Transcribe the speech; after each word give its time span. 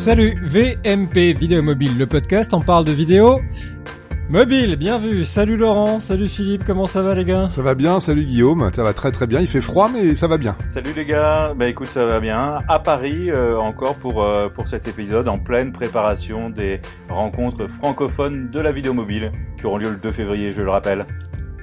Salut, 0.00 0.34
VMP 0.42 1.34
Vidéo 1.38 1.62
Mobile, 1.62 1.98
le 1.98 2.06
podcast, 2.06 2.54
on 2.54 2.62
parle 2.62 2.84
de 2.84 2.90
vidéo 2.90 3.38
mobile, 4.30 4.76
bien 4.76 4.96
vu. 4.96 5.26
Salut 5.26 5.58
Laurent, 5.58 6.00
salut 6.00 6.28
Philippe, 6.28 6.64
comment 6.64 6.86
ça 6.86 7.02
va 7.02 7.14
les 7.14 7.26
gars? 7.26 7.48
Ça 7.48 7.60
va 7.60 7.74
bien, 7.74 8.00
salut 8.00 8.24
Guillaume, 8.24 8.70
ça 8.74 8.82
va 8.82 8.94
très 8.94 9.12
très 9.12 9.26
bien, 9.26 9.40
il 9.40 9.46
fait 9.46 9.60
froid 9.60 9.90
mais 9.92 10.14
ça 10.14 10.26
va 10.26 10.38
bien. 10.38 10.56
Salut 10.66 10.92
les 10.96 11.04
gars, 11.04 11.52
bah 11.54 11.68
écoute 11.68 11.88
ça 11.88 12.06
va 12.06 12.18
bien. 12.18 12.60
À 12.66 12.78
Paris 12.78 13.30
euh, 13.30 13.58
encore 13.58 13.96
pour, 13.96 14.22
euh, 14.22 14.48
pour 14.48 14.68
cet 14.68 14.88
épisode 14.88 15.28
en 15.28 15.38
pleine 15.38 15.70
préparation 15.70 16.48
des 16.48 16.80
rencontres 17.10 17.66
francophones 17.66 18.48
de 18.50 18.58
la 18.58 18.72
vidéo 18.72 18.94
mobile 18.94 19.32
qui 19.58 19.66
auront 19.66 19.76
lieu 19.76 19.90
le 19.90 19.96
2 19.96 20.12
février, 20.12 20.54
je 20.54 20.62
le 20.62 20.70
rappelle. 20.70 21.04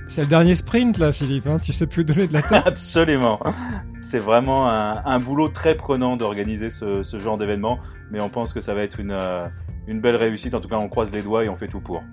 C'est 0.07 0.21
le 0.21 0.27
dernier 0.27 0.55
sprint 0.55 0.97
là 0.97 1.11
Philippe, 1.11 1.47
hein 1.47 1.59
tu 1.59 1.73
sais 1.73 1.85
plus 1.85 2.05
donner 2.05 2.27
de 2.27 2.33
la 2.33 2.41
tête. 2.41 2.63
Absolument. 2.65 3.39
C'est 4.01 4.19
vraiment 4.19 4.69
un, 4.69 5.19
boulot 5.19 5.49
très 5.49 5.75
prenant 5.75 6.15
d'organiser 6.15 6.69
ce, 6.69 7.03
ce 7.03 7.19
genre 7.19 7.37
d'événement, 7.37 7.79
mais 8.09 8.21
on 8.21 8.29
pense 8.29 8.53
que 8.53 8.61
ça 8.61 8.73
va 8.73 8.83
être 8.83 8.99
une, 8.99 9.11
euh, 9.11 9.47
une 9.87 10.01
belle 10.01 10.15
réussite. 10.15 10.53
En 10.53 10.59
tout 10.59 10.67
cas, 10.67 10.77
on 10.77 10.89
croise 10.89 11.11
les 11.11 11.21
doigts 11.21 11.45
et 11.45 11.49
on 11.49 11.55
fait 11.55 11.67
tout 11.67 11.79
pour. 11.79 12.03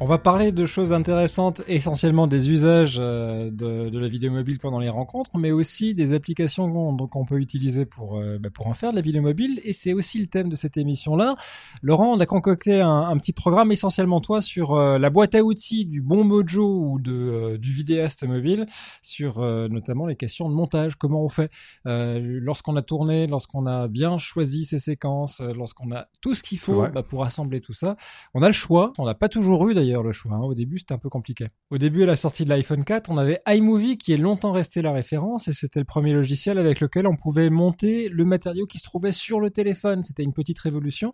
On 0.00 0.06
va 0.06 0.18
parler 0.18 0.52
de 0.52 0.64
choses 0.64 0.92
intéressantes, 0.92 1.60
essentiellement 1.66 2.28
des 2.28 2.50
usages 2.50 2.98
euh, 3.00 3.50
de, 3.50 3.88
de, 3.88 3.98
la 3.98 4.06
vidéo 4.06 4.30
mobile 4.30 4.60
pendant 4.60 4.78
les 4.78 4.88
rencontres, 4.88 5.36
mais 5.36 5.50
aussi 5.50 5.92
des 5.92 6.12
applications 6.12 6.96
qu'on 7.08 7.24
peut 7.24 7.40
utiliser 7.40 7.84
pour, 7.84 8.16
euh, 8.16 8.38
bah, 8.38 8.48
pour 8.48 8.68
en 8.68 8.74
faire 8.74 8.92
de 8.92 8.96
la 8.96 9.02
vidéo 9.02 9.22
mobile. 9.22 9.60
Et 9.64 9.72
c'est 9.72 9.92
aussi 9.92 10.20
le 10.20 10.26
thème 10.26 10.50
de 10.50 10.54
cette 10.54 10.76
émission-là. 10.76 11.34
Laurent, 11.82 12.14
on 12.14 12.20
a 12.20 12.26
concocté 12.26 12.80
un, 12.80 13.08
un, 13.08 13.16
petit 13.16 13.32
programme 13.32 13.72
essentiellement 13.72 14.20
toi 14.20 14.40
sur 14.40 14.74
euh, 14.74 14.98
la 14.98 15.10
boîte 15.10 15.34
à 15.34 15.42
outils 15.42 15.84
du 15.84 16.00
bon 16.00 16.22
mojo 16.22 16.78
ou 16.80 17.00
de, 17.00 17.56
du 17.56 17.72
vidéaste 17.72 18.22
mobile, 18.22 18.66
sur 19.02 19.40
notamment 19.40 20.06
les 20.06 20.16
questions 20.16 20.48
de 20.48 20.54
montage, 20.54 20.96
comment 20.96 21.24
on 21.24 21.28
fait 21.28 21.50
lorsqu'on 21.84 22.76
a 22.76 22.82
tourné, 22.82 23.26
lorsqu'on 23.26 23.66
a 23.66 23.88
bien 23.88 24.18
choisi 24.18 24.64
ses 24.64 24.78
séquences, 24.78 25.40
lorsqu'on 25.40 25.90
a 25.92 26.06
tout 26.20 26.34
ce 26.34 26.42
qu'il 26.42 26.58
faut 26.58 26.86
bah, 26.88 27.02
pour 27.02 27.17
assembler 27.24 27.60
tout 27.60 27.74
ça. 27.74 27.96
On 28.34 28.42
a 28.42 28.46
le 28.46 28.52
choix, 28.52 28.92
on 28.98 29.04
n'a 29.04 29.14
pas 29.14 29.28
toujours 29.28 29.68
eu 29.68 29.74
d'ailleurs 29.74 30.02
le 30.02 30.12
choix. 30.12 30.34
Hein. 30.34 30.40
Au 30.40 30.54
début, 30.54 30.78
c'était 30.78 30.94
un 30.94 30.98
peu 30.98 31.08
compliqué. 31.08 31.48
Au 31.70 31.78
début, 31.78 32.02
à 32.02 32.06
la 32.06 32.16
sortie 32.16 32.44
de 32.44 32.50
l'iPhone 32.50 32.84
4, 32.84 33.10
on 33.10 33.18
avait 33.18 33.40
iMovie 33.46 33.98
qui 33.98 34.12
est 34.12 34.16
longtemps 34.16 34.52
resté 34.52 34.82
la 34.82 34.92
référence 34.92 35.48
et 35.48 35.52
c'était 35.52 35.80
le 35.80 35.84
premier 35.84 36.12
logiciel 36.12 36.58
avec 36.58 36.80
lequel 36.80 37.06
on 37.06 37.16
pouvait 37.16 37.50
monter 37.50 38.08
le 38.08 38.24
matériau 38.24 38.66
qui 38.66 38.78
se 38.78 38.84
trouvait 38.84 39.12
sur 39.12 39.40
le 39.40 39.50
téléphone. 39.50 40.02
C'était 40.02 40.22
une 40.22 40.32
petite 40.32 40.58
révolution. 40.58 41.12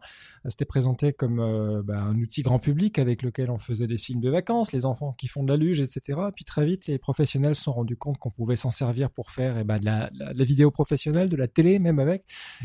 C'était 0.49 0.65
présenté 0.65 1.13
comme 1.13 1.41
euh, 1.41 1.83
bah, 1.85 2.01
un 2.01 2.19
outil 2.19 2.43
grand 2.43 2.59
public 2.59 2.99
avec 2.99 3.23
lequel 3.23 3.51
on 3.51 3.59
faisait 3.59 3.87
des 3.87 3.97
films 3.97 4.21
de 4.21 4.31
vacances, 4.31 4.73
les 4.73 4.87
enfants 4.87 5.13
qui 5.13 5.27
font 5.27 5.43
de 5.43 5.51
la 5.51 5.57
luge, 5.57 5.81
etc. 5.81 6.19
Puis 6.35 6.45
très 6.45 6.67
vite, 6.67 6.87
les 6.87 6.99
professionnels 6.99 7.57
se 7.57 7.65
sont 7.65 7.73
rendus 7.73 7.97
compte 7.97 8.19
qu'on 8.19 8.31
pouvait 8.31 8.57
s'en 8.57 8.71
servir 8.71 9.11
pour 9.11 9.31
faire 9.31 9.59
eh 9.59 9.65
ben, 9.65 9.79
de, 9.79 9.85
la, 9.85 10.45
vidéo 10.45 10.71
professionnelle, 10.71 11.29
de 11.29 11.37
la 11.37 11.49
télé 11.49 11.79
même 11.79 11.99
avec. 11.99 12.25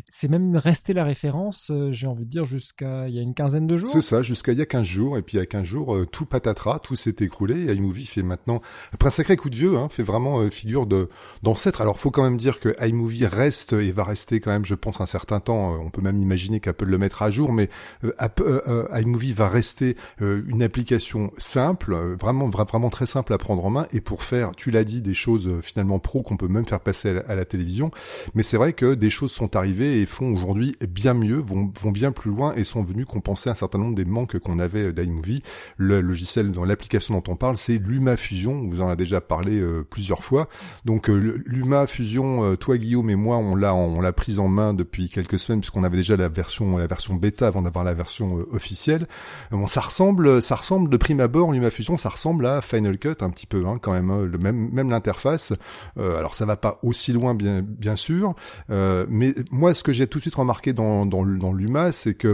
C'est 0.10 0.28
même 0.28 0.56
resté 0.56 0.94
la 0.94 1.04
référence, 1.04 1.72
euh, 1.72 1.92
j'ai 1.92 2.08
envie 2.08 2.26
de 2.26 2.30
dire, 2.30 2.46
jusqu'à 2.46 3.08
il 3.08 3.16
y 3.16 3.20
a 3.20 3.22
une 3.22 3.29
quinzaine 3.34 3.68
de 3.68 3.78
jours. 3.78 3.90
C'est 3.90 4.02
ça, 4.02 4.22
jusqu'à 4.22 4.52
il 4.52 4.60
y 4.60 4.62
a 4.62 4.66
15 4.66 4.84
jours. 4.84 5.18
Et 5.18 5.22
puis 5.22 5.38
il 5.38 5.40
y 5.40 5.44
a 5.44 5.46
15 5.46 5.64
jours, 5.64 5.96
euh, 5.96 6.06
tout 6.06 6.26
patatras, 6.26 6.80
tout 6.80 6.96
s'est 6.96 7.16
écroulé. 7.20 7.70
Et 7.70 7.74
iMovie 7.74 8.06
fait 8.06 8.24
maintenant, 8.24 8.62
après 8.94 9.08
un 9.08 9.12
sacré 9.12 9.38
coup 9.38 9.50
de 9.50 9.56
vieux, 9.56 9.78
hein, 9.78 9.88
fait 9.90 10.04
vraiment 10.04 10.40
euh, 10.40 10.50
figure 10.50 10.86
de 10.86 11.10
d'ancêtre. 11.44 11.82
Alors 11.82 12.00
faut 12.00 12.12
quand 12.12 12.24
même 12.24 12.38
dire 12.38 12.60
que 12.60 12.76
iMovie 12.86 13.26
reste 13.26 13.74
et 13.74 13.92
va 13.92 14.04
rester 14.04 14.40
quand 14.40 14.52
même, 14.52 14.66
je 14.66 14.76
pense, 14.76 15.02
un 15.02 15.06
certain 15.06 15.40
temps. 15.40 15.74
Euh, 15.74 15.78
on 15.78 15.90
peut 15.90 16.02
même 16.02 16.18
imaginer 16.18 16.60
qu'Apple 16.60 16.86
le 16.86 16.98
mettra 16.98 17.26
à 17.26 17.32
jour, 17.32 17.54
mais 17.54 17.70
euh, 18.04 18.14
Apple, 18.18 18.62
euh, 18.68 18.88
iMovie 18.92 19.34
va 19.34 19.50
rester 19.50 19.96
une 20.20 20.64
application 20.64 21.32
simple, 21.38 21.96
vraiment 22.20 22.50
vraiment 22.50 22.90
très 22.90 23.06
simple 23.06 23.34
à 23.34 23.38
prendre 23.38 23.66
en 23.66 23.70
main 23.70 23.88
et 23.92 24.02
pour 24.02 24.24
faire, 24.24 24.52
tu 24.56 24.72
l'as 24.72 24.84
dit, 24.84 25.02
des 25.02 25.14
choses 25.14 25.50
finalement 25.62 26.00
pro 26.00 26.22
qu'on 26.22 26.38
peut 26.38 26.48
même 26.48 26.66
faire 26.66 26.80
passer 26.80 27.10
à 27.10 27.14
la, 27.14 27.22
à 27.22 27.36
la 27.36 27.46
télévision. 27.46 27.92
Mais 28.34 28.44
c'est 28.44 28.58
vrai 28.58 28.74
que 28.74 28.94
des 28.94 29.10
choses 29.10 29.32
sont 29.32 29.56
arrivées 29.56 30.02
et 30.02 30.06
font 30.06 30.34
aujourd'hui 30.34 30.76
bien 30.88 31.14
mieux, 31.14 31.38
vont, 31.38 31.72
vont 31.80 31.92
bien 31.92 32.12
plus 32.12 32.32
loin 32.32 32.54
et 32.56 32.64
sont 32.64 32.84
venus 32.84 33.06
compenser 33.20 33.50
un 33.50 33.56
certain 33.56 33.80
nombre 33.80 33.96
des 33.96 34.06
manques 34.06 34.40
qu'on 34.40 34.60
avait 34.60 34.94
d'iMovie. 34.94 35.44
Le 35.76 36.00
logiciel 36.00 36.54
l'application 36.64 37.16
dont 37.16 37.34
on 37.34 37.36
parle, 37.36 37.58
c'est 37.58 37.78
Luma 37.78 38.16
Fusion. 38.16 38.66
Vous 38.70 38.80
en 38.80 38.88
a 38.88 38.96
déjà 38.96 39.20
parlé 39.20 39.60
euh, 39.60 39.84
plusieurs 39.84 40.24
fois. 40.24 40.48
Donc 40.86 41.10
euh, 41.10 41.44
Luma 41.46 41.86
Fusion, 41.86 42.46
euh, 42.46 42.56
toi 42.56 42.78
Guillaume 42.78 43.10
et 43.10 43.18
moi, 43.18 43.36
on 43.36 43.56
l'a 43.56 43.76
on 43.76 44.00
l'a 44.00 44.14
prise 44.14 44.40
en 44.40 44.48
main 44.48 44.74
depuis 44.74 45.10
quelques 45.10 45.38
semaines 45.38 45.60
puisqu'on 45.60 45.84
avait 45.84 45.98
déjà 45.98 46.16
la 46.16 46.30
version 46.30 46.78
la 46.78 46.88
version 46.88 47.16
bêta 47.16 47.48
avant 47.48 47.62
d'avoir 47.62 47.84
la 47.84 47.94
version 47.94 48.36
officielle. 48.52 49.06
Bon, 49.52 49.68
ça 49.68 49.82
ressemble 49.82 50.42
ça 50.42 50.56
ressemble 50.56 50.90
de 50.90 50.96
prime 50.96 51.20
abord 51.20 51.52
Luma 51.52 51.72
Fusion, 51.72 51.98
ça 51.98 52.08
ressemble 52.08 52.46
à 52.46 52.62
Final 52.62 52.98
Cut 52.98 53.16
un 53.20 53.32
petit 53.32 53.48
peu 53.48 53.66
hein, 53.68 53.80
quand 53.82 53.92
même. 53.92 54.10
Hein, 54.12 54.30
même 54.40 54.70
même 54.72 54.90
l'interface. 54.90 55.52
alors 55.98 56.36
ça 56.36 56.46
va 56.46 56.56
pas 56.56 56.80
aussi 56.84 57.12
loin 57.12 57.36
bien 57.36 57.62
bien 57.62 57.98
sûr, 57.98 58.36
mais 58.70 59.34
moi 59.52 59.74
ce 59.74 59.84
que 59.84 59.92
j'ai 59.92 60.08
tout 60.08 60.20
de 60.20 60.22
suite 60.22 60.36
remarqué 60.36 60.72
dans 60.72 61.06
dans, 61.06 61.26
dans 61.26 61.52
Luma, 61.52 61.92
c'est 61.92 62.14
que 62.14 62.34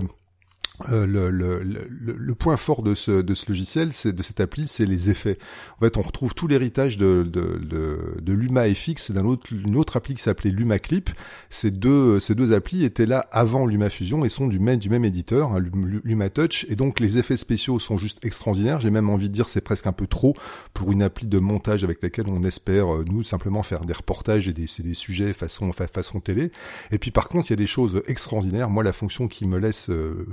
euh, 0.91 1.05
le, 1.05 1.29
le, 1.29 1.63
le, 1.63 1.87
le, 2.17 2.35
point 2.35 2.57
fort 2.57 2.83
de 2.83 2.95
ce, 2.95 3.21
de 3.21 3.35
ce 3.35 3.47
logiciel, 3.47 3.93
c'est 3.93 4.13
de 4.13 4.21
cette 4.23 4.39
appli, 4.39 4.67
c'est 4.67 4.85
les 4.85 5.09
effets. 5.09 5.37
En 5.77 5.85
fait, 5.85 5.97
on 5.97 6.01
retrouve 6.01 6.33
tout 6.33 6.47
l'héritage 6.47 6.97
de, 6.97 7.23
de, 7.23 7.59
de, 7.63 8.21
de 8.21 8.33
Luma 8.33 8.65
FX 8.67 9.09
et 9.09 9.13
d'un 9.13 9.25
autre, 9.25 9.47
autre 9.75 9.97
appli 9.97 10.15
qui 10.15 10.21
s'appelait 10.21 10.51
Luma 10.51 10.79
Clip. 10.79 11.09
Ces 11.49 11.71
deux, 11.71 12.19
ces 12.19 12.35
deux 12.35 12.53
applis 12.53 12.83
étaient 12.83 13.05
là 13.05 13.25
avant 13.31 13.65
Luma 13.65 13.89
Fusion 13.89 14.25
et 14.25 14.29
sont 14.29 14.47
du 14.47 14.59
même, 14.59 14.77
du 14.77 14.89
même 14.89 15.05
éditeur, 15.05 15.53
hein, 15.53 15.63
Luma 16.03 16.29
Touch. 16.29 16.65
Et 16.69 16.75
donc, 16.75 16.99
les 16.99 17.17
effets 17.17 17.37
spéciaux 17.37 17.79
sont 17.79 17.97
juste 17.97 18.23
extraordinaires. 18.25 18.81
J'ai 18.81 18.91
même 18.91 19.09
envie 19.09 19.29
de 19.29 19.33
dire 19.33 19.47
c'est 19.47 19.61
presque 19.61 19.87
un 19.87 19.93
peu 19.93 20.07
trop 20.07 20.35
pour 20.73 20.91
une 20.91 21.03
appli 21.03 21.25
de 21.27 21.39
montage 21.39 21.83
avec 21.85 22.03
laquelle 22.03 22.25
on 22.27 22.43
espère, 22.43 22.93
euh, 22.93 23.05
nous, 23.07 23.23
simplement 23.23 23.63
faire 23.63 23.81
des 23.85 23.93
reportages 23.93 24.47
et 24.49 24.53
des, 24.53 24.65
des 24.79 24.93
sujets 24.93 25.33
façon, 25.33 25.71
façon 25.71 26.19
télé. 26.19 26.51
Et 26.91 26.99
puis, 26.99 27.11
par 27.11 27.29
contre, 27.29 27.49
il 27.49 27.51
y 27.51 27.53
a 27.53 27.57
des 27.57 27.65
choses 27.65 28.01
extraordinaires. 28.07 28.69
Moi, 28.69 28.83
la 28.83 28.93
fonction 28.93 29.27
qui 29.29 29.47
me 29.47 29.57
laisse 29.57 29.89
euh, 29.89 30.25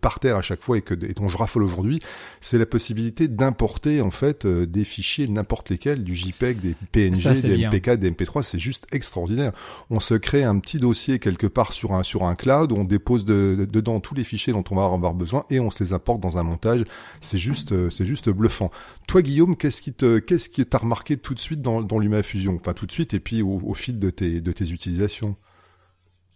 par 0.00 0.20
terre 0.20 0.36
à 0.36 0.42
chaque 0.42 0.62
fois 0.62 0.78
et, 0.78 0.82
que, 0.82 0.94
et 0.94 1.14
dont 1.14 1.28
je 1.28 1.36
raffole 1.36 1.62
aujourd'hui, 1.62 2.00
c'est 2.40 2.58
la 2.58 2.66
possibilité 2.66 3.28
d'importer 3.28 4.00
en 4.00 4.10
fait 4.10 4.44
euh, 4.44 4.66
des 4.66 4.84
fichiers 4.84 5.28
n'importe 5.28 5.70
lesquels, 5.70 6.04
du 6.04 6.14
JPEG, 6.14 6.60
des 6.60 6.74
PNG, 6.92 7.34
Ça, 7.34 7.48
des 7.48 7.56
bien. 7.56 7.70
MPK, 7.70 7.90
des 7.92 8.10
MP3, 8.10 8.42
c'est 8.42 8.58
juste 8.58 8.86
extraordinaire. 8.92 9.52
On 9.90 10.00
se 10.00 10.14
crée 10.14 10.44
un 10.44 10.58
petit 10.58 10.78
dossier 10.78 11.18
quelque 11.18 11.46
part 11.46 11.72
sur 11.72 11.92
un 11.92 12.02
sur 12.02 12.24
un 12.24 12.34
cloud, 12.34 12.72
on 12.72 12.84
dépose 12.84 13.24
de, 13.24 13.56
de, 13.58 13.64
dedans 13.64 14.00
tous 14.00 14.14
les 14.14 14.24
fichiers 14.24 14.52
dont 14.52 14.64
on 14.70 14.76
va 14.76 14.84
avoir 14.84 15.14
besoin 15.14 15.44
et 15.50 15.60
on 15.60 15.70
se 15.70 15.82
les 15.82 15.92
importe 15.92 16.20
dans 16.20 16.38
un 16.38 16.42
montage. 16.42 16.84
C'est 17.20 17.38
juste 17.38 17.72
euh, 17.72 17.90
c'est 17.90 18.06
juste 18.06 18.30
bluffant. 18.30 18.70
Toi 19.06 19.22
Guillaume, 19.22 19.56
qu'est-ce 19.56 19.82
qui 19.82 19.92
te 19.92 20.18
qu'est-ce 20.18 20.48
qui 20.48 20.64
t'a 20.64 20.78
remarqué 20.78 21.16
tout 21.16 21.34
de 21.34 21.40
suite 21.40 21.62
dans, 21.62 21.82
dans 21.82 21.98
LumaFusion 21.98 22.56
Enfin 22.60 22.72
tout 22.72 22.86
de 22.86 22.92
suite 22.92 23.14
et 23.14 23.20
puis 23.20 23.42
au, 23.42 23.60
au 23.64 23.74
fil 23.74 23.98
de 23.98 24.10
tes 24.10 24.40
de 24.40 24.52
tes 24.52 24.70
utilisations? 24.70 25.36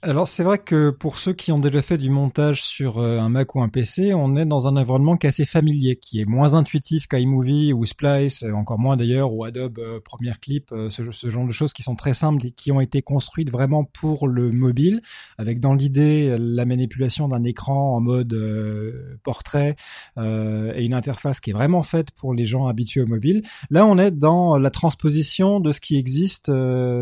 Alors 0.07 0.29
c'est 0.29 0.45
vrai 0.45 0.59
que 0.59 0.91
pour 0.91 1.19
ceux 1.19 1.33
qui 1.33 1.51
ont 1.51 1.59
déjà 1.59 1.83
fait 1.83 1.99
du 1.99 2.11
montage 2.11 2.63
sur 2.63 2.99
euh, 2.99 3.19
un 3.19 3.29
Mac 3.29 3.57
ou 3.57 3.61
un 3.61 3.69
PC, 3.69 4.15
on 4.15 4.37
est 4.37 4.47
dans 4.47 4.69
un 4.69 4.77
environnement 4.77 5.17
qui 5.17 5.27
est 5.27 5.31
assez 5.31 5.45
familier, 5.45 5.97
qui 5.97 6.21
est 6.21 6.25
moins 6.25 6.55
intuitif 6.55 7.09
qu'iMovie 7.09 7.73
ou 7.73 7.85
Splice, 7.85 8.45
euh, 8.45 8.53
encore 8.53 8.79
moins 8.79 8.97
d'ailleurs, 8.97 9.33
ou 9.33 9.43
Adobe 9.43 9.81
euh, 9.81 9.99
Premiere 9.99 10.39
Clip, 10.39 10.73
ce, 10.91 11.29
genre 11.29 11.45
de 11.45 11.53
choses 11.53 11.73
qui 11.73 11.83
sont 11.83 11.97
très 11.97 12.15
simples 12.15 12.47
et 12.47 12.53
qui 12.53 12.71
ont 12.71 12.81
été 12.81 13.03
construites 13.03 13.51
vraiment 13.51 13.83
pour 13.83 14.29
le 14.29 14.53
mobile, 14.53 15.03
avec 15.39 15.59
dans 15.59 15.75
l'idée 15.75 16.37
la 16.39 16.67
manipulation 16.67 17.27
d'un 17.27 17.43
écran 17.43 17.97
en 17.97 18.01
mode 18.01 19.19
portrait 19.25 19.75
et 20.17 20.85
une 20.85 20.95
interface 20.95 21.41
qui 21.41 21.51
est 21.51 21.53
vraiment 21.53 21.83
faite 21.83 22.13
pour 22.13 22.33
les 22.33 22.47
gens 22.47 22.69
habitués 22.69 23.01
au 23.01 23.07
mobile. 23.07 23.43
Là 23.71 23.85
on 23.87 23.99
est 23.99 24.13
dans 24.13 24.57
la 24.57 24.71
transposition 24.71 25.59
de 25.59 25.73
ce 25.73 25.81
qui 25.81 25.97
existe 25.97 26.53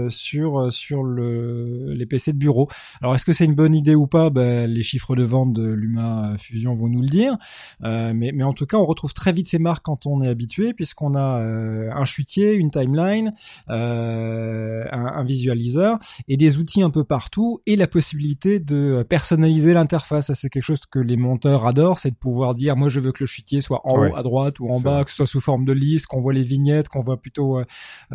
sur, 0.09 0.73
sur 0.73 1.03
le, 1.03 1.93
les 1.93 2.07
PC 2.07 2.33
de 2.33 2.39
bureau. 2.39 2.69
Alors 3.01 3.15
est-ce 3.15 3.25
que 3.25 3.33
c'est 3.33 3.45
une 3.45 3.55
bonne 3.55 3.75
idée 3.75 3.95
ou 3.95 4.07
pas? 4.07 4.31
Ben, 4.31 4.71
Les 4.71 4.83
chiffres 4.83 5.17
de 5.17 5.25
vente 5.25 5.53
de 5.53 5.73
Luma 5.73 6.35
Fusion 6.39 6.75
vont 6.75 6.89
nous 6.89 7.03
le 7.03 7.09
dire. 7.09 7.37
Euh, 7.83 8.13
mais, 8.15 8.33
mais, 8.33 8.45
en 8.45 8.53
tout 8.53 8.67
cas, 8.67 8.77
on 8.77 8.87
retrouve 8.87 9.15
très 9.15 9.33
vite 9.33 9.47
ces 9.49 9.59
marques 9.59 9.85
quand 9.85 10.07
on 10.07 10.23
est 10.23 10.29
habitué, 10.29 10.75
puisqu'on 10.75 11.15
a 11.15 11.41
euh, 11.41 11.91
un 11.93 12.05
chutier, 12.05 12.55
une 12.55 12.71
timeline, 12.71 13.33
euh, 13.71 14.85
un, 14.93 15.07
un, 15.07 15.25
visualiseur 15.25 15.99
et 16.29 16.37
des 16.37 16.59
outils 16.59 16.83
un 16.83 16.91
peu 16.91 17.05
partout 17.05 17.61
et 17.67 17.77
la 17.77 17.87
possibilité 17.87 18.61
de 18.61 19.05
personnaliser 19.09 19.75
l'interface. 19.75 20.33
C'est 20.33 20.49
quelque 20.49 20.63
chose 20.63 20.81
que 20.91 20.99
les 20.99 21.17
monteurs 21.17 21.67
adorent, 21.67 21.99
c'est 21.99 22.11
de 22.11 22.17
pouvoir 22.17 22.55
dire 22.55 22.77
moi 22.77 22.89
je 22.89 23.01
veux 23.01 23.13
que 23.13 23.23
le 23.23 23.27
chutier 23.27 23.61
soit 23.61 23.81
en 23.85 23.99
ouais. 23.99 24.13
haut 24.13 24.17
à 24.17 24.23
droite 24.23 24.61
ou 24.61 24.69
en 24.69 24.81
bas, 24.81 25.05
que 25.05 25.11
ce 25.11 25.17
soit 25.17 25.27
sous 25.27 25.41
forme 25.41 25.65
de 25.65 25.73
liste, 25.73 26.07
qu'on 26.07 26.21
voit 26.21 26.33
les 26.33 26.43
vignettes, 26.43 26.89
qu'on 26.89 27.01
voit 27.01 27.21
plutôt 27.21 27.59
euh, 27.59 27.65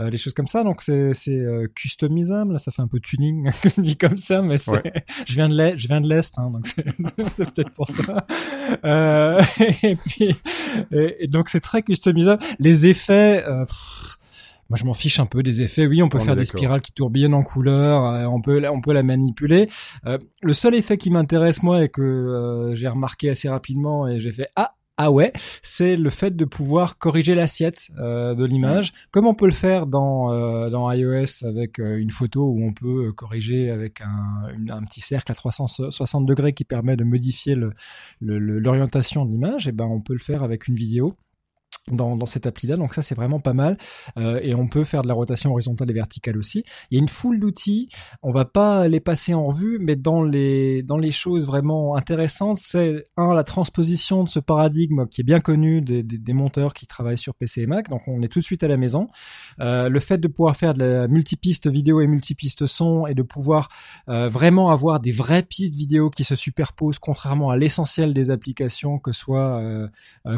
les 0.10 0.18
choses 0.18 0.34
comme 0.34 0.48
ça. 0.48 0.64
Donc 0.64 0.82
c'est 0.82 1.14
customisable. 1.76 2.60
Ça 2.60 2.72
fait 2.72 2.82
un 2.82 2.88
peu 2.88 3.00
tuning 3.00 3.50
dit 3.78 3.98
comme 3.98 4.18
ça, 4.18 4.42
mais 4.42 4.58
Ouais. 4.68 4.94
je 5.26 5.34
viens 5.34 5.50
de 5.50 5.56
l'est, 5.56 5.78
je 5.78 5.88
viens 5.88 6.02
de 6.02 6.08
l'est, 6.08 6.38
hein, 6.38 6.50
donc 6.52 6.68
c'est 6.68 6.84
peut-être 7.54 7.72
pour 7.72 7.90
ça. 7.90 8.26
Euh, 8.86 9.42
et 9.84 9.96
puis, 9.96 10.36
et, 10.92 11.24
et 11.24 11.28
donc 11.28 11.50
c'est 11.50 11.62
très 11.62 11.82
customisable. 11.82 12.44
Les 12.60 12.86
effets. 12.86 13.44
Euh, 13.48 13.66
pff, 13.66 14.18
moi, 14.70 14.78
je 14.78 14.86
m'en 14.86 14.94
fiche 14.94 15.20
un 15.20 15.26
peu 15.26 15.42
des 15.42 15.62
effets. 15.62 15.88
Oui, 15.88 16.04
on 16.04 16.10
peut 16.10 16.20
on 16.20 16.24
faire 16.24 16.36
des 16.36 16.46
spirales 16.46 16.82
qui 16.82 16.92
tourbillonnent 16.92 17.34
en 17.34 17.44
couleur. 17.44 18.06
Euh, 18.06 18.26
on 18.26 18.40
peut, 18.40 18.64
on 18.70 18.82
peut 18.82 18.94
la 18.94 19.02
manipuler. 19.02 19.68
Euh, 20.06 20.20
le 20.44 20.54
seul 20.54 20.76
effet 20.76 20.98
qui 20.98 21.10
m'intéresse 21.10 21.64
moi 21.64 21.84
et 21.84 21.90
que 21.90 22.02
euh, 22.02 22.76
j'ai 22.76 22.88
remarqué 22.88 23.32
assez 23.32 23.50
rapidement 23.50 24.08
et 24.08 24.20
j'ai 24.20 24.32
fait 24.32 24.48
ah 24.56 24.76
Ah 25.02 25.12
ouais, 25.12 25.32
c'est 25.64 25.96
le 25.96 26.10
fait 26.10 26.36
de 26.36 26.44
pouvoir 26.44 26.98
corriger 26.98 27.34
l'assiette 27.34 27.88
euh, 28.00 28.36
de 28.36 28.44
l'image, 28.44 28.92
comme 29.12 29.28
on 29.28 29.34
peut 29.34 29.46
le 29.46 29.54
faire 29.54 29.88
dans 29.88 30.30
euh, 30.34 30.70
dans 30.70 30.92
iOS 30.92 31.46
avec 31.46 31.80
euh, 31.80 31.96
une 32.02 32.12
photo 32.12 32.44
où 32.44 32.62
on 32.62 32.74
peut 32.74 33.14
corriger 33.14 33.70
avec 33.72 34.02
un, 34.02 34.50
un 34.68 34.84
petit 34.84 35.00
cercle 35.00 35.32
à 35.32 35.36
360 35.36 36.26
degrés 36.26 36.52
qui 36.52 36.66
permet 36.66 36.98
de 36.98 37.06
modifier 37.06 37.56
l'orientation 38.20 39.24
le, 39.24 39.28
de 39.28 39.32
l'image. 39.32 39.70
Et 39.70 39.72
ben 39.72 39.86
on 39.86 40.02
peut 40.02 40.12
le 40.12 40.20
faire 40.20 40.44
avec 40.44 40.68
une 40.68 40.76
vidéo 40.76 41.16
dans, 41.92 42.16
dans 42.16 42.26
cette 42.26 42.46
appli-là. 42.46 42.78
Donc 42.78 42.94
ça, 42.94 43.02
c'est 43.02 43.16
vraiment 43.16 43.40
pas 43.40 43.54
mal. 43.54 43.78
Euh, 44.18 44.40
et 44.42 44.56
on 44.56 44.68
peut 44.68 44.84
faire 44.84 45.02
de 45.02 45.08
la 45.08 45.14
rotation 45.14 45.52
horizontale 45.52 45.90
et 45.90 45.94
verticale 45.94 46.38
aussi. 46.38 46.64
Il 46.92 46.98
y 46.98 47.00
a 47.00 47.02
une 47.02 47.10
foule 47.10 47.40
d'outils. 47.40 47.90
On 48.22 48.32
va 48.32 48.46
pas 48.46 48.88
les 48.88 49.00
passer 49.00 49.34
en 49.34 49.48
revue, 49.48 49.80
mais 49.80 49.96
dans 49.96 50.24
les 50.24 50.84
dans 50.84 50.98
les 50.98 51.12
choses 51.12 51.46
vraiment 51.46 51.96
intéressantes, 51.96 52.58
c'est 52.58 53.06
un 53.18 53.34
la 53.34 53.44
transposition 53.44 54.24
de 54.24 54.30
ce 54.30 54.40
paradigme 54.40 55.08
qui 55.08 55.22
est 55.22 55.24
bien 55.24 55.40
connu 55.40 55.82
des, 55.82 56.04
des, 56.04 56.34
monteurs 56.34 56.74
qui 56.74 56.88
travaillent 56.88 57.18
sur 57.18 57.36
PC 57.36 57.62
et 57.62 57.68
Mac. 57.68 57.90
Donc 57.90 58.02
on 58.08 58.22
est 58.22 58.28
tout 58.28 58.40
de 58.40 58.44
suite 58.44 58.64
à 58.64 58.68
la 58.68 58.78
maison. 58.78 59.08
Euh, 59.60 59.90
le 59.90 60.00
fait 60.00 60.18
de 60.18 60.28
pouvoir 60.28 60.56
faire 60.58 60.74
de 60.74 60.80
la 60.80 61.08
multipiste 61.08 61.68
vidéo 61.68 62.02
et 62.02 62.08
multipiste 62.08 62.66
son 62.66 63.06
et 63.08 63.14
de 63.14 63.24
pouvoir 63.24 63.70
euh, 64.08 64.30
vraiment 64.30 64.72
avoir 64.72 65.00
des 65.00 65.12
vraies 65.12 65.44
pistes 65.44 65.76
vidéo 65.76 66.10
qui 66.10 66.24
se 66.24 66.36
superposent, 66.36 67.00
contrairement 67.00 67.50
à 67.50 67.58
l'essentiel 67.58 68.14
des 68.14 68.32
applications, 68.32 69.00
que 69.00 69.12
soit 69.12 69.62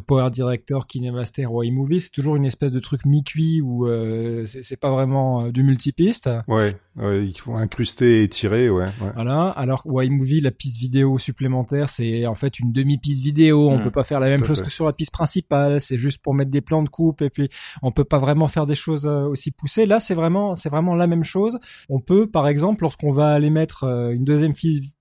Power 0.07 0.29
Director, 0.31 0.87
KineMaster 1.21 1.45
ou 1.45 1.63
iMovie, 1.63 2.01
c'est 2.01 2.11
toujours 2.11 2.35
une 2.35 2.45
espèce 2.45 2.71
de 2.71 2.79
truc 2.79 3.05
mi-cuit 3.05 3.61
où 3.61 3.87
euh, 3.87 4.45
c'est 4.45 4.79
pas 4.79 4.91
vraiment 4.91 5.45
euh, 5.45 5.51
du 5.51 5.63
multipiste. 5.63 6.29
Ouais, 6.47 6.75
ouais, 6.95 7.25
il 7.25 7.37
faut 7.37 7.53
incruster 7.55 8.23
et 8.23 8.27
tirer, 8.27 8.69
ouais. 8.69 8.85
ouais. 8.85 9.11
Voilà. 9.15 9.49
Alors 9.49 9.83
iMovie, 9.85 10.41
la 10.41 10.51
piste 10.51 10.77
vidéo 10.77 11.17
supplémentaire, 11.17 11.89
c'est 11.89 12.25
en 12.25 12.35
fait 12.35 12.59
une 12.59 12.71
demi-piste 12.71 13.23
vidéo. 13.23 13.69
On 13.69 13.77
mmh. 13.77 13.83
peut 13.83 13.91
pas 13.91 14.03
faire 14.03 14.19
la 14.19 14.27
même 14.27 14.43
chose 14.43 14.61
que 14.61 14.69
sur 14.69 14.85
la 14.85 14.93
piste 14.93 15.11
principale. 15.11 15.79
C'est 15.79 15.97
juste 15.97 16.21
pour 16.21 16.33
mettre 16.33 16.51
des 16.51 16.61
plans 16.61 16.83
de 16.83 16.89
coupe 16.89 17.21
et 17.21 17.29
puis 17.29 17.49
on 17.81 17.91
peut 17.91 18.03
pas 18.03 18.19
vraiment 18.19 18.47
faire 18.47 18.65
des 18.65 18.75
choses 18.75 19.07
euh, 19.07 19.23
aussi 19.23 19.51
poussées. 19.51 19.85
Là, 19.85 19.99
c'est 19.99 20.15
vraiment, 20.15 20.55
c'est 20.55 20.69
vraiment 20.69 20.95
la 20.95 21.07
même 21.07 21.23
chose. 21.23 21.59
On 21.89 21.99
peut, 21.99 22.27
par 22.27 22.47
exemple, 22.47 22.83
lorsqu'on 22.83 23.11
va 23.11 23.33
aller 23.33 23.49
mettre 23.49 23.83
une 23.83 24.23
deuxième 24.23 24.53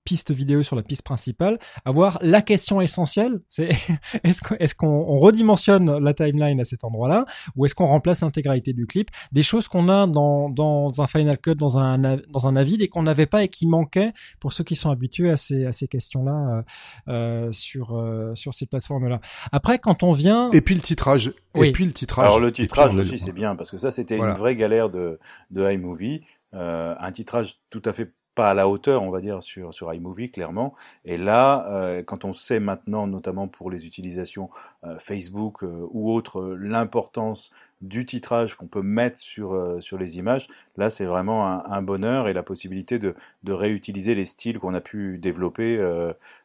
piste 0.03 0.31
vidéo 0.31 0.63
sur 0.63 0.75
la 0.75 0.83
piste 0.83 1.03
principale, 1.03 1.59
avoir 1.85 2.17
la 2.21 2.41
question 2.41 2.81
essentielle, 2.81 3.39
c'est 3.47 3.69
est-ce 4.23 4.75
qu'on 4.75 5.17
redimensionne 5.17 5.99
la 5.99 6.13
timeline 6.13 6.59
à 6.59 6.63
cet 6.63 6.83
endroit-là, 6.83 7.25
ou 7.55 7.65
est-ce 7.65 7.75
qu'on 7.75 7.85
remplace 7.85 8.21
l'intégralité 8.21 8.73
du 8.73 8.85
clip? 8.85 9.09
Des 9.31 9.43
choses 9.43 9.67
qu'on 9.67 9.89
a 9.89 10.07
dans, 10.07 10.49
dans 10.49 11.01
un 11.01 11.07
Final 11.07 11.37
Cut, 11.37 11.55
dans 11.55 11.77
un, 11.77 11.80
dans 11.97 12.47
un 12.47 12.55
Avid, 12.55 12.81
et 12.81 12.87
qu'on 12.87 13.03
n'avait 13.03 13.25
pas 13.25 13.43
et 13.43 13.47
qui 13.47 13.67
manquaient 13.67 14.13
pour 14.39 14.53
ceux 14.53 14.63
qui 14.63 14.75
sont 14.75 14.89
habitués 14.89 15.29
à 15.29 15.37
ces, 15.37 15.65
à 15.65 15.71
ces 15.71 15.87
questions-là 15.87 16.31
euh, 16.31 16.61
euh, 17.07 17.51
sur, 17.51 17.97
euh, 17.97 18.33
sur 18.35 18.53
ces 18.53 18.65
plateformes-là. 18.65 19.19
Après, 19.51 19.79
quand 19.79 20.03
on 20.03 20.11
vient... 20.11 20.49
Et 20.51 20.61
puis 20.61 20.75
le 20.75 20.81
titrage. 20.81 21.33
Oui. 21.55 21.69
Et 21.69 21.71
puis 21.71 21.85
le 21.85 21.91
titrage. 21.91 22.25
Alors 22.25 22.39
le 22.39 22.51
titrage 22.51 22.95
aussi, 22.95 23.19
c'est 23.19 23.31
bien, 23.33 23.55
parce 23.55 23.71
que 23.71 23.77
ça, 23.77 23.91
c'était 23.91 24.17
voilà. 24.17 24.33
une 24.33 24.37
vraie 24.37 24.55
galère 24.55 24.89
de, 24.89 25.19
de 25.49 25.71
iMovie. 25.71 26.21
Euh, 26.53 26.95
un 26.99 27.11
titrage 27.11 27.59
tout 27.69 27.81
à 27.85 27.93
fait 27.93 28.11
pas 28.35 28.51
à 28.51 28.53
la 28.53 28.67
hauteur, 28.67 29.03
on 29.03 29.09
va 29.09 29.19
dire, 29.19 29.43
sur, 29.43 29.73
sur 29.73 29.93
iMovie, 29.93 30.31
clairement. 30.31 30.73
Et 31.03 31.17
là, 31.17 31.67
euh, 31.69 32.01
quand 32.03 32.23
on 32.25 32.33
sait 32.33 32.59
maintenant, 32.59 33.07
notamment 33.07 33.47
pour 33.47 33.69
les 33.69 33.85
utilisations 33.85 34.49
euh, 34.83 34.97
Facebook 34.99 35.63
euh, 35.63 35.85
ou 35.91 36.11
autres, 36.11 36.55
l'importance 36.57 37.51
du 37.81 38.05
titrage 38.05 38.55
qu'on 38.55 38.67
peut 38.67 38.81
mettre 38.81 39.19
sur, 39.19 39.77
sur 39.79 39.97
les 39.97 40.17
images, 40.17 40.47
là, 40.77 40.89
c'est 40.89 41.05
vraiment 41.05 41.47
un, 41.47 41.63
un, 41.65 41.81
bonheur 41.81 42.27
et 42.27 42.33
la 42.33 42.43
possibilité 42.43 42.99
de, 42.99 43.15
de 43.43 43.53
réutiliser 43.53 44.15
les 44.15 44.25
styles 44.25 44.59
qu'on 44.59 44.73
a 44.73 44.81
pu 44.81 45.17
développer 45.17 45.77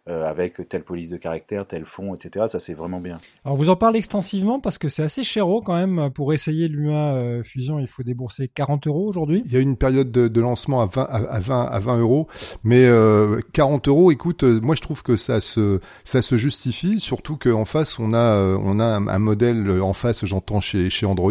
euh, 0.09 0.25
avec 0.25 0.69
telle 0.69 0.85
police 0.85 1.09
de 1.09 1.17
caractère, 1.17 1.67
tel 1.67 1.85
fond, 1.85 2.15
etc. 2.15 2.47
Ça, 2.49 2.61
c'est 2.61 2.75
vraiment 2.75 3.01
bien. 3.01 3.19
Alors, 3.45 3.57
vous 3.57 3.71
en 3.71 3.77
parlez 3.77 3.99
extensivement 3.99 4.61
parce 4.61 4.79
que 4.79 4.89
c'est 4.89 5.03
assez 5.03 5.25
chéro 5.25 5.61
quand 5.63 5.75
même. 5.75 6.11
Pour 6.15 6.33
essayer 6.33 6.69
Luma 6.69 7.15
euh, 7.15 7.43
Fusion, 7.43 7.81
il 7.81 7.89
faut 7.89 8.05
débourser 8.05 8.47
40 8.47 8.87
euros 8.87 9.09
aujourd'hui. 9.09 9.43
Il 9.47 9.53
y 9.53 9.57
a 9.57 9.61
une 9.61 9.77
période 9.77 10.13
de, 10.13 10.29
de 10.29 10.41
lancement 10.41 10.81
à 10.81 10.87
20, 10.87 11.03
à 11.03 11.41
20, 11.41 11.65
à 11.65 11.81
20 11.81 11.99
euros, 11.99 12.29
mais 12.63 12.87
euh, 12.87 13.41
40 13.53 13.89
euros, 13.89 14.11
écoute, 14.11 14.45
euh, 14.45 14.61
moi 14.61 14.75
je 14.75 14.81
trouve 14.81 15.03
que 15.03 15.17
ça 15.17 15.41
se, 15.41 15.81
ça 16.05 16.23
se 16.23 16.37
justifie, 16.37 17.01
surtout 17.01 17.37
qu'en 17.37 17.65
face, 17.65 17.99
on 17.99 18.13
a, 18.13 18.19
euh, 18.19 18.59
on 18.61 18.79
a 18.79 18.85
un, 18.85 19.09
un 19.09 19.19
modèle 19.19 19.81
en 19.81 19.93
face, 19.93 20.25
j'entends 20.25 20.61
chez, 20.61 20.89
chez 20.91 21.07
Android. 21.07 21.26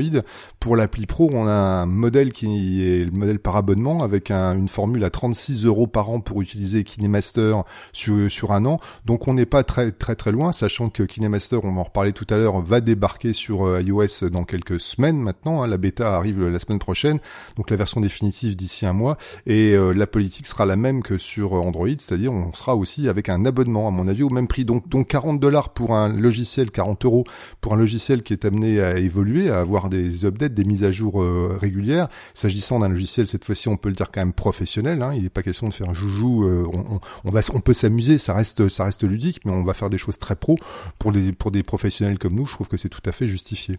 Pour 0.60 0.76
l'appli 0.76 1.06
Pro, 1.06 1.30
on 1.32 1.48
a 1.48 1.52
un 1.52 1.86
modèle 1.86 2.32
qui 2.32 2.84
est 2.84 3.06
le 3.06 3.12
modèle 3.12 3.40
par 3.40 3.56
abonnement 3.56 4.04
avec 4.04 4.32
un, 4.32 4.58
une 4.58 4.68
formule 4.68 5.04
à 5.04 5.10
36 5.10 5.66
euros 5.66 5.88
par 5.88 6.10
an 6.10 6.20
pour 6.20 6.42
utiliser 6.42 6.84
KineMaster 6.84 7.56
sur, 7.94 8.52
un 8.52 8.66
donc 9.06 9.28
on 9.28 9.34
n'est 9.34 9.46
pas 9.46 9.64
très 9.64 9.92
très 9.92 10.16
très 10.16 10.32
loin, 10.32 10.52
sachant 10.52 10.90
que 10.90 11.04
KineMaster, 11.04 11.60
on 11.64 11.74
va 11.74 11.82
en 11.82 11.84
reparler 11.84 12.14
tout 12.14 12.26
à 12.30 12.38
l'heure, 12.38 12.62
va 12.62 12.82
débarquer 12.82 13.34
sur 13.34 13.66
euh, 13.66 13.82
iOS 13.82 14.30
dans 14.32 14.44
quelques 14.44 14.80
semaines 14.80 15.18
maintenant. 15.18 15.62
Hein. 15.62 15.68
La 15.68 15.78
bêta 15.78 16.16
arrive 16.16 16.48
la 16.48 16.60
semaine 16.60 16.80
prochaine, 16.80 17.20
donc 17.58 17.70
la 17.70 17.76
version 17.76 18.02
définitive 18.02 18.56
d'ici 18.56 18.86
un 18.86 18.94
mois. 18.94 19.18
Et 19.46 19.74
euh, 19.74 19.94
la 19.94 20.08
politique 20.08 20.48
sera 20.48 20.66
la 20.66 20.76
même 20.76 21.04
que 21.04 21.18
sur 21.18 21.54
Android, 21.54 21.88
c'est-à-dire 21.88 22.32
on 22.32 22.54
sera 22.54 22.76
aussi 22.76 23.08
avec 23.08 23.30
un 23.30 23.46
abonnement, 23.46 23.88
à 23.88 23.92
mon 23.92 24.08
avis, 24.08 24.24
au 24.24 24.30
même 24.30 24.48
prix. 24.48 24.66
Donc, 24.66 24.88
donc 24.88 25.08
40 25.08 25.40
dollars 25.40 25.70
pour 25.70 25.96
un 25.96 26.12
logiciel, 26.12 26.72
40 26.72 27.06
euros 27.06 27.24
pour 27.62 27.74
un 27.74 27.78
logiciel 27.78 28.24
qui 28.24 28.34
est 28.34 28.46
amené 28.46 28.82
à 28.82 28.98
évoluer, 28.98 29.50
à 29.50 29.60
avoir 29.60 29.85
des 29.90 30.26
updates, 30.26 30.54
des 30.54 30.66
mises 30.66 30.84
à 30.84 30.92
jour 30.92 31.22
euh, 31.22 31.58
régulières. 31.60 32.08
S'agissant 32.34 32.80
d'un 32.80 32.90
logiciel, 32.90 33.28
cette 33.28 33.46
fois-ci, 33.46 33.70
on 33.70 33.78
peut 33.78 33.90
le 33.90 33.96
dire 33.96 34.12
quand 34.12 34.22
même 34.22 34.34
professionnel. 34.34 35.02
Hein. 35.02 35.14
Il 35.16 35.24
n'est 35.24 35.30
pas 35.30 35.44
question 35.44 35.70
de 35.70 35.74
faire 35.74 35.90
un 35.90 35.94
joujou. 35.94 36.48
on, 36.48 36.96
on, 36.96 37.00
on, 37.24 37.32
va, 37.32 37.42
on 37.54 37.62
peut 37.62 37.74
s'amuser, 37.74 38.18
ça 38.18 38.34
reste 38.34 38.70
ça 38.70 38.86
reste 38.86 39.04
ludique, 39.04 39.42
mais 39.46 39.52
on 39.52 39.64
va 39.64 39.74
faire 39.74 39.90
des 39.90 39.98
choses 39.98 40.18
très 40.18 40.36
pro 40.36 40.58
pour 41.00 41.12
des 41.12 41.32
pour 41.34 41.52
des 41.52 41.64
professionnels 41.64 42.18
comme 42.20 42.34
nous. 42.34 42.46
Je 42.46 42.54
trouve 42.54 42.68
que 42.68 42.78
c'est 42.78 42.90
tout 42.90 43.04
à 43.06 43.12
fait 43.12 43.28
justifié. 43.28 43.78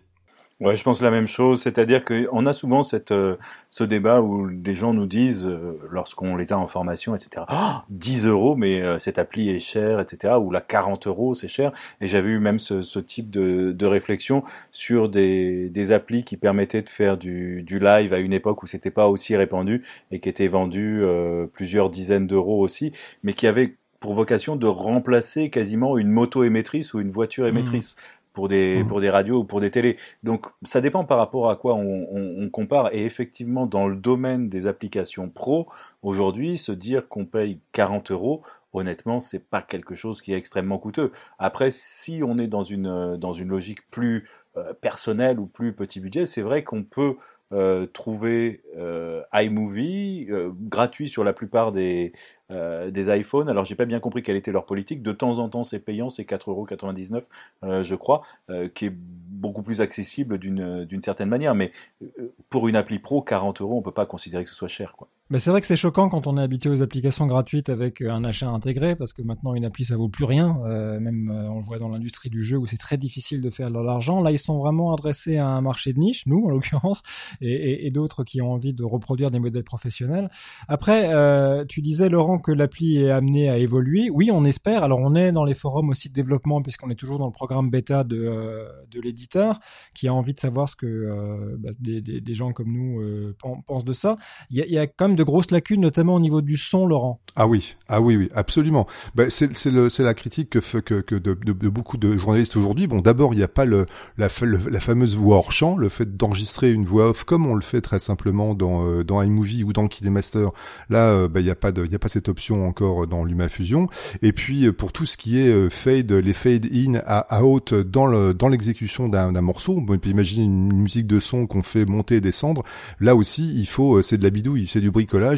Ouais, 0.58 0.74
je 0.74 0.82
pense 0.82 1.02
la 1.02 1.10
même 1.10 1.28
chose, 1.28 1.60
c'est-à-dire 1.60 2.02
qu'on 2.02 2.46
a 2.46 2.54
souvent 2.54 2.82
cette, 2.82 3.10
euh, 3.10 3.36
ce 3.68 3.84
débat 3.84 4.22
où 4.22 4.50
des 4.50 4.74
gens 4.74 4.94
nous 4.94 5.04
disent, 5.04 5.46
euh, 5.46 5.78
lorsqu'on 5.90 6.34
les 6.34 6.50
a 6.50 6.58
en 6.58 6.66
formation, 6.66 7.14
etc., 7.14 7.44
oh, 7.52 7.82
10 7.90 8.26
euros, 8.26 8.56
mais 8.56 8.80
euh, 8.80 8.98
cette 8.98 9.18
appli 9.18 9.50
est 9.50 9.60
chère, 9.60 10.00
etc., 10.00 10.36
ou 10.40 10.50
la 10.50 10.62
40 10.62 11.08
euros, 11.08 11.34
c'est 11.34 11.46
cher. 11.46 11.72
Et 12.00 12.06
j'avais 12.06 12.30
eu 12.30 12.38
même 12.38 12.58
ce, 12.58 12.80
ce 12.80 12.98
type 12.98 13.28
de, 13.28 13.72
de, 13.72 13.86
réflexion 13.86 14.44
sur 14.72 15.10
des, 15.10 15.68
des 15.68 15.92
applis 15.92 16.24
qui 16.24 16.38
permettaient 16.38 16.80
de 16.80 16.88
faire 16.88 17.18
du, 17.18 17.62
du 17.62 17.78
live 17.78 18.14
à 18.14 18.18
une 18.18 18.32
époque 18.32 18.62
où 18.62 18.66
c'était 18.66 18.90
pas 18.90 19.08
aussi 19.08 19.36
répandu 19.36 19.82
et 20.10 20.20
qui 20.20 20.30
étaient 20.30 20.48
vendus 20.48 21.04
plusieurs 21.52 21.90
dizaines 21.90 22.26
d'euros 22.26 22.60
aussi, 22.62 22.92
mais 23.22 23.34
qui 23.34 23.46
avaient 23.46 23.76
pour 24.00 24.14
vocation 24.14 24.56
de 24.56 24.66
remplacer 24.66 25.50
quasiment 25.50 25.98
une 25.98 26.10
moto 26.10 26.44
émettrice 26.44 26.94
ou 26.94 27.00
une 27.00 27.10
voiture 27.10 27.46
émettrice. 27.46 27.96
Mmh. 27.96 28.15
Pour 28.36 28.48
des, 28.48 28.82
mmh. 28.82 28.88
pour 28.88 29.00
des 29.00 29.08
radios 29.08 29.38
ou 29.38 29.44
pour 29.44 29.62
des 29.62 29.70
télés. 29.70 29.96
Donc 30.22 30.44
ça 30.62 30.82
dépend 30.82 31.06
par 31.06 31.16
rapport 31.16 31.48
à 31.48 31.56
quoi 31.56 31.74
on, 31.74 32.06
on, 32.12 32.44
on 32.44 32.50
compare. 32.50 32.94
Et 32.94 33.06
effectivement, 33.06 33.64
dans 33.64 33.88
le 33.88 33.96
domaine 33.96 34.50
des 34.50 34.66
applications 34.66 35.30
pro, 35.30 35.68
aujourd'hui, 36.02 36.58
se 36.58 36.70
dire 36.70 37.08
qu'on 37.08 37.24
paye 37.24 37.60
40 37.72 38.10
euros, 38.10 38.42
honnêtement, 38.74 39.20
c'est 39.20 39.48
pas 39.48 39.62
quelque 39.62 39.94
chose 39.94 40.20
qui 40.20 40.34
est 40.34 40.36
extrêmement 40.36 40.78
coûteux. 40.78 41.12
Après, 41.38 41.70
si 41.70 42.20
on 42.22 42.36
est 42.36 42.46
dans 42.46 42.62
une, 42.62 43.16
dans 43.16 43.32
une 43.32 43.48
logique 43.48 43.88
plus 43.90 44.28
euh, 44.58 44.74
personnelle 44.74 45.38
ou 45.40 45.46
plus 45.46 45.72
petit 45.72 46.00
budget, 46.00 46.26
c'est 46.26 46.42
vrai 46.42 46.62
qu'on 46.62 46.84
peut 46.84 47.16
euh, 47.52 47.86
trouver 47.86 48.62
euh, 48.76 49.22
iMovie 49.32 50.26
euh, 50.30 50.50
gratuit 50.52 51.08
sur 51.08 51.22
la 51.22 51.32
plupart 51.32 51.70
des, 51.70 52.12
euh, 52.50 52.90
des 52.90 53.14
iPhones. 53.16 53.48
Alors 53.48 53.64
j'ai 53.64 53.74
pas 53.74 53.86
bien 53.86 54.00
compris 54.00 54.22
quelle 54.22 54.36
était 54.36 54.52
leur 54.52 54.66
politique. 54.66 55.02
De 55.02 55.12
temps 55.12 55.38
en 55.38 55.48
temps 55.48 55.64
c'est 55.64 55.80
payant, 55.80 56.10
c'est 56.10 56.22
4,99€ 56.24 57.22
euh, 57.64 57.84
je 57.84 57.94
crois, 57.94 58.22
euh, 58.50 58.68
qui 58.68 58.86
est 58.86 58.92
beaucoup 58.94 59.62
plus 59.62 59.80
accessible 59.80 60.38
d'une 60.38 60.84
d'une 60.84 61.02
certaine 61.02 61.28
manière. 61.28 61.54
Mais 61.54 61.72
euh, 62.02 62.34
pour 62.50 62.68
une 62.68 62.76
appli 62.76 62.98
pro, 62.98 63.22
40 63.22 63.60
euros, 63.60 63.78
on 63.78 63.82
peut 63.82 63.92
pas 63.92 64.06
considérer 64.06 64.44
que 64.44 64.50
ce 64.50 64.56
soit 64.56 64.68
cher. 64.68 64.92
quoi. 64.96 65.08
Mais 65.30 65.38
c'est 65.38 65.50
vrai 65.50 65.60
que 65.60 65.66
c'est 65.66 65.76
choquant 65.76 66.08
quand 66.08 66.26
on 66.26 66.38
est 66.38 66.42
habitué 66.42 66.70
aux 66.70 66.82
applications 66.82 67.26
gratuites 67.26 67.68
avec 67.68 68.00
un 68.00 68.24
achat 68.24 68.48
intégré, 68.48 68.96
parce 68.96 69.12
que 69.12 69.22
maintenant 69.22 69.54
une 69.54 69.64
appli 69.64 69.84
ça 69.84 69.96
vaut 69.96 70.08
plus 70.08 70.24
rien. 70.24 70.58
Euh, 70.64 71.00
même 71.00 71.30
on 71.50 71.58
le 71.58 71.64
voit 71.64 71.78
dans 71.78 71.88
l'industrie 71.88 72.30
du 72.30 72.42
jeu 72.42 72.56
où 72.56 72.66
c'est 72.66 72.76
très 72.76 72.96
difficile 72.96 73.40
de 73.40 73.50
faire 73.50 73.70
de 73.70 73.78
l'argent. 73.78 74.20
Là 74.20 74.30
ils 74.30 74.38
sont 74.38 74.58
vraiment 74.58 74.92
adressés 74.92 75.36
à 75.36 75.48
un 75.48 75.60
marché 75.60 75.92
de 75.92 75.98
niche, 75.98 76.24
nous 76.26 76.44
en 76.46 76.50
l'occurrence, 76.50 77.02
et, 77.40 77.90
d'autres 77.90 78.24
qui 78.24 78.42
ont 78.42 78.52
envie 78.52 78.74
de 78.74 78.84
reproduire 78.84 79.30
des 79.30 79.38
modèles 79.38 79.64
professionnels. 79.64 80.30
Après, 80.68 81.64
tu 81.66 81.80
disais 81.80 82.08
Laurent 82.08 82.38
que 82.38 82.52
l'appli 82.52 82.98
est 82.98 83.10
amenée 83.10 83.48
à 83.48 83.58
évoluer. 83.58 84.10
Oui, 84.10 84.30
on 84.32 84.44
espère. 84.44 84.82
Alors, 84.82 85.00
on 85.00 85.14
est 85.14 85.32
dans 85.32 85.44
les 85.44 85.54
forums 85.54 85.88
aussi 85.88 86.08
de 86.08 86.14
développement 86.14 86.62
puisqu'on 86.62 86.90
est 86.90 86.94
toujours 86.96 87.18
dans 87.18 87.26
le 87.26 87.32
programme 87.32 87.70
bêta 87.70 88.04
de, 88.04 88.16
euh, 88.18 88.68
de 88.90 89.00
l'éditeur 89.00 89.60
qui 89.94 90.08
a 90.08 90.14
envie 90.14 90.34
de 90.34 90.40
savoir 90.40 90.68
ce 90.68 90.76
que 90.76 90.86
euh, 90.86 91.56
bah, 91.58 91.70
des, 91.78 92.34
gens 92.34 92.52
comme 92.52 92.72
nous 92.72 93.00
euh, 93.00 93.36
pensent 93.66 93.84
de 93.84 93.92
ça. 93.92 94.16
Il 94.50 94.56
y, 94.58 94.78
a, 94.78 94.84
y, 94.84 94.88
de 95.16 95.24
grosses 95.24 95.50
lacunes, 95.50 95.80
notamment 95.80 96.14
au 96.14 96.20
niveau 96.20 96.42
du 96.42 96.56
son, 96.56 96.86
Laurent. 96.86 97.20
Ah 97.34 97.46
oui, 97.46 97.76
ah 97.88 98.00
oui, 98.00 98.16
oui, 98.16 98.30
absolument. 98.34 98.86
Ben, 99.14 99.28
c'est 99.30 99.98
la 99.98 100.14
critique 100.14 100.50
que 100.50 100.78
que, 100.78 101.00
que 101.00 101.14
de, 101.14 101.34
beaucoup 101.68 101.98
de 101.98 102.16
journalistes 102.16 102.56
aujourd'hui. 102.56 102.86
Bon, 102.86 103.00
d'abord, 103.00 103.34
il 103.34 103.38
n'y 103.38 103.42
a 103.42 103.48
pas 103.48 103.64
le 103.64 103.86
la, 104.16 104.28
fameuse 104.28 105.16
voix 105.16 105.36
hors 105.36 105.52
champ, 105.52 105.76
le 105.76 105.88
fait 105.88 106.16
d'enregistrer 106.16 106.72
une 106.72 106.84
voix 106.84 107.10
off 107.10 107.24
comme 107.24 107.46
on 107.46 107.54
le 107.54 107.62
fait 107.62 107.80
très 107.80 107.98
simplement 107.98 108.54
dans 108.54 108.86
euh, 108.86 109.04
dans 109.04 109.20
iMovie 109.22 109.64
ou 109.64 109.72
dans 109.72 109.88
KineMaster. 109.88 110.48
Là, 110.88 111.28
ben, 111.28 111.40
il 111.40 111.44
n'y 111.44 111.50
a 111.50 111.54
pas 111.54 111.68
a 111.68 111.98
pas 111.98 112.08
cette 112.08 112.28
option 112.28 112.66
encore 112.66 113.06
dans 113.06 113.24
LumaFusion. 113.24 113.88
Et 114.22 114.32
puis 114.32 114.70
pour 114.72 114.92
tout 114.92 115.06
ce 115.06 115.16
qui 115.16 115.38
est 115.38 115.70
fade, 115.70 116.12
les 116.12 116.32
fade 116.32 116.66
in 116.72 117.00
à, 117.04 117.42
out 117.42 117.74
dans 117.74 118.06
le 118.06 118.32
dans 118.32 118.48
l'exécution 118.48 119.08
d'un 119.08 119.40
morceau, 119.40 119.76
on 119.76 119.84
peut 119.84 119.98
une 120.16 120.72
musique 120.72 121.06
de 121.06 121.20
son 121.20 121.46
qu'on 121.46 121.62
fait 121.62 121.84
monter 121.84 122.16
et 122.16 122.20
descendre. 122.20 122.62
Là 123.00 123.14
aussi, 123.14 123.52
il 123.56 123.66
faut 123.66 124.02
c'est 124.02 124.18
de 124.18 124.24
la 124.24 124.30
bidouille, 124.30 124.66
c'est 124.66 124.80
du 124.80 124.90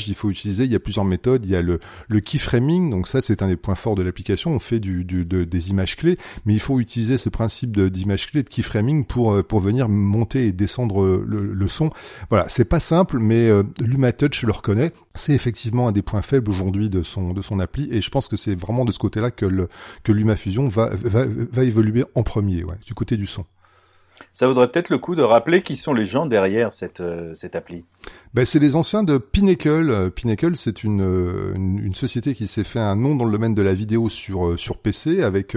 Il 0.08 0.14
faut 0.14 0.30
utiliser. 0.30 0.64
Il 0.64 0.72
y 0.72 0.76
a 0.76 0.80
plusieurs 0.80 1.04
méthodes. 1.04 1.44
Il 1.44 1.50
y 1.50 1.56
a 1.56 1.62
le 1.62 2.20
keyframing, 2.20 2.90
donc 2.90 3.06
ça 3.06 3.20
c'est 3.20 3.42
un 3.42 3.48
des 3.48 3.56
points 3.56 3.74
forts 3.74 3.94
de 3.94 4.02
l'application. 4.02 4.52
On 4.52 4.58
fait 4.58 4.80
du, 4.80 5.04
du 5.04 5.24
de, 5.24 5.44
des 5.44 5.70
images 5.70 5.96
clés, 5.96 6.18
mais 6.44 6.54
il 6.54 6.60
faut 6.60 6.80
utiliser 6.80 7.18
ce 7.18 7.28
principe 7.28 7.80
d'image 7.80 8.30
clés 8.30 8.42
de 8.42 8.48
keyframing 8.48 9.04
pour 9.04 9.32
euh, 9.32 9.42
pour 9.42 9.60
venir 9.60 9.88
monter 9.88 10.46
et 10.46 10.52
descendre 10.52 11.24
le, 11.26 11.68
son. 11.68 11.90
Voilà, 12.30 12.48
c'est 12.48 12.64
pas 12.64 12.80
simple, 12.80 13.18
mais 13.18 13.48
euh, 13.48 13.62
LumaTouch 13.78 14.42
le 14.42 14.52
reconnaît. 14.52 14.92
C'est 15.14 15.34
effectivement 15.34 15.88
un 15.88 15.92
des 15.92 16.02
points 16.02 16.22
faibles 16.22 16.50
aujourd'hui 16.50 16.90
de 16.90 17.02
son 17.02 17.32
de 17.32 17.42
son 17.42 17.60
appli, 17.60 17.88
et 17.90 18.00
je 18.00 18.10
pense 18.10 18.28
que 18.28 18.36
c'est 18.36 18.58
vraiment 18.58 18.84
de 18.84 18.92
ce 18.92 18.98
côté-là 18.98 19.30
que 19.30 19.68
que 20.02 20.12
LumaFusion 20.12 20.68
va, 20.68 20.90
va 20.94 21.64
évoluer 21.64 22.04
en 22.14 22.22
premier, 22.22 22.64
du 22.86 22.94
côté 22.94 23.16
du 23.16 23.26
son. 23.26 23.44
Ça 24.38 24.46
vaudrait 24.46 24.70
peut-être 24.70 24.90
le 24.90 24.98
coup 24.98 25.16
de 25.16 25.22
rappeler 25.22 25.62
qui 25.62 25.74
sont 25.74 25.92
les 25.92 26.04
gens 26.04 26.24
derrière 26.24 26.72
cette, 26.72 27.00
euh, 27.00 27.34
cette 27.34 27.56
appli. 27.56 27.82
Ben, 28.34 28.44
c'est 28.44 28.60
les 28.60 28.76
anciens 28.76 29.02
de 29.02 29.18
Pinnacle. 29.18 29.90
Euh, 29.90 30.10
Pinnacle, 30.10 30.56
c'est 30.56 30.84
une, 30.84 31.00
euh, 31.00 31.54
une, 31.56 31.80
une, 31.80 31.94
société 31.96 32.34
qui 32.34 32.46
s'est 32.46 32.62
fait 32.62 32.78
un 32.78 32.94
nom 32.94 33.16
dans 33.16 33.24
le 33.24 33.32
domaine 33.32 33.56
de 33.56 33.62
la 33.62 33.74
vidéo 33.74 34.08
sur 34.08 34.56
sur 34.56 34.78
PC 34.78 35.24
avec 35.24 35.56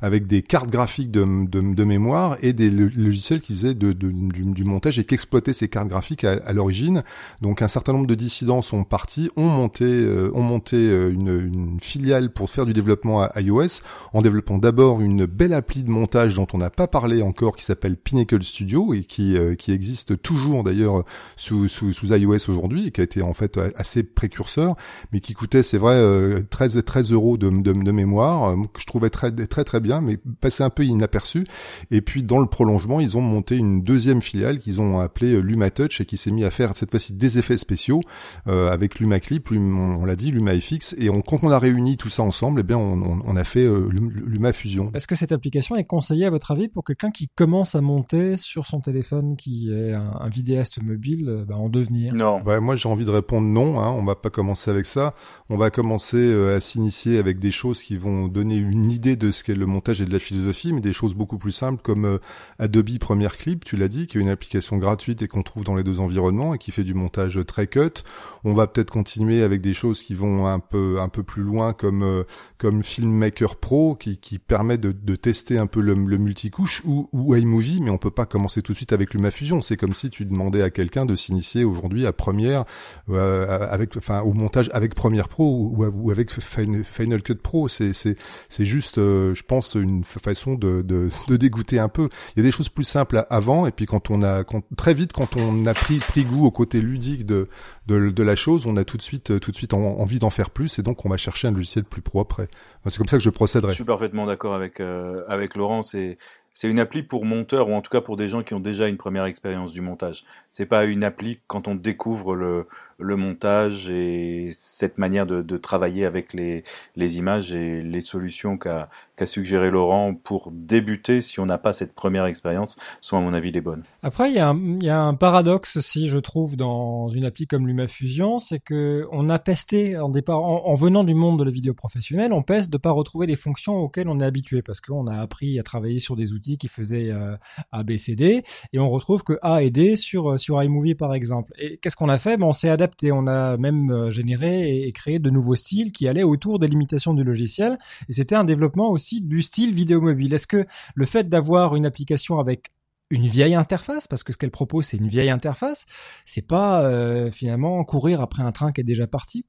avec 0.00 0.26
des 0.26 0.40
cartes 0.40 0.70
graphiques 0.70 1.10
de, 1.10 1.46
de, 1.46 1.74
de, 1.74 1.84
mémoire 1.84 2.38
et 2.40 2.54
des 2.54 2.70
logiciels 2.70 3.42
qui 3.42 3.52
faisaient 3.52 3.74
de, 3.74 3.92
du, 3.92 4.10
du, 4.10 4.64
montage 4.64 4.98
et 4.98 5.04
qui 5.04 5.12
exploitaient 5.12 5.52
ces 5.52 5.68
cartes 5.68 5.88
graphiques 5.88 6.24
à, 6.24 6.40
à 6.46 6.54
l'origine. 6.54 7.02
Donc 7.42 7.60
un 7.60 7.68
certain 7.68 7.92
nombre 7.92 8.06
de 8.06 8.14
dissidents 8.14 8.62
sont 8.62 8.84
partis, 8.84 9.30
ont 9.36 9.50
monté 9.50 10.06
ont 10.32 10.42
monté 10.42 10.76
une, 10.76 11.38
une 11.38 11.80
filiale 11.82 12.32
pour 12.32 12.48
faire 12.48 12.64
du 12.64 12.72
développement 12.72 13.20
à 13.24 13.38
iOS 13.42 13.82
en 14.14 14.22
développant 14.22 14.56
d'abord 14.56 15.02
une 15.02 15.26
belle 15.26 15.52
appli 15.52 15.82
de 15.82 15.90
montage 15.90 16.34
dont 16.36 16.46
on 16.54 16.58
n'a 16.58 16.70
pas 16.70 16.86
parlé 16.86 17.20
encore 17.20 17.56
qui 17.56 17.64
s'appelle 17.64 17.98
Pinnacle 17.98 18.21
Studio 18.42 18.94
et 18.94 19.02
qui 19.02 19.36
euh, 19.36 19.54
qui 19.54 19.72
existe 19.72 20.20
toujours 20.22 20.64
d'ailleurs 20.64 21.04
sous, 21.36 21.68
sous, 21.68 21.92
sous 21.92 22.12
iOS 22.12 22.48
aujourd'hui 22.48 22.88
et 22.88 22.90
qui 22.90 23.00
a 23.00 23.04
été 23.04 23.22
en 23.22 23.34
fait 23.34 23.58
assez 23.76 24.02
précurseur, 24.02 24.76
mais 25.12 25.20
qui 25.20 25.34
coûtait 25.34 25.62
c'est 25.62 25.78
vrai 25.78 26.42
13 26.50 26.76
euh, 26.76 26.82
13 26.82 27.12
euros 27.12 27.36
de, 27.36 27.50
de, 27.50 27.72
de 27.72 27.92
mémoire 27.92 28.50
euh, 28.50 28.56
que 28.72 28.80
je 28.80 28.86
trouvais 28.86 29.10
très 29.10 29.30
très 29.32 29.64
très 29.64 29.80
bien, 29.80 30.00
mais 30.00 30.18
passé 30.40 30.62
un 30.62 30.70
peu 30.70 30.84
inaperçu. 30.84 31.46
Et 31.90 32.00
puis 32.00 32.22
dans 32.22 32.38
le 32.38 32.46
prolongement, 32.46 33.00
ils 33.00 33.16
ont 33.16 33.22
monté 33.22 33.56
une 33.56 33.82
deuxième 33.82 34.22
filiale 34.22 34.58
qu'ils 34.58 34.80
ont 34.80 35.00
appelée 35.00 35.40
LumaTouch 35.40 36.00
et 36.00 36.04
qui 36.04 36.16
s'est 36.16 36.30
mis 36.30 36.44
à 36.44 36.50
faire 36.50 36.76
cette 36.76 36.90
fois-ci 36.90 37.12
des 37.12 37.38
effets 37.38 37.58
spéciaux 37.58 38.00
euh, 38.48 38.70
avec 38.70 38.98
LumaClip, 38.98 39.50
on, 39.52 40.04
l'a 40.04 40.16
dit, 40.16 40.30
LumaFX. 40.30 40.94
Et 40.98 41.10
on, 41.10 41.20
quand 41.22 41.38
on 41.42 41.50
a 41.50 41.58
réuni 41.58 41.96
tout 41.96 42.08
ça 42.08 42.22
ensemble, 42.22 42.60
eh 42.60 42.62
bien 42.62 42.78
on, 42.78 43.22
on, 43.24 43.36
a 43.36 43.44
fait 43.44 43.64
euh, 43.64 43.88
LumaFusion. 43.90 44.90
Est-ce 44.94 45.06
que 45.06 45.14
cette 45.14 45.32
application 45.32 45.76
est 45.76 45.84
conseillée 45.84 46.26
à 46.26 46.30
votre 46.30 46.50
avis 46.50 46.68
pour 46.68 46.84
quelqu'un 46.84 47.10
qui 47.10 47.28
commence 47.28 47.74
à 47.74 47.80
monter 47.80 48.11
sur 48.36 48.66
son 48.66 48.80
téléphone 48.80 49.36
qui 49.36 49.72
est 49.72 49.92
un, 49.92 50.28
vidéaste 50.28 50.82
mobile 50.82 51.28
euh, 51.28 51.44
bah, 51.44 51.56
en 51.56 51.68
devenir 51.68 52.14
Non. 52.14 52.40
Moi 52.60 52.76
j'ai 52.76 52.88
envie 52.88 53.04
de 53.04 53.10
répondre 53.10 53.46
non. 53.46 53.80
Hein, 53.80 53.90
on 53.90 54.04
va 54.04 54.14
pas 54.14 54.30
commencer 54.30 54.70
avec 54.70 54.86
ça. 54.86 55.14
On 55.48 55.56
va 55.56 55.70
commencer 55.70 56.18
euh, 56.18 56.56
à 56.56 56.60
s'initier 56.60 57.18
avec 57.18 57.38
des 57.38 57.50
choses 57.50 57.82
qui 57.82 57.96
vont 57.96 58.28
donner 58.28 58.56
une 58.56 58.90
idée 58.90 59.16
de 59.16 59.30
ce 59.30 59.42
qu'est 59.42 59.54
le 59.54 59.66
montage 59.66 60.00
et 60.00 60.04
de 60.04 60.12
la 60.12 60.18
philosophie, 60.18 60.72
mais 60.72 60.80
des 60.80 60.92
choses 60.92 61.14
beaucoup 61.14 61.38
plus 61.38 61.52
simples 61.52 61.80
comme 61.82 62.04
euh, 62.04 62.18
Adobe 62.58 62.98
Premiere 62.98 63.38
Clip, 63.38 63.64
tu 63.64 63.76
l'as 63.76 63.88
dit, 63.88 64.06
qui 64.06 64.18
est 64.18 64.20
une 64.20 64.28
application 64.28 64.76
gratuite 64.76 65.22
et 65.22 65.28
qu'on 65.28 65.42
trouve 65.42 65.64
dans 65.64 65.74
les 65.74 65.82
deux 65.82 66.00
environnements 66.00 66.54
et 66.54 66.58
qui 66.58 66.70
fait 66.70 66.84
du 66.84 66.94
montage 66.94 67.40
très 67.46 67.66
cut. 67.66 68.02
On 68.44 68.52
va 68.52 68.66
peut-être 68.66 68.90
continuer 68.90 69.42
avec 69.42 69.60
des 69.60 69.74
choses 69.74 70.02
qui 70.02 70.14
vont 70.14 70.46
un 70.46 70.58
peu 70.58 71.00
un 71.00 71.08
peu 71.08 71.22
plus 71.22 71.42
loin 71.42 71.72
comme 71.72 72.24
comme 72.58 72.82
Filmmaker 72.82 73.56
Pro 73.56 73.96
qui, 73.96 74.18
qui 74.18 74.38
permet 74.38 74.78
de, 74.78 74.92
de 74.92 75.16
tester 75.16 75.58
un 75.58 75.66
peu 75.66 75.80
le, 75.80 75.94
le 75.94 76.18
multicouche 76.18 76.82
ou, 76.84 77.08
ou 77.12 77.34
iMovie, 77.34 77.80
mais 77.80 77.90
on 77.92 77.98
peut 77.98 78.10
pas 78.10 78.26
commencer 78.26 78.62
tout 78.62 78.72
de 78.72 78.76
suite 78.76 78.92
avec 78.92 79.14
LumaFusion. 79.14 79.62
C'est 79.62 79.76
comme 79.76 79.94
si 79.94 80.10
tu 80.10 80.24
demandais 80.24 80.62
à 80.62 80.70
quelqu'un 80.70 81.06
de 81.06 81.14
s'initier 81.14 81.64
aujourd'hui 81.64 82.06
à 82.06 82.12
Premiere, 82.12 82.64
euh, 83.08 83.66
avec, 83.70 83.96
enfin, 83.96 84.20
au 84.22 84.32
montage 84.32 84.70
avec 84.72 84.94
Premiere 84.94 85.28
Pro 85.28 85.72
ou, 85.74 86.10
avec 86.10 86.30
Final 86.30 87.22
Cut 87.22 87.36
Pro. 87.36 87.68
C'est, 87.68 87.92
c'est, 87.92 88.16
c'est 88.48 88.64
juste, 88.64 88.98
euh, 88.98 89.34
je 89.34 89.42
pense, 89.42 89.74
une 89.74 90.04
façon 90.04 90.54
de, 90.54 90.82
de, 90.82 91.10
de, 91.28 91.36
dégoûter 91.36 91.78
un 91.78 91.88
peu. 91.88 92.08
Il 92.34 92.38
y 92.38 92.40
a 92.40 92.44
des 92.44 92.52
choses 92.52 92.68
plus 92.68 92.84
simples 92.84 93.24
avant, 93.30 93.66
et 93.66 93.70
puis 93.70 93.86
quand 93.86 94.10
on 94.10 94.22
a, 94.22 94.44
quand, 94.44 94.62
très 94.76 94.94
vite, 94.94 95.12
quand 95.12 95.36
on 95.36 95.66
a 95.66 95.74
pris, 95.74 95.98
pris 95.98 96.24
goût 96.24 96.44
au 96.44 96.50
côté 96.50 96.80
ludique 96.80 97.26
de, 97.26 97.48
de, 97.86 98.10
de 98.10 98.22
la 98.22 98.36
chose, 98.36 98.66
on 98.66 98.76
a 98.76 98.84
tout 98.84 98.96
de 98.96 99.02
suite, 99.02 99.38
tout 99.40 99.50
de 99.50 99.56
suite 99.56 99.74
envie 99.74 100.18
d'en 100.18 100.30
faire 100.30 100.50
plus, 100.50 100.78
et 100.78 100.82
donc 100.82 101.04
on 101.04 101.08
va 101.08 101.16
chercher 101.16 101.48
un 101.48 101.52
logiciel 101.52 101.84
plus 101.84 102.02
propre. 102.02 102.46
C'est 102.86 102.98
comme 102.98 103.08
ça 103.08 103.16
que 103.16 103.22
je 103.22 103.30
procéderai. 103.30 103.72
Je 103.72 103.76
suis 103.76 103.84
parfaitement 103.84 104.26
d'accord 104.26 104.54
avec 104.54 104.80
euh, 104.80 105.22
avec 105.28 105.54
Laurent. 105.54 105.82
C'est 105.82 106.18
c'est 106.54 106.68
une 106.68 106.78
appli 106.78 107.02
pour 107.02 107.24
monteurs 107.24 107.68
ou 107.68 107.74
en 107.74 107.80
tout 107.80 107.90
cas 107.90 108.00
pour 108.00 108.16
des 108.16 108.28
gens 108.28 108.42
qui 108.42 108.54
ont 108.54 108.60
déjà 108.60 108.88
une 108.88 108.96
première 108.96 109.24
expérience 109.24 109.72
du 109.72 109.80
montage. 109.80 110.24
C'est 110.50 110.66
pas 110.66 110.84
une 110.84 111.04
appli 111.04 111.40
quand 111.46 111.68
on 111.68 111.74
découvre 111.74 112.34
le, 112.34 112.66
le 113.02 113.16
montage 113.16 113.90
et 113.90 114.50
cette 114.52 114.98
manière 114.98 115.26
de, 115.26 115.56
travailler 115.56 116.04
avec 116.06 116.32
les, 116.32 116.64
les, 116.96 117.18
images 117.18 117.54
et 117.54 117.82
les 117.82 118.00
solutions 118.00 118.56
qu'a 118.56 118.88
qu'a 119.16 119.26
suggéré 119.26 119.70
Laurent 119.70 120.14
pour 120.14 120.50
débuter 120.50 121.20
si 121.20 121.38
on 121.38 121.46
n'a 121.46 121.58
pas 121.58 121.74
cette 121.74 121.94
première 121.94 122.24
expérience 122.24 122.78
sont 123.02 123.18
à 123.18 123.20
mon 123.20 123.34
avis 123.34 123.52
les 123.52 123.60
bonnes. 123.60 123.82
Après 124.02 124.30
il 124.30 124.36
y, 124.36 124.38
a 124.38 124.48
un, 124.48 124.58
il 124.80 124.84
y 124.84 124.88
a 124.88 125.00
un 125.00 125.14
paradoxe 125.14 125.76
aussi 125.76 126.08
je 126.08 126.18
trouve 126.18 126.56
dans 126.56 127.08
une 127.08 127.24
appli 127.24 127.46
comme 127.46 127.66
LumaFusion, 127.66 128.38
c'est 128.38 128.58
que 128.58 129.06
on 129.12 129.28
a 129.28 129.38
pesté 129.38 129.98
en 129.98 130.08
départ 130.08 130.42
en, 130.42 130.66
en, 130.66 130.74
venant 130.74 131.04
du 131.04 131.14
monde 131.14 131.38
de 131.38 131.44
la 131.44 131.50
vidéo 131.50 131.74
professionnelle, 131.74 132.32
on 132.32 132.42
peste 132.42 132.70
de 132.70 132.78
pas 132.78 132.90
retrouver 132.90 133.26
des 133.26 133.36
fonctions 133.36 133.76
auxquelles 133.76 134.08
on 134.08 134.18
est 134.20 134.24
habitué 134.24 134.62
parce 134.62 134.80
qu'on 134.80 135.06
a 135.06 135.16
appris 135.16 135.58
à 135.58 135.62
travailler 135.62 136.00
sur 136.00 136.16
des 136.16 136.32
outils 136.32 136.56
qui 136.56 136.68
faisaient 136.68 137.10
euh, 137.10 137.36
A 137.70 137.82
B 137.82 137.98
C 137.98 138.16
D 138.16 138.42
et 138.72 138.78
on 138.78 138.90
retrouve 138.90 139.22
que 139.22 139.38
A 139.42 139.62
et 139.62 139.70
D 139.70 139.96
sur 139.96 140.40
sur 140.40 140.62
iMovie 140.62 140.94
par 140.94 141.14
exemple. 141.14 141.52
Et 141.58 141.76
qu'est-ce 141.78 141.96
qu'on 141.96 142.08
a 142.08 142.18
fait? 142.18 142.36
Ben, 142.36 142.46
on 142.46 142.52
s'est 142.52 142.70
adapté 142.70 142.91
on 143.12 143.26
a 143.26 143.56
même 143.56 143.90
euh, 143.90 144.10
généré 144.10 144.86
et 144.86 144.92
créé 144.92 145.18
de 145.18 145.30
nouveaux 145.30 145.56
styles 145.56 145.92
qui 145.92 146.08
allaient 146.08 146.22
autour 146.22 146.58
des 146.58 146.68
limitations 146.68 147.14
du 147.14 147.24
logiciel. 147.24 147.78
Et 148.08 148.12
c'était 148.12 148.34
un 148.34 148.44
développement 148.44 148.90
aussi 148.90 149.20
du 149.20 149.42
style 149.42 149.74
vidéo 149.74 150.00
mobile. 150.00 150.32
Est-ce 150.34 150.46
que 150.46 150.66
le 150.94 151.06
fait 151.06 151.28
d'avoir 151.28 151.74
une 151.76 151.86
application 151.86 152.38
avec 152.38 152.70
une 153.12 153.26
vieille 153.26 153.54
interface, 153.54 154.08
parce 154.08 154.24
que 154.24 154.32
ce 154.32 154.38
qu'elle 154.38 154.50
propose 154.50 154.86
c'est 154.86 154.96
une 154.96 155.08
vieille 155.08 155.30
interface, 155.30 155.86
c'est 156.24 156.46
pas 156.46 156.82
euh, 156.82 157.30
finalement 157.30 157.84
courir 157.84 158.22
après 158.22 158.42
un 158.42 158.52
train 158.52 158.72
qui 158.72 158.80
est 158.80 158.84
déjà 158.84 159.06
parti. 159.06 159.44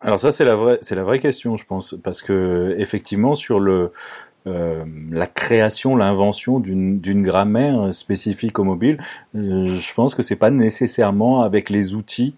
Alors 0.00 0.18
ça 0.18 0.32
c'est 0.32 0.44
la 0.44 0.56
vraie 1.04 1.20
question 1.20 1.56
je 1.56 1.64
pense 1.64 1.94
parce 2.02 2.20
que 2.20 2.74
effectivement 2.78 3.36
sur 3.36 3.60
euh, 3.60 4.84
la 5.10 5.26
création, 5.28 5.96
l'invention 5.96 6.58
d'une 6.58 7.22
grammaire 7.22 7.94
spécifique 7.94 8.58
au 8.58 8.64
mobile, 8.64 8.98
je 9.34 9.94
pense 9.94 10.16
que 10.16 10.22
c'est 10.22 10.36
pas 10.36 10.50
nécessairement 10.50 11.42
avec 11.42 11.70
les 11.70 11.94
outils 11.94 12.34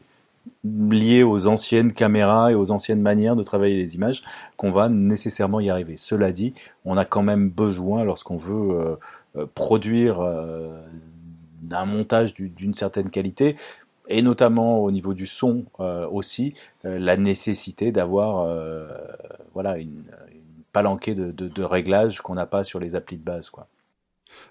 lié 0.65 1.23
aux 1.23 1.47
anciennes 1.47 1.93
caméras 1.93 2.53
et 2.53 2.55
aux 2.55 2.71
anciennes 2.71 3.01
manières 3.01 3.37
de 3.37 3.43
travailler 3.43 3.77
les 3.77 3.95
images 3.95 4.23
qu'on 4.57 4.71
va 4.71 4.89
nécessairement 4.89 5.61
y 5.61 5.71
arriver. 5.71 5.97
Cela 5.97 6.33
dit, 6.33 6.55
on 6.85 6.97
a 6.97 7.05
quand 7.05 7.23
même 7.23 7.51
besoin, 7.51 8.05
lorsqu'on 8.05 8.37
veut 8.37 8.71
euh, 8.71 8.97
euh, 9.37 9.47
produire 9.55 10.21
euh, 10.21 10.81
un 11.71 11.85
montage 11.85 12.35
d'une 12.35 12.75
certaine 12.75 13.11
qualité, 13.11 13.57
et 14.09 14.23
notamment 14.23 14.81
au 14.81 14.91
niveau 14.91 15.15
du 15.15 15.27
son 15.27 15.65
aussi, 16.11 16.55
la 16.83 17.17
nécessité 17.17 17.93
d'avoir 17.93 18.53
voilà 19.55 19.79
une, 19.79 20.03
palanquée 20.73 21.15
de, 21.15 21.31
de, 21.31 21.49
de 21.49 21.63
réglages 21.63 22.21
qu'on 22.21 22.35
n'a 22.35 22.47
pas 22.47 22.65
sur 22.65 22.81
les 22.81 22.95
applis 22.95 23.17
de 23.17 23.25
base. 23.25 23.49
Quoi. 23.49 23.69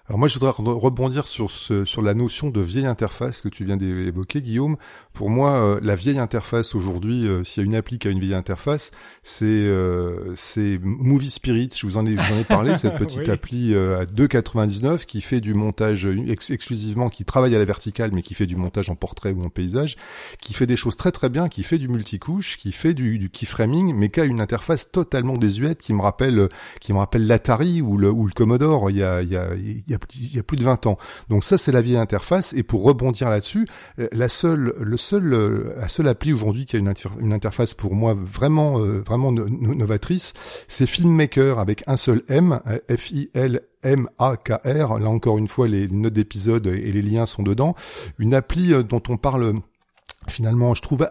Alors 0.08 0.18
moi, 0.18 0.28
je 0.28 0.38
voudrais 0.38 0.50
rebondir 0.50 1.26
sur 1.26 1.50
ce, 1.50 1.84
sur 1.84 2.02
la 2.02 2.14
notion 2.14 2.50
de 2.50 2.60
vieille 2.60 2.86
interface 2.86 3.40
que 3.40 3.48
tu 3.48 3.64
viens 3.64 3.76
d'évoquer, 3.76 4.42
Guillaume. 4.42 4.76
Pour 5.12 5.30
moi, 5.30 5.52
euh, 5.52 5.80
la 5.82 5.94
vieille 5.94 6.18
interface 6.18 6.74
aujourd'hui, 6.74 7.26
euh, 7.26 7.44
s'il 7.44 7.62
y 7.62 7.64
a 7.64 7.66
une 7.66 7.74
appli 7.74 7.98
qui 7.98 8.08
a 8.08 8.10
une 8.10 8.20
vieille 8.20 8.34
interface, 8.34 8.90
c'est 9.22 9.44
euh, 9.46 10.34
c'est 10.36 10.78
Movie 10.82 11.30
Spirit. 11.30 11.70
Je 11.74 11.86
vous 11.86 11.96
en 11.96 12.06
ai, 12.06 12.14
ai 12.14 12.44
parlé, 12.44 12.76
cette 12.80 12.96
petite 12.96 13.28
appli 13.28 13.74
à 13.74 14.04
2,99 14.04 15.04
qui 15.06 15.20
fait 15.20 15.40
du 15.40 15.54
montage 15.54 16.08
exclusivement, 16.50 17.08
qui 17.08 17.24
travaille 17.24 17.54
à 17.54 17.58
la 17.58 17.64
verticale, 17.64 18.10
mais 18.12 18.22
qui 18.22 18.34
fait 18.34 18.46
du 18.46 18.56
montage 18.56 18.90
en 18.90 18.96
portrait 18.96 19.32
ou 19.32 19.42
en 19.44 19.50
paysage, 19.50 19.96
qui 20.40 20.52
fait 20.52 20.66
des 20.66 20.76
choses 20.76 20.96
très 20.96 21.12
très 21.12 21.28
bien, 21.28 21.48
qui 21.48 21.62
fait 21.62 21.78
du 21.78 21.88
multicouche, 21.88 22.58
qui 22.58 22.72
fait 22.72 22.94
du, 22.94 23.18
du 23.18 23.30
keyframing, 23.30 23.94
mais 23.94 24.08
qui 24.08 24.20
a 24.20 24.24
une 24.24 24.40
interface 24.40 24.90
totalement 24.90 25.36
désuète 25.36 25.80
qui 25.80 25.94
me 25.94 26.02
rappelle 26.02 26.48
qui 26.80 26.92
me 26.92 26.98
rappelle 26.98 27.26
l'Atari 27.26 27.80
ou 27.80 27.96
le 27.96 28.10
ou 28.10 28.26
le 28.26 28.32
Commodore. 28.32 28.90
Il 28.90 28.96
y 28.96 29.02
a, 29.02 29.22
il 29.22 29.30
y 29.30 29.36
a 29.36 29.54
il 29.86 29.92
y 30.34 30.38
a, 30.38 30.42
plus 30.42 30.56
de 30.56 30.64
20 30.64 30.86
ans. 30.86 30.98
Donc 31.28 31.44
ça, 31.44 31.58
c'est 31.58 31.72
la 31.72 31.80
vieille 31.80 31.96
interface. 31.96 32.52
Et 32.52 32.62
pour 32.62 32.82
rebondir 32.82 33.30
là-dessus, 33.30 33.66
la 33.96 34.28
seule, 34.28 34.74
le 34.78 34.96
seul, 34.96 35.74
la 35.76 35.88
seule 35.88 36.08
appli 36.08 36.32
aujourd'hui 36.32 36.66
qui 36.66 36.76
a 36.76 36.78
une, 36.78 37.32
interface 37.32 37.74
pour 37.74 37.94
moi 37.94 38.14
vraiment, 38.14 38.78
vraiment 38.78 39.32
novatrice, 39.32 40.32
c'est 40.68 40.86
Filmmaker 40.86 41.58
avec 41.58 41.82
un 41.86 41.96
seul 41.96 42.22
M, 42.28 42.60
F-I-L 42.90 43.62
M-A-K-R. 43.82 44.98
Là 44.98 45.08
encore 45.08 45.38
une 45.38 45.48
fois, 45.48 45.68
les 45.68 45.88
notes 45.88 46.12
d'épisode 46.12 46.66
et 46.66 46.92
les 46.92 47.02
liens 47.02 47.26
sont 47.26 47.42
dedans. 47.42 47.74
Une 48.18 48.34
appli 48.34 48.72
dont 48.84 49.02
on 49.08 49.16
parle 49.16 49.54
finalement, 50.28 50.74
je 50.74 50.82
trouve 50.82 51.08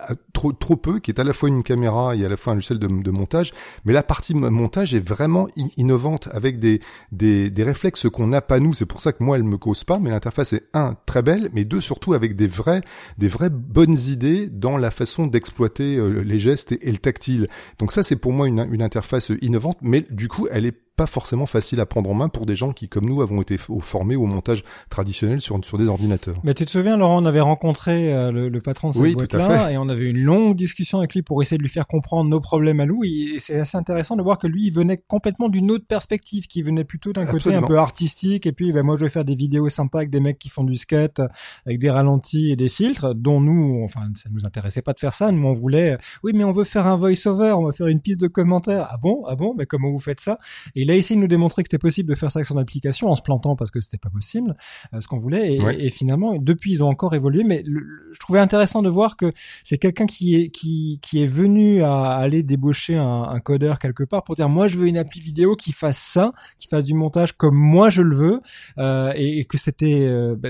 trop, 0.52 0.76
peu, 0.76 1.00
qui 1.00 1.12
est 1.12 1.20
à 1.20 1.24
la 1.24 1.34
fois 1.34 1.50
une 1.50 1.62
caméra 1.62 2.16
et 2.16 2.26
à 2.26 2.30
la 2.30 2.38
fois 2.38 2.54
un 2.54 2.56
logiciel 2.56 2.80
de, 2.80 3.12
montage, 3.12 3.52
mais 3.86 3.94
la 3.94 4.04
partie 4.04 4.34
montage 4.34 4.94
est 4.94 5.06
vraiment 5.06 5.48
innovante 5.78 6.28
avec 6.32 6.60
des, 6.60 6.80
des, 7.12 7.50
des 7.50 7.64
réflexes 7.64 8.10
qu'on 8.10 8.28
n'a 8.28 8.42
pas 8.42 8.60
nous. 8.60 8.74
C'est 8.74 8.86
pour 8.86 9.00
ça 9.00 9.12
que 9.14 9.24
moi, 9.24 9.38
elle 9.38 9.44
me 9.44 9.58
cause 9.58 9.84
pas, 9.84 10.00
mais 10.00 10.10
l'interface 10.10 10.54
est 10.54 10.64
un 10.74 10.96
très 11.06 11.22
belle, 11.22 11.50
mais 11.54 11.66
deux 11.66 11.82
surtout 11.82 12.14
avec 12.14 12.36
des 12.36 12.48
vrais, 12.48 12.82
des 13.18 13.28
vraies 13.28 13.52
bonnes 13.52 13.98
idées 13.98 14.48
dans 14.48 14.78
la 14.78 14.90
façon 14.90 15.28
d'exploiter 15.28 15.98
euh, 15.98 16.22
les 16.22 16.40
gestes 16.40 16.72
et, 16.72 16.88
et, 16.88 16.92
le 16.92 16.98
tactile. 16.98 17.48
Donc 17.78 17.92
ça, 17.92 18.02
c'est 18.02 18.16
pour 18.16 18.34
moi 18.34 18.48
une, 18.48 18.68
une 18.72 18.82
interface 18.82 19.32
innovante, 19.42 19.78
mais 19.82 20.06
du 20.10 20.28
coup, 20.28 20.48
elle 20.52 20.66
est 20.66 20.78
pas 21.02 21.08
forcément 21.08 21.48
facile 21.48 21.80
à 21.80 21.88
prendre 21.88 22.12
en 22.12 22.14
main 22.14 22.30
pour 22.30 22.46
des 22.46 22.56
gens 22.56 22.74
qui, 22.74 22.88
comme 22.88 23.08
nous, 23.08 23.24
avons 23.24 23.42
été 23.42 23.58
formés 23.58 24.16
au 24.16 24.28
montage 24.28 24.64
traditionnel 24.92 25.42
sur, 25.42 25.60
sur 25.66 25.80
des 25.80 25.88
ordinateurs. 25.88 26.36
Mais 26.44 26.54
tu 26.54 26.64
te 26.64 26.70
souviens, 26.70 26.96
Laurent, 26.96 27.24
on 27.24 27.26
avait 27.26 27.42
rencontré 27.42 28.14
euh, 28.14 28.32
le, 28.32 28.50
le, 28.50 28.62
patron 28.62 28.92
de 28.92 28.94
cette 28.94 29.14
boîte-là 29.14 29.72
et 29.72 29.80
on 29.80 29.90
avait 29.90 30.06
une 30.06 30.20
longue 30.20 30.56
discussion 30.56 31.00
avec 31.00 31.16
lui 31.16 31.24
pour 31.24 31.42
essayer 31.42 31.58
de 31.58 31.64
lui 31.64 31.72
faire 31.72 31.88
comprendre 31.88 32.30
nos 32.30 32.40
problèmes 32.40 32.80
à 32.82 32.86
nous. 32.86 33.04
Et 33.04 33.38
c'est 33.40 33.60
assez 33.60 33.80
intéressant 33.80 34.16
de 34.16 34.22
voir 34.22 34.38
que 34.38 34.46
lui, 34.46 34.68
il 34.68 34.74
venait 34.74 34.98
complètement 34.98 35.50
d'une 35.50 35.72
autre 35.72 35.88
perspective, 35.88 36.46
qui 36.46 36.62
venait 36.62 36.84
plutôt 36.84 37.14
d'un 37.14 37.26
côté 37.26 37.52
un 37.56 37.64
peu 37.64 37.80
artistique. 37.80 38.46
Et 38.46 38.52
puis, 38.52 38.72
ben, 38.72 38.84
moi, 38.84 38.96
je 38.96 39.06
vais 39.06 39.10
faire 39.10 39.26
des 39.26 39.34
vidéos 39.34 39.70
sympas 39.70 40.00
avec 40.00 40.12
des 40.12 40.20
mecs 40.20 40.38
qui 40.38 40.50
font 40.50 40.64
du 40.64 40.76
skate, 40.76 41.20
avec 41.66 41.80
des 41.80 41.90
ralentis 41.90 42.52
et 42.52 42.56
des 42.56 42.70
filtres, 42.70 43.16
dont 43.16 43.42
nous, 43.42 43.82
enfin, 43.84 44.02
ça 44.14 44.30
nous 44.32 44.46
intéressait 44.46 44.84
pas 44.84 44.94
de 44.94 45.00
faire 45.00 45.16
ça. 45.16 45.32
Nous, 45.32 45.48
on 45.48 45.54
voulait, 45.54 45.98
oui, 46.22 46.34
mais 46.36 46.44
on 46.44 46.52
veut 46.52 46.64
faire 46.64 46.86
un 46.86 46.96
voice-over, 46.96 47.54
on 47.54 47.66
va 47.66 47.72
faire 47.72 47.88
une 47.88 48.02
piste 48.02 48.22
de 48.22 48.28
commentaires. 48.28 48.88
Ah 48.92 48.98
bon, 49.02 49.24
ah 49.26 49.36
bon, 49.36 49.56
mais 49.58 49.66
comment 49.66 49.90
vous 49.90 49.98
faites 49.98 50.22
ça? 50.22 50.38
Et 50.76 50.86
il 50.92 50.96
a 50.96 50.98
essayé 50.98 51.16
de 51.16 51.22
nous 51.22 51.28
démontrer 51.28 51.64
que 51.64 51.68
c'était 51.68 51.80
possible 51.80 52.10
de 52.10 52.16
faire 52.16 52.32
ça 52.32 52.40
avec 52.40 52.48
son 52.48 52.58
application 52.58 53.10
en 53.10 53.16
se 53.16 53.22
plantant 53.22 53.56
parce 53.56 53.72
que 53.72 53.80
c'était 53.80 53.98
pas 53.98 54.10
possible, 54.10 54.56
euh, 54.94 55.02
ce 55.02 55.08
qu'on 55.08 55.20
voulait. 55.20 55.56
Et, 55.56 55.86
et, 55.86 55.90
finalement, 55.90 56.38
depuis, 56.38 56.72
ils 56.72 56.84
ont 56.84 56.88
encore 56.88 57.16
évolué. 57.16 57.44
Mais 57.44 57.64
je 57.66 58.20
trouvais 58.20 58.40
intéressant 58.40 58.82
de 58.82 58.90
voir 58.90 59.18
que 59.18 59.32
c'est 59.64 59.78
quelqu'un 59.78 60.06
qui 60.06 60.36
est 60.36 60.50
qui 60.50 61.00
qui 61.02 61.22
est 61.22 61.28
venu 61.28 61.82
à 61.84 62.12
aller 62.12 62.44
débaucher 62.44 62.96
un, 62.96 63.24
un, 63.24 63.40
codeur 63.40 63.80
quelque 63.80 64.04
part 64.04 64.24
pour 64.24 64.36
dire 64.36 64.50
moi 64.50 64.68
je 64.68 64.78
veux 64.78 64.88
une 64.88 64.98
appli 64.98 65.20
vidéo 65.20 65.56
qui 65.56 65.72
fasse 65.72 65.98
ça, 65.98 66.34
qui 66.58 66.68
fasse 66.68 66.84
du 66.84 66.94
montage 66.94 67.34
comme 67.34 67.56
moi 67.56 67.90
je 67.90 68.02
le 68.02 68.16
veux, 68.16 68.40
euh, 68.78 69.14
et, 69.16 69.40
et, 69.40 69.46
que 69.46 69.58
c'était 69.58 70.06
euh, 70.08 70.36
bah, 70.38 70.50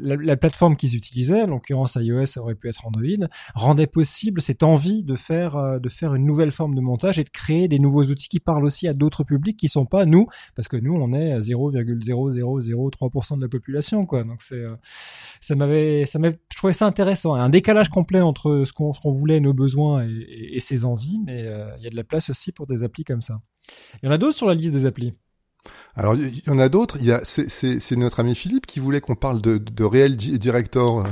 la, 0.00 0.16
la, 0.16 0.36
plateforme 0.36 0.76
qu'ils 0.76 0.96
utilisaient, 0.96 1.42
en 1.42 1.46
l'occurrence 1.48 1.96
iOS, 2.00 2.26
ça 2.26 2.40
aurait 2.40 2.54
pu 2.54 2.68
être 2.68 2.86
Android, 2.86 3.28
rendait 3.54 3.86
possible 3.86 4.40
cette 4.40 4.62
envie 4.62 5.02
de 5.02 5.16
faire 5.16 5.80
de 5.80 5.88
faire 5.88 6.14
une 6.14 6.24
nouvelle 6.24 6.52
forme 6.52 6.74
de 6.74 6.80
montage 6.80 7.18
et 7.18 7.24
de 7.24 7.30
créer 7.30 7.68
des 7.68 7.78
nouveaux 7.78 8.04
outils 8.04 8.28
qui 8.28 8.40
parlent 8.40 8.64
aussi 8.64 8.88
à 8.88 8.94
d'autres 8.94 9.24
publics 9.24 9.47
qui 9.56 9.68
sont 9.68 9.86
pas 9.86 10.06
nous, 10.06 10.26
parce 10.54 10.68
que 10.68 10.76
nous 10.76 10.94
on 10.94 11.12
est 11.12 11.38
0,0003% 11.38 13.36
de 13.36 13.42
la 13.42 13.48
population, 13.48 14.06
quoi. 14.06 14.24
Donc 14.24 14.42
c'est, 14.42 14.56
euh, 14.56 14.74
ça 15.40 15.54
m'avait, 15.54 16.06
ça 16.06 16.18
m'avait, 16.18 16.38
je 16.52 16.56
trouvais 16.56 16.72
ça 16.72 16.86
intéressant, 16.86 17.34
un 17.34 17.50
décalage 17.50 17.88
complet 17.88 18.20
entre 18.20 18.64
ce 18.64 18.72
qu'on, 18.72 18.92
voulait, 19.12 19.40
nos 19.40 19.54
besoins 19.54 20.06
et, 20.06 20.60
ses 20.60 20.84
envies, 20.84 21.20
mais 21.24 21.44
euh, 21.46 21.70
il 21.78 21.84
y 21.84 21.86
a 21.86 21.90
de 21.90 21.96
la 21.96 22.04
place 22.04 22.30
aussi 22.30 22.52
pour 22.52 22.66
des 22.66 22.82
applis 22.82 23.04
comme 23.04 23.22
ça. 23.22 23.40
Il 24.02 24.06
y 24.06 24.08
en 24.08 24.12
a 24.12 24.18
d'autres 24.18 24.36
sur 24.36 24.46
la 24.46 24.54
liste 24.54 24.74
des 24.74 24.86
applis? 24.86 25.14
Alors 25.94 26.14
il 26.14 26.42
y 26.46 26.50
en 26.50 26.58
a 26.58 26.68
d'autres. 26.68 26.96
Il 27.00 27.06
y 27.06 27.12
a 27.12 27.20
c'est, 27.24 27.96
notre 27.96 28.20
ami 28.20 28.34
Philippe 28.34 28.66
qui 28.66 28.80
voulait 28.80 29.00
qu'on 29.00 29.16
parle 29.16 29.42
de, 29.42 29.58
de 29.58 29.84
Real 29.84 30.16
Director. 30.16 31.06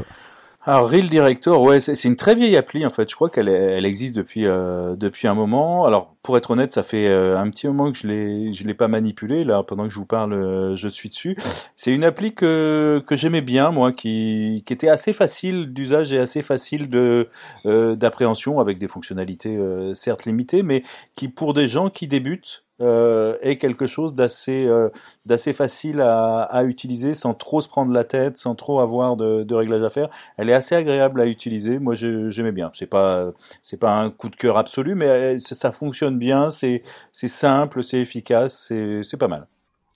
Euh, 0.66 0.72
alors 0.72 0.90
Real 0.90 1.08
Director, 1.08 1.60
ouais, 1.62 1.80
c'est 1.80 2.04
une 2.04 2.16
très 2.16 2.34
vieille 2.34 2.56
appli 2.56 2.84
en 2.86 2.90
fait. 2.90 3.08
Je 3.10 3.14
crois 3.14 3.30
qu'elle 3.30 3.48
elle 3.48 3.86
existe 3.86 4.14
depuis 4.14 4.46
euh, 4.46 4.96
depuis 4.96 5.28
un 5.28 5.34
moment. 5.34 5.84
Alors 5.86 6.14
pour 6.22 6.36
être 6.36 6.50
honnête, 6.50 6.72
ça 6.72 6.82
fait 6.82 7.06
euh, 7.08 7.38
un 7.38 7.48
petit 7.50 7.68
moment 7.68 7.92
que 7.92 7.98
je 7.98 8.06
l'ai 8.06 8.52
je 8.52 8.66
l'ai 8.66 8.74
pas 8.74 8.88
manipulé. 8.88 9.44
Là, 9.44 9.62
pendant 9.62 9.84
que 9.84 9.90
je 9.90 9.98
vous 9.98 10.06
parle, 10.06 10.32
euh, 10.32 10.76
je 10.76 10.88
suis 10.88 11.08
dessus. 11.08 11.36
C'est 11.76 11.92
une 11.92 12.04
appli 12.04 12.34
que 12.34 13.02
que 13.06 13.16
j'aimais 13.16 13.42
bien 13.42 13.70
moi, 13.70 13.92
qui 13.92 14.62
qui 14.66 14.72
était 14.72 14.88
assez 14.88 15.12
facile 15.12 15.72
d'usage 15.72 16.12
et 16.12 16.18
assez 16.18 16.42
facile 16.42 16.90
de 16.90 17.28
euh, 17.66 17.94
d'appréhension 17.96 18.60
avec 18.60 18.78
des 18.78 18.88
fonctionnalités 18.88 19.58
certes 19.94 20.24
limitées, 20.26 20.62
mais 20.62 20.82
qui 21.14 21.28
pour 21.28 21.54
des 21.54 21.68
gens 21.68 21.90
qui 21.90 22.08
débutent 22.08 22.65
euh, 22.80 23.36
est 23.40 23.56
quelque 23.58 23.86
chose 23.86 24.14
d'assez 24.14 24.66
euh, 24.66 24.90
d'assez 25.24 25.52
facile 25.52 26.00
à, 26.00 26.42
à, 26.42 26.64
utiliser 26.64 27.14
sans 27.14 27.32
trop 27.32 27.60
se 27.60 27.68
prendre 27.68 27.92
la 27.92 28.04
tête, 28.04 28.36
sans 28.36 28.54
trop 28.54 28.80
avoir 28.80 29.16
de, 29.16 29.44
de 29.44 29.54
réglages 29.54 29.82
à 29.82 29.90
faire. 29.90 30.10
Elle 30.36 30.50
est 30.50 30.54
assez 30.54 30.74
agréable 30.74 31.20
à 31.20 31.26
utiliser. 31.26 31.78
Moi, 31.78 31.94
j'aimais 31.94 32.52
bien. 32.52 32.70
C'est 32.74 32.86
pas 32.86 33.32
c'est 33.62 33.78
pas 33.80 33.92
un 33.92 34.10
coup 34.10 34.28
de 34.28 34.36
cœur 34.36 34.58
absolu, 34.58 34.94
mais 34.94 35.38
ça 35.38 35.72
fonctionne 35.72 36.18
bien. 36.18 36.50
C'est 36.50 36.82
c'est 37.12 37.28
simple, 37.28 37.82
c'est 37.82 38.00
efficace, 38.00 38.66
c'est 38.68 39.00
c'est 39.02 39.16
pas 39.16 39.28
mal. 39.28 39.46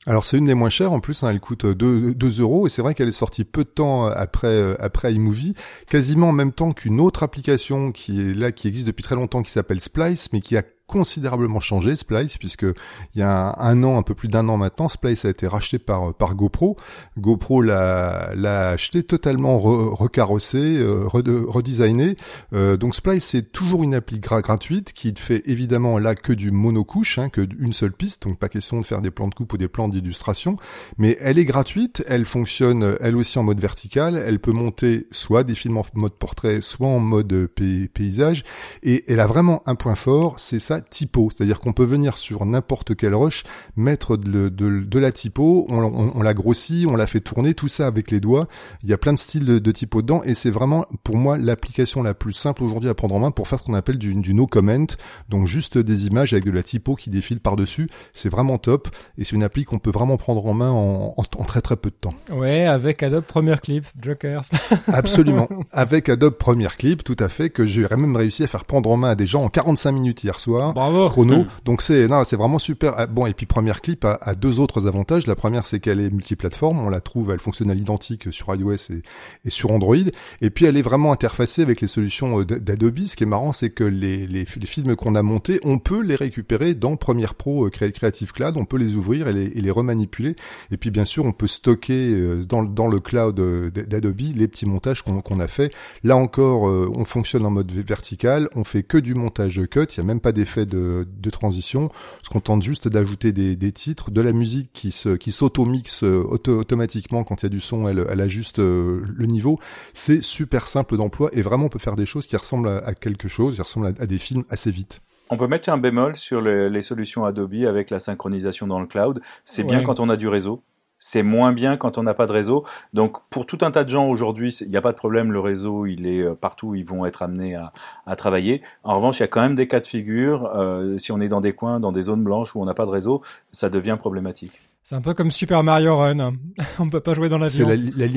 Alors 0.06 0.24
c'est 0.24 0.38
une 0.38 0.46
des 0.46 0.54
moins 0.54 0.70
chères 0.70 0.92
en 0.92 1.00
plus, 1.00 1.22
hein, 1.22 1.28
elle 1.30 1.40
coûte 1.40 1.66
2, 1.66 2.14
2 2.14 2.40
euros 2.40 2.66
et 2.66 2.70
c'est 2.70 2.80
vrai 2.80 2.94
qu'elle 2.94 3.08
est 3.08 3.12
sortie 3.12 3.44
peu 3.44 3.64
de 3.64 3.68
temps 3.68 4.06
après 4.06 4.48
euh, 4.48 4.74
après 4.80 5.12
iMovie, 5.12 5.52
quasiment 5.90 6.28
en 6.30 6.32
même 6.32 6.52
temps 6.52 6.72
qu'une 6.72 7.02
autre 7.02 7.22
application 7.22 7.92
qui 7.92 8.18
est 8.18 8.34
là 8.34 8.50
qui 8.50 8.66
existe 8.66 8.86
depuis 8.86 9.02
très 9.02 9.14
longtemps 9.14 9.42
qui 9.42 9.50
s'appelle 9.50 9.82
Splice 9.82 10.32
mais 10.32 10.40
qui 10.40 10.56
a 10.56 10.62
considérablement 10.90 11.60
changé 11.60 11.94
Splice 11.94 12.36
puisque 12.36 12.66
il 13.14 13.20
y 13.20 13.22
a 13.22 13.54
un, 13.58 13.82
an, 13.84 13.96
un 13.96 14.02
peu 14.02 14.14
plus 14.14 14.26
d'un 14.26 14.48
an 14.48 14.56
maintenant, 14.56 14.88
Splice 14.88 15.24
a 15.24 15.30
été 15.30 15.46
racheté 15.46 15.78
par 15.78 16.12
par 16.14 16.34
GoPro. 16.34 16.76
GoPro 17.16 17.62
l'a 17.62 18.70
acheté 18.70 19.04
totalement 19.04 19.56
recarrossé, 19.58 20.78
euh, 20.78 21.06
redesigné. 21.06 22.16
Euh, 22.52 22.76
donc 22.76 22.96
Splice 22.96 23.24
c'est 23.24 23.52
toujours 23.52 23.84
une 23.84 23.94
appli 23.94 24.18
gratuite 24.18 24.92
qui 24.92 25.14
fait 25.16 25.42
évidemment 25.46 25.98
là 25.98 26.16
que 26.16 26.32
du 26.32 26.50
monocouche, 26.50 27.18
hein, 27.18 27.28
que 27.28 27.40
d'une 27.40 27.72
seule 27.72 27.92
piste, 27.92 28.24
donc 28.24 28.38
pas 28.38 28.48
question 28.48 28.80
de 28.80 28.86
faire 28.86 29.00
des 29.00 29.12
plans 29.12 29.28
de 29.28 29.34
coupe 29.34 29.52
ou 29.52 29.58
des 29.58 29.68
plans 29.68 29.88
d'illustration, 29.88 30.56
mais 30.98 31.16
elle 31.20 31.38
est 31.38 31.44
gratuite, 31.44 32.02
elle 32.08 32.24
fonctionne 32.24 32.96
elle 33.00 33.16
aussi 33.16 33.38
en 33.38 33.44
mode 33.44 33.60
vertical, 33.60 34.16
elle 34.16 34.40
peut 34.40 34.52
monter 34.52 35.06
soit 35.12 35.44
des 35.44 35.54
films 35.54 35.76
en 35.76 35.84
mode 35.94 36.14
portrait, 36.14 36.60
soit 36.60 36.88
en 36.88 36.98
mode 36.98 37.46
paysage, 37.94 38.42
et 38.82 39.04
elle 39.06 39.20
a 39.20 39.28
vraiment 39.28 39.62
un 39.66 39.76
point 39.76 39.94
fort, 39.94 40.40
c'est 40.40 40.58
ça 40.58 40.79
typo, 40.80 41.30
c'est-à-dire 41.30 41.60
qu'on 41.60 41.72
peut 41.72 41.84
venir 41.84 42.16
sur 42.16 42.44
n'importe 42.46 42.96
quel 42.96 43.14
rush, 43.14 43.44
mettre 43.76 44.16
de, 44.16 44.48
de, 44.48 44.80
de 44.80 44.98
la 44.98 45.12
typo, 45.12 45.66
on, 45.68 45.82
on, 45.82 46.12
on, 46.14 46.22
la 46.22 46.34
grossit, 46.34 46.86
on 46.86 46.96
la 46.96 47.06
fait 47.06 47.20
tourner, 47.20 47.54
tout 47.54 47.68
ça 47.68 47.86
avec 47.86 48.10
les 48.10 48.20
doigts. 48.20 48.46
Il 48.82 48.88
y 48.88 48.92
a 48.92 48.98
plein 48.98 49.12
de 49.12 49.18
styles 49.18 49.44
de, 49.44 49.58
de 49.58 49.70
typo 49.70 50.02
dedans 50.02 50.22
et 50.24 50.34
c'est 50.34 50.50
vraiment 50.50 50.86
pour 51.04 51.16
moi 51.16 51.38
l'application 51.38 52.02
la 52.02 52.14
plus 52.14 52.32
simple 52.32 52.62
aujourd'hui 52.64 52.88
à 52.88 52.94
prendre 52.94 53.14
en 53.14 53.18
main 53.18 53.30
pour 53.30 53.48
faire 53.48 53.58
ce 53.60 53.64
qu'on 53.64 53.74
appelle 53.74 53.98
du, 53.98 54.14
du 54.14 54.34
no 54.34 54.46
comment, 54.46 54.86
donc 55.28 55.46
juste 55.46 55.78
des 55.78 56.06
images 56.06 56.32
avec 56.32 56.44
de 56.44 56.50
la 56.50 56.62
typo 56.62 56.94
qui 56.94 57.10
défile 57.10 57.40
par-dessus. 57.40 57.88
C'est 58.12 58.28
vraiment 58.28 58.58
top 58.58 58.88
et 59.18 59.24
c'est 59.24 59.36
une 59.36 59.42
appli 59.42 59.64
qu'on 59.64 59.78
peut 59.78 59.90
vraiment 59.90 60.16
prendre 60.16 60.44
en 60.46 60.54
main 60.54 60.70
en, 60.70 61.14
en, 61.16 61.44
très 61.44 61.60
très 61.60 61.76
peu 61.76 61.90
de 61.90 61.96
temps. 61.96 62.14
Ouais, 62.32 62.66
avec 62.66 63.02
Adobe 63.02 63.24
Premiere 63.24 63.60
Clip, 63.60 63.84
Joker. 64.00 64.44
Absolument, 64.86 65.48
avec 65.72 66.08
Adobe 66.08 66.34
Premiere 66.34 66.76
Clip, 66.76 67.04
tout 67.04 67.16
à 67.18 67.28
fait, 67.28 67.50
que 67.50 67.66
j'ai 67.66 67.86
même 67.96 68.16
réussi 68.16 68.44
à 68.44 68.46
faire 68.46 68.64
prendre 68.64 68.90
en 68.90 68.96
main 68.96 69.10
à 69.10 69.14
des 69.14 69.26
gens 69.26 69.42
en 69.42 69.48
45 69.48 69.92
minutes 69.92 70.24
hier 70.24 70.38
soir. 70.38 70.69
Bravo. 70.72 71.08
Chrono. 71.08 71.46
Donc 71.64 71.82
c'est 71.82 72.06
non, 72.08 72.22
c'est 72.24 72.36
vraiment 72.36 72.58
super. 72.58 72.94
Ah, 72.96 73.06
bon 73.06 73.26
et 73.26 73.34
puis 73.34 73.46
première 73.46 73.80
clip 73.80 74.04
a, 74.04 74.18
a 74.20 74.34
deux 74.34 74.60
autres 74.60 74.86
avantages. 74.86 75.26
La 75.26 75.34
première 75.34 75.64
c'est 75.64 75.80
qu'elle 75.80 76.00
est 76.00 76.10
multiplateforme. 76.10 76.80
On 76.80 76.90
la 76.90 77.00
trouve, 77.00 77.30
elle 77.30 77.38
fonctionne 77.38 77.70
à 77.70 77.74
l'identique 77.74 78.32
sur 78.32 78.54
iOS 78.54 78.74
et, 78.74 79.02
et, 79.44 79.50
sur 79.50 79.70
Android. 79.70 79.96
Et 80.40 80.50
puis 80.50 80.64
elle 80.66 80.76
est 80.76 80.82
vraiment 80.82 81.12
interfacée 81.12 81.62
avec 81.62 81.80
les 81.80 81.88
solutions 81.88 82.40
euh, 82.40 82.44
d'Adobe. 82.44 83.00
Ce 83.06 83.16
qui 83.16 83.24
est 83.24 83.26
marrant, 83.26 83.52
c'est 83.52 83.70
que 83.70 83.84
les, 83.84 84.26
les, 84.26 84.44
les 84.44 84.66
films 84.66 84.96
qu'on 84.96 85.14
a 85.14 85.22
montés, 85.22 85.60
on 85.64 85.78
peut 85.78 86.02
les 86.02 86.16
récupérer 86.16 86.74
dans 86.74 86.96
Premiere 86.96 87.34
Pro 87.34 87.66
euh, 87.66 87.70
Creative 87.70 88.32
Cloud. 88.32 88.56
On 88.56 88.64
peut 88.64 88.78
les 88.78 88.94
ouvrir 88.94 89.28
et 89.28 89.32
les, 89.32 89.44
et 89.46 89.60
les 89.60 89.70
remanipuler. 89.70 90.36
Et 90.70 90.76
puis 90.76 90.90
bien 90.90 91.04
sûr, 91.04 91.24
on 91.24 91.32
peut 91.32 91.46
stocker 91.46 92.10
euh, 92.12 92.44
dans, 92.44 92.62
dans 92.62 92.88
le 92.88 93.00
cloud 93.00 93.40
d'Adobe 93.70 94.20
les 94.36 94.48
petits 94.48 94.66
montages 94.66 95.02
qu'on 95.02 95.40
a 95.40 95.46
fait. 95.46 95.72
Là 96.04 96.16
encore, 96.16 96.62
on 96.62 97.04
fonctionne 97.04 97.46
en 97.46 97.50
mode 97.50 97.70
vertical. 97.72 98.48
On 98.54 98.64
fait 98.64 98.82
que 98.82 98.98
du 98.98 99.14
montage 99.14 99.60
cut. 99.70 99.86
Il 99.94 99.96
y 99.98 100.00
a 100.00 100.02
même 100.02 100.20
pas 100.20 100.32
d'effet 100.32 100.59
de, 100.66 101.06
de, 101.06 101.30
transition. 101.30 101.88
Ce 102.22 102.28
qu'on 102.28 102.40
tente 102.40 102.62
juste 102.62 102.88
d'ajouter 102.88 103.32
des, 103.32 103.56
des, 103.56 103.72
titres, 103.72 104.10
de 104.10 104.20
la 104.20 104.32
musique 104.32 104.70
qui 104.72 104.90
se 104.90 105.10
qui 105.10 105.32
s'auto-mixe 105.32 106.04
euh, 106.04 106.22
auto 106.22 106.58
automatiquement 106.58 107.24
quand 107.24 107.42
il 107.42 107.46
y 107.46 107.48
a 107.48 107.50
du 107.50 107.60
son, 107.60 107.88
elle, 107.88 108.04
elle 108.08 108.20
ajuste 108.20 108.58
euh, 108.58 109.02
le 109.06 109.26
niveau. 109.26 109.58
C'est 109.94 110.22
super 110.22 110.68
simple 110.68 110.96
d'emploi 110.96 111.30
et 111.32 111.42
vraiment 111.42 111.66
on 111.66 111.68
peut 111.68 111.78
faire 111.78 111.96
des 111.96 112.06
choses 112.06 112.26
qui 112.26 112.36
ressemblent 112.36 112.68
à, 112.68 112.94
quelque 112.94 113.28
chose, 113.28 113.56
qui 113.56 113.62
ressemblent 113.62 113.94
à, 113.98 114.06
des 114.06 114.18
films 114.18 114.44
assez 114.50 114.70
vite. 114.70 115.00
On 115.30 115.36
peut 115.36 115.46
mettre 115.46 115.68
un 115.68 115.78
bémol 115.78 116.16
sur 116.16 116.40
les, 116.40 116.68
les, 116.68 116.82
solutions 116.82 117.24
Adobe 117.24 117.64
avec 117.66 117.90
la 117.90 118.00
synchronisation 118.00 118.66
dans 118.66 118.80
le 118.80 118.86
cloud. 118.86 119.20
C'est 119.44 119.62
bien 119.62 119.84
quand 119.84 120.00
on 120.00 120.08
a 120.08 120.16
du 120.16 120.26
réseau. 120.26 120.64
C'est 121.00 121.24
moins 121.24 121.52
bien 121.52 121.76
quand 121.76 121.98
on 121.98 122.04
n'a 122.04 122.14
pas 122.14 122.26
de 122.26 122.32
réseau. 122.32 122.64
Donc 122.94 123.18
pour 123.30 123.46
tout 123.46 123.58
un 123.62 123.72
tas 123.72 123.82
de 123.82 123.90
gens 123.90 124.06
aujourd'hui, 124.06 124.54
il 124.60 124.70
n'y 124.70 124.76
a 124.76 124.82
pas 124.82 124.92
de 124.92 124.96
problème, 124.96 125.32
le 125.32 125.40
réseau 125.40 125.86
il 125.86 126.06
est 126.06 126.22
euh, 126.22 126.34
partout, 126.34 126.74
ils 126.76 126.84
vont 126.84 127.06
être 127.06 127.22
amenés 127.22 127.56
à, 127.56 127.72
à 128.06 128.14
travailler. 128.14 128.62
En 128.84 128.96
revanche, 128.96 129.18
il 129.18 129.22
y 129.22 129.24
a 129.24 129.28
quand 129.28 129.40
même 129.40 129.56
des 129.56 129.66
cas 129.66 129.80
de 129.80 129.86
figure. 129.86 130.46
Euh, 130.54 130.98
si 130.98 131.10
on 131.10 131.20
est 131.20 131.28
dans 131.28 131.40
des 131.40 131.54
coins, 131.54 131.80
dans 131.80 131.90
des 131.90 132.02
zones 132.02 132.22
blanches 132.22 132.54
où 132.54 132.60
on 132.60 132.66
n'a 132.66 132.74
pas 132.74 132.86
de 132.86 132.90
réseau, 132.90 133.22
ça 133.50 133.70
devient 133.70 133.96
problématique. 133.98 134.60
C'est 134.82 134.94
un 134.94 135.00
peu 135.00 135.14
comme 135.14 135.30
Super 135.30 135.62
Mario 135.62 135.96
Run. 135.96 136.34
On 136.78 136.88
peut 136.88 137.00
pas 137.00 137.14
jouer 137.14 137.28
dans 137.28 137.38
l'avion. 137.38 137.66
C'est 137.68 137.76
la, 137.76 138.06
la, 138.06 138.12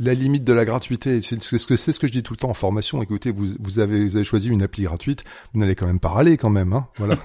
la 0.00 0.14
limite 0.14 0.44
de 0.44 0.52
la 0.52 0.64
gratuité. 0.64 1.20
C'est 1.22 1.40
ce 1.42 1.66
que 1.66 1.76
c'est 1.76 1.92
ce 1.92 2.00
que 2.00 2.06
je 2.06 2.12
dis 2.12 2.22
tout 2.22 2.32
le 2.32 2.38
temps 2.38 2.50
en 2.50 2.54
formation. 2.54 3.02
Écoutez, 3.02 3.30
vous, 3.30 3.46
vous 3.60 3.78
avez 3.78 4.04
vous 4.04 4.16
avez 4.16 4.24
choisi 4.24 4.48
une 4.48 4.62
appli 4.62 4.84
gratuite, 4.84 5.24
vous 5.52 5.60
n'allez 5.60 5.74
quand 5.74 5.86
même 5.86 6.00
pas 6.00 6.08
râler 6.08 6.36
quand 6.36 6.50
même, 6.50 6.72
hein. 6.72 6.88
Voilà. 6.96 7.16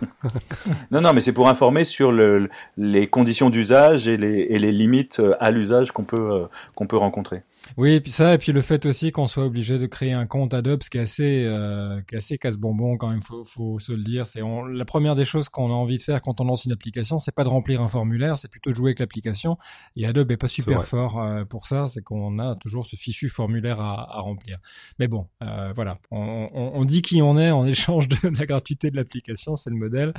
non, 0.91 1.01
non, 1.01 1.13
mais 1.13 1.21
c'est 1.21 1.33
pour 1.33 1.47
informer 1.47 1.85
sur 1.85 2.11
le, 2.11 2.49
les 2.77 3.07
conditions 3.07 3.49
d'usage 3.49 4.07
et 4.07 4.17
les, 4.17 4.47
et 4.49 4.59
les 4.59 4.71
limites 4.71 5.19
euh, 5.19 5.33
à 5.39 5.51
l'usage 5.51 5.91
qu'on 5.91 6.03
peut 6.03 6.31
euh, 6.31 6.45
qu'on 6.75 6.87
peut 6.87 6.97
rencontrer. 6.97 7.43
Oui, 7.77 7.93
et 7.93 8.01
puis 8.01 8.11
ça, 8.11 8.33
et 8.33 8.37
puis 8.37 8.51
le 8.51 8.61
fait 8.61 8.85
aussi 8.85 9.11
qu'on 9.11 9.27
soit 9.27 9.45
obligé 9.45 9.77
de 9.77 9.85
créer 9.85 10.13
un 10.13 10.25
compte 10.25 10.53
Adobe, 10.53 10.83
ce 10.83 10.89
qui 10.89 10.97
est 10.97 11.01
assez, 11.01 11.43
euh, 11.45 11.99
qui 12.07 12.15
est 12.15 12.19
assez 12.19 12.37
casse-bonbon 12.37 12.97
quand 12.97 13.09
même, 13.09 13.21
faut, 13.21 13.43
faut 13.43 13.79
se 13.79 13.91
le 13.91 14.03
dire. 14.03 14.27
C'est 14.27 14.41
la 14.41 14.85
première 14.85 15.15
des 15.15 15.25
choses 15.25 15.49
qu'on 15.49 15.69
a 15.69 15.73
envie 15.73 15.97
de 15.97 16.01
faire 16.01 16.21
quand 16.21 16.39
on 16.39 16.45
lance 16.45 16.65
une 16.65 16.71
application, 16.71 17.19
c'est 17.19 17.33
pas 17.33 17.43
de 17.43 17.49
remplir 17.49 17.81
un 17.81 17.89
formulaire, 17.89 18.37
c'est 18.37 18.49
plutôt 18.49 18.69
de 18.69 18.75
jouer 18.75 18.89
avec 18.89 18.99
l'application. 18.99 19.57
Et 19.95 20.05
Adobe 20.05 20.31
est 20.31 20.37
pas 20.37 20.47
super 20.47 20.85
fort 20.85 21.21
euh, 21.21 21.43
pour 21.45 21.67
ça, 21.67 21.87
c'est 21.87 22.01
qu'on 22.01 22.39
a 22.39 22.55
toujours 22.65 22.87
ce 22.87 22.95
fichu 22.95 23.29
formulaire 23.29 23.79
à, 23.79 24.21
remplir. 24.21 24.57
Mais 24.97 25.07
bon, 25.07 25.27
euh, 25.43 25.71
voilà, 25.75 25.99
on, 26.09 26.83
dit 26.83 27.03
qui 27.03 27.21
on 27.21 27.37
est 27.37 27.51
en 27.51 27.63
échange 27.67 28.07
de, 28.07 28.17
la 28.23 28.45
gratuité 28.47 28.89
de 28.89 28.95
l'application, 28.95 29.55
c'est 29.55 29.69
le 29.69 29.75
modèle. 29.75 30.15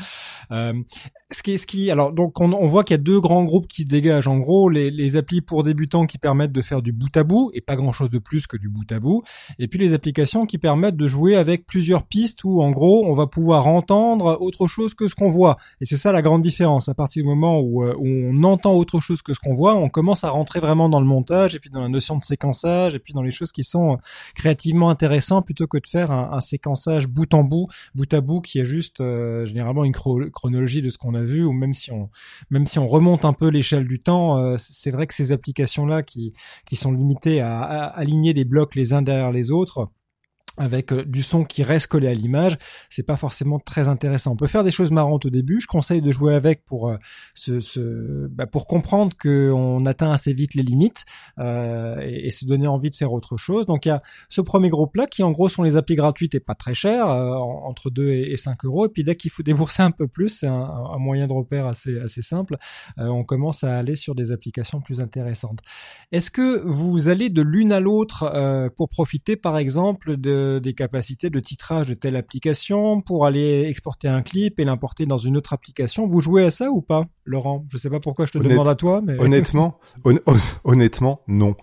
Euh, 0.52 0.72
ce 1.32 1.42
qui, 1.42 1.58
ce 1.58 1.66
qui, 1.66 1.90
alors 1.90 2.12
donc 2.12 2.40
on, 2.40 2.52
on 2.52 2.66
voit 2.68 2.84
qu'il 2.84 2.94
y 2.94 3.00
a 3.00 3.02
deux 3.02 3.20
grands 3.20 3.42
groupes 3.42 3.66
qui 3.66 3.82
se 3.82 3.88
dégagent. 3.88 4.28
En 4.28 4.38
gros, 4.38 4.68
les, 4.68 4.92
les 4.92 5.16
applis 5.16 5.40
pour 5.40 5.64
débutants 5.64 6.06
qui 6.06 6.18
permettent 6.18 6.52
de 6.52 6.62
faire 6.62 6.82
du 6.82 6.92
bout 6.92 7.14
à 7.16 7.24
bout 7.24 7.50
et 7.52 7.60
pas 7.60 7.74
grand 7.74 7.90
chose 7.90 8.10
de 8.10 8.18
plus 8.18 8.46
que 8.46 8.56
du 8.56 8.68
bout 8.68 8.90
à 8.92 9.00
bout. 9.00 9.24
Et 9.58 9.66
puis 9.66 9.80
les 9.80 9.92
applications 9.92 10.46
qui 10.46 10.58
permettent 10.58 10.96
de 10.96 11.08
jouer 11.08 11.34
avec 11.34 11.66
plusieurs 11.66 12.04
pistes 12.04 12.44
où 12.44 12.62
en 12.62 12.70
gros 12.70 13.04
on 13.06 13.14
va 13.14 13.26
pouvoir 13.26 13.66
entendre 13.66 14.38
autre 14.40 14.68
chose 14.68 14.94
que 14.94 15.08
ce 15.08 15.16
qu'on 15.16 15.30
voit. 15.30 15.56
Et 15.80 15.84
c'est 15.84 15.96
ça 15.96 16.12
la 16.12 16.22
grande 16.22 16.42
différence. 16.42 16.88
À 16.88 16.94
partir 16.94 17.24
du 17.24 17.28
moment 17.28 17.58
où, 17.58 17.82
euh, 17.82 17.94
on 18.00 18.44
entend 18.44 18.74
autre 18.74 19.00
chose 19.00 19.22
que 19.22 19.34
ce 19.34 19.40
qu'on 19.40 19.54
voit, 19.54 19.74
on 19.74 19.88
commence 19.88 20.22
à 20.22 20.30
rentrer 20.30 20.60
vraiment 20.60 20.88
dans 20.88 21.00
le 21.00 21.06
montage 21.06 21.56
et 21.56 21.58
puis 21.58 21.70
dans 21.70 21.80
la 21.80 21.88
notion 21.88 22.16
de 22.16 22.24
séquençage 22.26 22.94
et 22.94 22.98
puis 22.98 23.14
dans 23.14 23.22
les 23.22 23.30
choses 23.30 23.52
qui 23.52 23.64
sont 23.64 23.94
euh, 23.94 23.96
créativement 24.34 24.90
intéressantes 24.90 25.44
plutôt 25.44 25.66
que 25.66 25.78
de 25.78 25.86
faire 25.86 26.10
un, 26.10 26.40
séquençage 26.40 27.06
bout 27.06 27.32
en 27.34 27.42
bout, 27.42 27.68
bout 27.94 28.12
à 28.12 28.20
bout 28.20 28.40
qui 28.40 28.58
est 28.58 28.64
juste 28.64 29.00
euh, 29.00 29.44
généralement 29.46 29.84
une 29.84 29.92
chronologie 29.92 30.82
de 30.82 30.88
ce 30.88 30.98
qu'on 30.98 31.14
a 31.14 31.22
vu 31.22 31.44
ou 31.44 31.52
même 31.52 31.74
si 31.74 31.90
on 31.90 32.88
remonte 32.88 33.24
un 33.24 33.32
peu 33.32 33.48
l'échelle 33.48 33.86
du 33.86 34.00
temps, 34.00 34.56
c'est 34.58 34.90
vrai 34.90 35.06
que 35.06 35.14
ces 35.14 35.32
applications 35.32 35.86
là 35.86 36.02
qui 36.02 36.34
qui 36.64 36.76
sont 36.76 36.92
limitées 36.92 37.40
à, 37.40 37.84
aligner 37.84 38.32
les 38.32 38.44
blocs 38.44 38.74
les 38.74 38.92
uns 38.92 39.02
derrière 39.02 39.32
les 39.32 39.50
autres 39.50 39.90
avec 40.56 40.92
euh, 40.92 41.04
du 41.04 41.22
son 41.22 41.44
qui 41.44 41.62
reste 41.62 41.88
collé 41.88 42.08
à 42.08 42.14
l'image, 42.14 42.58
c'est 42.90 43.02
pas 43.02 43.16
forcément 43.16 43.58
très 43.58 43.88
intéressant. 43.88 44.32
On 44.32 44.36
peut 44.36 44.46
faire 44.46 44.64
des 44.64 44.70
choses 44.70 44.90
marrantes 44.90 45.26
au 45.26 45.30
début. 45.30 45.60
Je 45.60 45.66
conseille 45.66 46.02
de 46.02 46.10
jouer 46.12 46.34
avec 46.34 46.64
pour 46.64 46.88
euh, 46.88 46.96
se, 47.34 48.26
bah, 48.28 48.46
pour 48.46 48.66
comprendre 48.66 49.16
qu'on 49.20 49.84
atteint 49.86 50.10
assez 50.10 50.32
vite 50.32 50.54
les 50.54 50.62
limites 50.62 51.04
euh, 51.38 52.00
et, 52.00 52.30
se 52.30 52.44
donner 52.44 52.66
envie 52.66 52.90
de 52.90 52.94
faire 52.94 53.12
autre 53.12 53.36
chose. 53.36 53.66
Donc 53.66 53.86
il 53.86 53.88
y 53.88 53.92
a 53.92 54.02
ce 54.28 54.40
premier 54.40 54.68
groupe 54.68 54.96
là 54.96 55.06
qui 55.06 55.22
en 55.22 55.30
gros 55.30 55.48
sont 55.48 55.62
les 55.62 55.76
applis 55.76 55.94
gratuites 55.94 56.34
et 56.34 56.40
pas 56.40 56.54
très 56.54 56.74
chères, 56.74 57.08
euh, 57.08 57.34
entre 57.34 57.90
2 57.90 58.10
et, 58.10 58.36
5 58.36 58.64
euros. 58.64 58.86
Et 58.86 58.88
puis 58.88 59.04
dès 59.04 59.16
qu'il 59.16 59.30
faut 59.30 59.42
débourser 59.42 59.82
un 59.82 59.90
peu 59.90 60.08
plus, 60.08 60.28
c'est 60.28 60.46
un, 60.46 60.54
un, 60.54 60.98
moyen 60.98 61.26
de 61.26 61.32
repère 61.32 61.66
assez 61.66 61.98
assez 61.98 62.22
simple. 62.22 62.56
on 62.98 63.24
commence 63.24 63.64
à 63.64 63.78
aller 63.78 63.96
sur 63.96 64.14
des 64.14 64.32
applications 64.32 64.80
plus 64.80 65.00
intéressantes. 65.00 65.60
Est-ce 66.12 66.30
que 66.30 66.62
vous 66.64 67.08
allez 67.08 67.30
de 67.30 67.42
l'une 67.42 67.72
à 67.72 67.80
l'autre 67.80 68.70
pour 68.76 68.88
profiter 68.88 69.36
par 69.36 69.56
exemple 69.58 70.16
de 70.16 70.45
des 70.60 70.74
capacités 70.74 71.30
de 71.30 71.40
titrage 71.40 71.88
de 71.88 71.94
telle 71.94 72.16
application 72.16 73.00
pour 73.00 73.26
aller 73.26 73.64
exporter 73.68 74.08
un 74.08 74.22
clip 74.22 74.58
et 74.58 74.64
l'importer 74.64 75.06
dans 75.06 75.18
une 75.18 75.36
autre 75.36 75.52
application. 75.52 76.06
Vous 76.06 76.20
jouez 76.20 76.44
à 76.44 76.50
ça 76.50 76.70
ou 76.70 76.80
pas, 76.80 77.06
Laurent? 77.24 77.64
Je 77.70 77.78
sais 77.78 77.90
pas 77.90 78.00
pourquoi 78.00 78.26
je 78.26 78.32
te 78.32 78.38
demande 78.38 78.68
à 78.68 78.74
toi, 78.74 79.00
mais 79.04 79.16
honnêtement, 79.20 79.78
honnêtement, 80.64 81.20
non. 81.28 81.54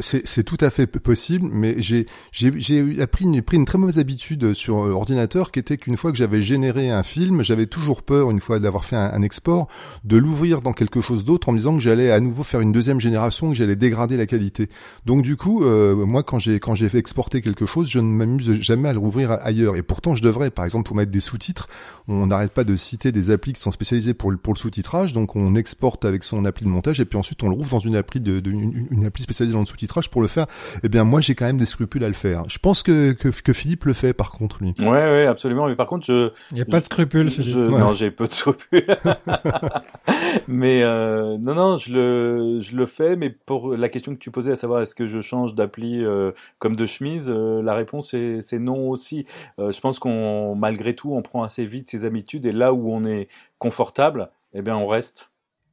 C'est 0.00 0.44
tout 0.44 0.58
à 0.60 0.70
fait 0.70 0.86
possible, 0.86 1.48
mais 1.52 1.76
j'ai 1.80 2.06
j'ai 2.32 3.00
appris 3.00 3.24
une, 3.24 3.42
pris 3.42 3.56
une 3.56 3.64
très 3.64 3.78
mauvaise 3.78 3.98
habitude 3.98 4.54
sur 4.54 4.84
euh, 4.84 4.90
ordinateur, 4.92 5.50
qui 5.50 5.58
était 5.58 5.76
qu'une 5.76 5.96
fois 5.96 6.12
que 6.12 6.18
j'avais 6.18 6.42
généré 6.42 6.90
un 6.90 7.02
film, 7.02 7.42
j'avais 7.42 7.66
toujours 7.66 8.02
peur, 8.02 8.30
une 8.30 8.40
fois 8.40 8.60
d'avoir 8.60 8.84
fait 8.84 8.96
un, 8.96 9.22
export, 9.22 9.68
de 10.04 10.16
l'ouvrir 10.16 10.62
dans 10.62 10.72
quelque 10.72 11.00
chose 11.00 11.24
d'autre 11.24 11.48
en 11.48 11.52
me 11.52 11.58
disant 11.58 11.74
que 11.74 11.80
j'allais 11.80 12.10
à 12.10 12.20
nouveau 12.20 12.42
faire 12.42 12.60
une 12.60 12.72
deuxième 12.72 13.00
génération, 13.00 13.50
que 13.50 13.54
j'allais 13.54 13.76
dégrader 13.76 14.16
la 14.16 14.26
qualité. 14.26 14.68
Donc 15.06 15.22
du 15.22 15.36
coup, 15.36 15.64
euh, 15.64 15.94
moi 16.06 16.22
quand 16.22 16.38
j'ai 16.38 16.60
quand 16.60 16.74
j'ai 16.74 16.88
fait 16.88 16.98
exporter 16.98 17.40
quelque 17.40 17.66
chose, 17.66 17.88
je 17.88 17.98
ne 17.98 18.10
m'amuse 18.18 18.60
jamais 18.60 18.88
à 18.88 18.92
le 18.92 18.98
rouvrir 18.98 19.32
ailleurs. 19.42 19.76
Et 19.76 19.82
pourtant, 19.82 20.14
je 20.14 20.22
devrais. 20.22 20.50
Par 20.50 20.64
exemple, 20.64 20.86
pour 20.86 20.96
mettre 20.96 21.10
des 21.10 21.20
sous-titres, 21.20 21.68
on 22.08 22.26
n'arrête 22.26 22.52
pas 22.52 22.64
de 22.64 22.76
citer 22.76 23.12
des 23.12 23.30
applis 23.30 23.52
qui 23.52 23.60
sont 23.60 23.72
spécialisées 23.72 24.14
pour 24.14 24.30
le, 24.30 24.36
pour 24.36 24.52
le 24.54 24.58
sous-titrage. 24.58 25.12
Donc, 25.12 25.36
on 25.36 25.54
exporte 25.54 26.04
avec 26.04 26.24
son 26.24 26.44
appli 26.44 26.64
de 26.64 26.70
montage 26.70 27.00
et 27.00 27.04
puis 27.04 27.18
ensuite 27.18 27.42
on 27.42 27.48
le 27.48 27.54
rouvre 27.54 27.70
dans 27.70 27.78
une 27.78 27.96
appli 27.96 28.20
de, 28.20 28.40
une, 28.50 29.04
appli 29.04 29.22
spécialisée 29.22 29.54
dans 29.54 29.60
le 29.60 29.66
sous-titrage 29.66 30.10
pour 30.10 30.22
le 30.22 30.28
faire. 30.28 30.46
Eh 30.82 30.88
bien, 30.88 31.04
moi, 31.04 31.20
j'ai 31.20 31.34
quand 31.34 31.46
même 31.46 31.58
des 31.58 31.66
scrupules 31.66 32.04
à 32.04 32.08
le 32.08 32.14
faire. 32.14 32.42
Je 32.48 32.58
pense 32.58 32.82
que, 32.82 33.12
que, 33.12 33.28
que 33.28 33.52
Philippe 33.52 33.84
le 33.84 33.92
fait, 33.92 34.12
par 34.12 34.32
contre, 34.32 34.58
lui. 34.60 34.74
Ouais, 34.78 34.86
ouais, 34.86 35.26
absolument. 35.26 35.68
Mais 35.68 35.76
par 35.76 35.86
contre, 35.86 36.06
je. 36.06 36.30
Il 36.50 36.54
n'y 36.54 36.60
a 36.60 36.64
pas 36.64 36.80
de 36.80 36.84
scrupules. 36.84 37.30
Non, 37.68 37.92
j'ai 37.92 38.10
peu 38.10 38.26
de 38.26 38.32
scrupules. 38.32 38.86
mais 40.48 40.82
euh, 40.82 41.36
non, 41.38 41.54
non, 41.54 41.76
je 41.76 41.92
le, 41.92 42.60
je 42.60 42.76
le 42.76 42.86
fais. 42.86 43.16
Mais 43.16 43.30
pour 43.30 43.76
la 43.76 43.88
question 43.88 44.14
que 44.14 44.18
tu 44.18 44.30
posais, 44.30 44.52
à 44.52 44.56
savoir 44.56 44.82
est-ce 44.82 44.94
que 44.94 45.06
je 45.06 45.20
change 45.20 45.54
d'appli 45.54 46.04
euh, 46.04 46.32
comme 46.58 46.76
de 46.76 46.86
chemise, 46.86 47.26
euh, 47.28 47.62
la 47.62 47.74
réponse 47.74 48.07
c'est 48.08 48.58
non 48.58 48.90
aussi. 48.90 49.26
Euh, 49.58 49.70
je 49.70 49.80
pense 49.80 49.98
qu'on, 49.98 50.54
malgré 50.54 50.94
tout, 50.94 51.12
on 51.14 51.22
prend 51.22 51.42
assez 51.42 51.64
vite 51.66 51.90
ses 51.90 52.04
habitudes 52.04 52.46
et 52.46 52.52
là 52.52 52.72
où 52.72 52.92
on 52.92 53.04
est 53.04 53.28
confortable, 53.58 54.30
eh 54.54 54.62
bien, 54.62 54.76
on 54.76 54.86
reste. 54.86 55.30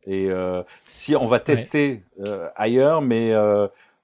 Et 0.07 0.29
euh, 0.29 0.61
si 0.85 1.15
on 1.15 1.27
va 1.27 1.39
tester 1.39 2.03
euh, 2.25 2.47
ailleurs, 2.55 3.01
mais 3.01 3.35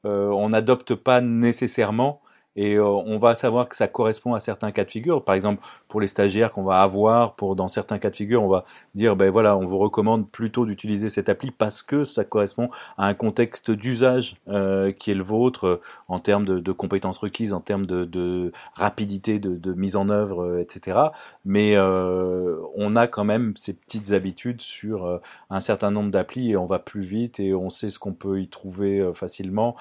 on 0.03 0.49
n'adopte 0.49 0.95
pas 0.95 1.21
nécessairement 1.21 2.21
et 2.55 2.75
euh, 2.75 2.85
on 2.85 3.17
va 3.17 3.35
savoir 3.35 3.69
que 3.69 3.75
ça 3.75 3.87
correspond 3.87 4.33
à 4.33 4.39
certains 4.39 4.71
cas 4.71 4.83
de 4.83 4.91
figure. 4.91 5.23
Par 5.23 5.35
exemple, 5.35 5.63
pour 5.87 6.01
les 6.01 6.07
stagiaires 6.07 6.51
qu'on 6.51 6.63
va 6.63 6.81
avoir, 6.81 7.35
pour 7.35 7.55
dans 7.55 7.67
certains 7.67 7.99
cas 7.99 8.09
de 8.09 8.15
figure, 8.15 8.43
on 8.43 8.47
va 8.47 8.65
dire 8.95 9.15
ben 9.15 9.29
voilà, 9.29 9.55
on 9.57 9.65
vous 9.65 9.77
recommande 9.77 10.29
plutôt 10.29 10.65
d'utiliser 10.65 11.09
cette 11.09 11.29
appli 11.29 11.51
parce 11.51 11.81
que 11.81 12.03
ça 12.03 12.23
correspond 12.23 12.69
à 12.97 13.07
un 13.07 13.13
contexte 13.13 13.71
d'usage 13.71 14.35
euh, 14.49 14.91
qui 14.91 15.11
est 15.11 15.15
le 15.15 15.23
vôtre 15.23 15.65
euh, 15.65 15.81
en 16.07 16.19
termes 16.19 16.45
de, 16.45 16.59
de, 16.59 16.71
compétences 16.71 17.17
requises, 17.17 17.53
en 17.53 17.61
termes 17.61 17.85
de, 17.85 18.05
de 18.05 18.51
rapidité 18.73 19.39
de, 19.39 19.55
de, 19.55 19.73
mise 19.73 19.95
en 19.95 20.09
œuvre, 20.09 20.43
euh, 20.43 20.61
etc. 20.61 20.97
Mais 21.45 21.75
euh, 21.75 22.57
on 22.75 22.95
a 22.95 23.07
quand 23.07 23.23
même 23.23 23.53
ces 23.55 23.73
petites 23.73 24.11
habitudes 24.11 24.61
sur 24.61 25.21
un 25.49 25.59
certain 25.59 25.91
nombre 25.91 26.11
d'applis 26.11 26.51
et 26.51 26.57
on 26.57 26.65
va 26.65 26.79
plus 26.79 27.01
vite 27.01 27.39
et 27.39 27.53
on 27.53 27.69
sait 27.69 27.89
ce 27.89 27.99
qu'on 27.99 28.13
peut 28.13 28.41
y 28.41 28.47
trouver 28.47 29.11
facilement, 29.13 29.75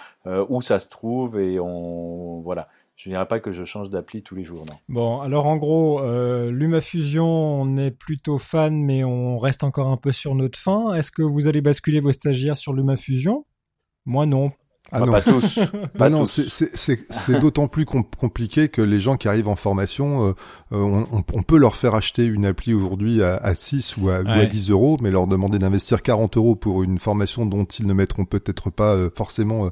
où 0.49 0.63
ça 0.63 0.81
se 0.81 0.89
trouve 0.89 1.39
et 1.39 1.59
on 1.61 2.30
voilà 2.41 2.69
je 3.01 3.09
dirais 3.09 3.27
pas 3.27 3.41
que 3.41 3.51
je 3.51 3.65
change 3.65 3.89
d'appli 3.89 4.23
tous 4.23 4.35
les 4.35 4.45
jours. 4.45 4.67
Bon, 4.91 5.21
alors 5.23 5.47
en 5.47 5.57
gros, 5.57 6.01
euh, 6.01 6.51
LumaFusion, 6.51 7.25
on 7.25 7.79
est 7.79 7.93
plutôt 7.93 8.37
fan, 8.37 8.77
mais 8.77 9.05
on 9.05 9.39
reste 9.39 9.65
encore 9.65 9.89
un 9.89 9.97
peu 9.97 10.13
sur 10.13 10.35
notre 10.35 10.59
fin. 10.59 10.93
Est-ce 10.93 11.11
que 11.11 11.23
vous 11.23 11.49
allez 11.49 11.63
basculer 11.63 12.01
vos 12.01 12.13
stagiaires 12.13 12.59
sur 12.59 12.75
LumaFusion 12.75 13.47
Moi, 14.05 14.27
non. 14.27 14.53
Ah 14.93 15.01
non. 15.01 15.13
Pas 15.13 15.23
tous. 15.23 15.61
bah 15.95 16.09
non, 16.09 16.25
c'est 16.27 17.41
d'autant 17.41 17.69
plus 17.69 17.85
compliqué 17.85 18.69
que 18.69 18.83
les 18.83 19.01
gens 19.01 19.17
qui 19.17 19.29
arrivent 19.29 19.49
en 19.49 19.57
formation, 19.57 20.29
euh, 20.29 20.33
euh, 20.73 21.05
on, 21.13 21.25
on, 21.33 21.43
peut 21.43 21.59
leur 21.59 21.77
faire 21.77 21.95
acheter 21.95 22.25
une 22.27 22.45
appli 22.45 22.75
aujourd'hui 22.75 23.23
à, 23.23 23.37
à, 23.37 23.55
6 23.55 23.99
ou 23.99 24.09
à, 24.11 24.23
ou 24.23 24.29
à 24.29 24.47
10 24.47 24.71
euros, 24.71 24.97
mais 25.01 25.11
leur 25.11 25.27
demander 25.27 25.59
d'investir 25.59 26.03
40 26.03 26.37
euros 26.37 26.57
pour 26.57 26.83
une 26.83 26.99
formation 26.99 27.47
dont 27.47 27.65
ils 27.65 27.87
ne 27.87 27.93
mettront 27.93 28.25
peut-être 28.25 28.71
pas 28.71 28.95
euh, 28.95 29.11
forcément 29.15 29.71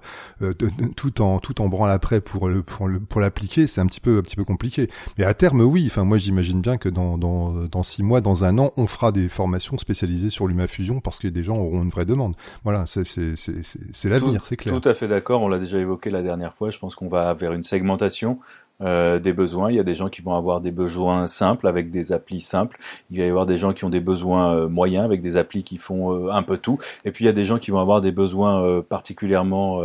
tout 0.96 1.20
en 1.20 1.38
tout 1.38 1.60
en 1.60 1.68
branle 1.68 1.90
après 1.90 2.20
pour 2.20 2.48
le 2.48 2.62
pour 2.62 2.88
le 2.88 3.00
pour 3.00 3.20
l'appliquer, 3.20 3.66
c'est 3.66 3.80
un 3.80 3.86
petit 3.86 4.00
peu 4.00 4.18
un 4.18 4.22
petit 4.22 4.36
peu 4.36 4.44
compliqué. 4.44 4.88
Mais 5.16 5.24
à 5.24 5.34
terme, 5.34 5.62
oui. 5.62 5.84
Enfin, 5.86 6.04
moi, 6.04 6.18
j'imagine 6.18 6.60
bien 6.60 6.76
que 6.76 6.88
dans 6.88 7.18
dans 7.18 7.52
dans 7.66 7.82
six 7.82 8.02
mois, 8.02 8.20
dans 8.20 8.44
un 8.44 8.58
an, 8.58 8.72
on 8.76 8.86
fera 8.86 9.10
des 9.10 9.28
formations 9.28 9.78
spécialisées 9.78 10.30
sur 10.30 10.46
l'humafusion 10.46 11.00
parce 11.00 11.18
que 11.18 11.28
des 11.28 11.42
gens 11.42 11.56
auront 11.56 11.82
une 11.82 11.90
vraie 11.90 12.06
demande. 12.06 12.36
Voilà, 12.62 12.84
c'est 12.86 13.04
c'est 13.04 13.34
c'est 13.36 14.08
l'avenir, 14.08 14.42
c'est 14.44 14.56
clair. 14.56 14.80
Tout 14.80 14.88
à 14.88 14.94
fait 14.94 14.97
d'accord, 15.06 15.42
on 15.42 15.48
l'a 15.48 15.58
déjà 15.58 15.78
évoqué 15.78 16.10
la 16.10 16.22
dernière 16.22 16.54
fois, 16.54 16.70
je 16.70 16.78
pense 16.78 16.94
qu'on 16.94 17.08
va 17.08 17.32
vers 17.34 17.52
une 17.52 17.62
segmentation 17.62 18.38
euh, 18.80 19.18
des 19.18 19.32
besoins. 19.32 19.72
Il 19.72 19.76
y 19.76 19.80
a 19.80 19.84
des 19.84 19.96
gens 19.96 20.08
qui 20.08 20.22
vont 20.22 20.34
avoir 20.34 20.60
des 20.60 20.70
besoins 20.70 21.26
simples 21.26 21.66
avec 21.66 21.90
des 21.90 22.12
applis 22.12 22.40
simples. 22.40 22.78
Il 23.10 23.18
va 23.18 23.26
y 23.26 23.28
avoir 23.28 23.44
des 23.44 23.58
gens 23.58 23.72
qui 23.72 23.84
ont 23.84 23.90
des 23.90 23.98
besoins 23.98 24.54
euh, 24.54 24.68
moyens 24.68 25.04
avec 25.04 25.20
des 25.20 25.36
applis 25.36 25.64
qui 25.64 25.78
font 25.78 26.12
euh, 26.12 26.30
un 26.30 26.44
peu 26.44 26.58
tout. 26.58 26.78
Et 27.04 27.10
puis 27.10 27.24
il 27.24 27.26
y 27.26 27.30
a 27.30 27.32
des 27.32 27.44
gens 27.44 27.58
qui 27.58 27.72
vont 27.72 27.80
avoir 27.80 28.00
des 28.00 28.12
besoins 28.12 28.80
particulièrement 28.82 29.82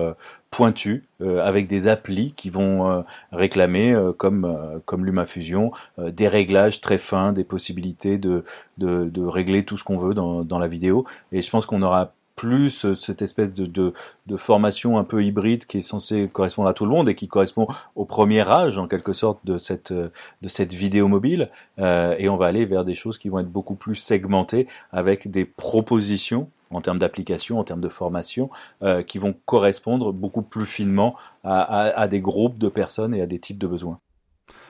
pointus 0.52 1.04
avec 1.19 1.67
des 1.67 1.88
applis 1.88 2.34
qui 2.34 2.49
vont 2.49 3.04
réclamer, 3.32 3.95
comme 4.17 4.82
comme 4.86 5.06
LumaFusion, 5.06 5.71
des 5.97 6.28
réglages 6.28 6.82
très 6.82 6.97
fins, 6.97 7.34
des 7.34 7.43
possibilités 7.43 8.17
de 8.17 8.43
de, 8.78 9.06
de 9.06 9.23
régler 9.23 9.63
tout 9.63 9.78
ce 9.78 9.84
qu'on 9.84 9.97
veut 9.97 10.13
dans, 10.13 10.43
dans 10.43 10.60
la 10.60 10.67
vidéo. 10.67 11.06
Et 11.32 11.41
je 11.41 11.49
pense 11.49 11.65
qu'on 11.65 11.82
aura 11.82 12.13
plus 12.36 12.86
euh, 12.86 12.96
cette 12.96 13.22
espèce 13.22 13.54
de, 13.54 13.65
de, 13.65 13.93
de, 14.28 14.38
formation 14.38 14.98
un 14.98 15.04
peu 15.04 15.24
hybride 15.24 15.65
qui 15.65 15.78
est 15.78 15.82
censée 15.82 16.30
correspondre 16.32 16.67
à 16.67 16.74
tout 16.74 16.86
le 16.86 16.91
monde 16.91 17.10
et 17.10 17.15
qui 17.15 17.28
correspond 17.28 17.67
au 17.96 18.06
premier 18.06 18.48
âge 18.48 18.78
en 18.78 18.88
quelque 18.88 19.13
sorte 19.13 19.39
de 19.46 19.58
cette, 19.58 19.91
euh, 19.91 20.10
de 20.41 20.48
cette 20.48 20.74
vidéo 20.74 21.08
mobile 21.08 21.50
euh, 21.80 22.15
et 22.17 22.30
on 22.30 22.38
va 22.38 22.48
aller 22.48 22.65
vers 22.65 22.86
des 22.86 22.96
choses 22.96 23.17
qui 23.17 23.30
vont 23.30 23.39
être 23.39 23.52
beaucoup 23.52 23.76
plus 23.76 23.96
segmentées 23.96 24.67
avec 24.91 25.30
des 25.30 25.46
propositions 25.46 26.50
en 26.72 26.82
termes 26.82 26.98
d'application, 26.98 27.60
en 27.60 27.63
termes 27.63 27.82
de 27.82 27.89
formation, 27.89 28.50
qui 29.06 29.19
vont 29.19 29.36
correspondre 29.46 30.12
beaucoup 30.12 30.41
plus 30.41 30.65
finement 30.65 31.15
à 31.43 32.08
des 32.08 32.19
groupes 32.19 32.58
de 32.58 32.67
personnes 32.67 33.13
et 33.13 33.22
à 33.22 33.28
des 33.28 33.38
types 33.38 33.60
de 33.60 33.67
besoins. 33.67 34.00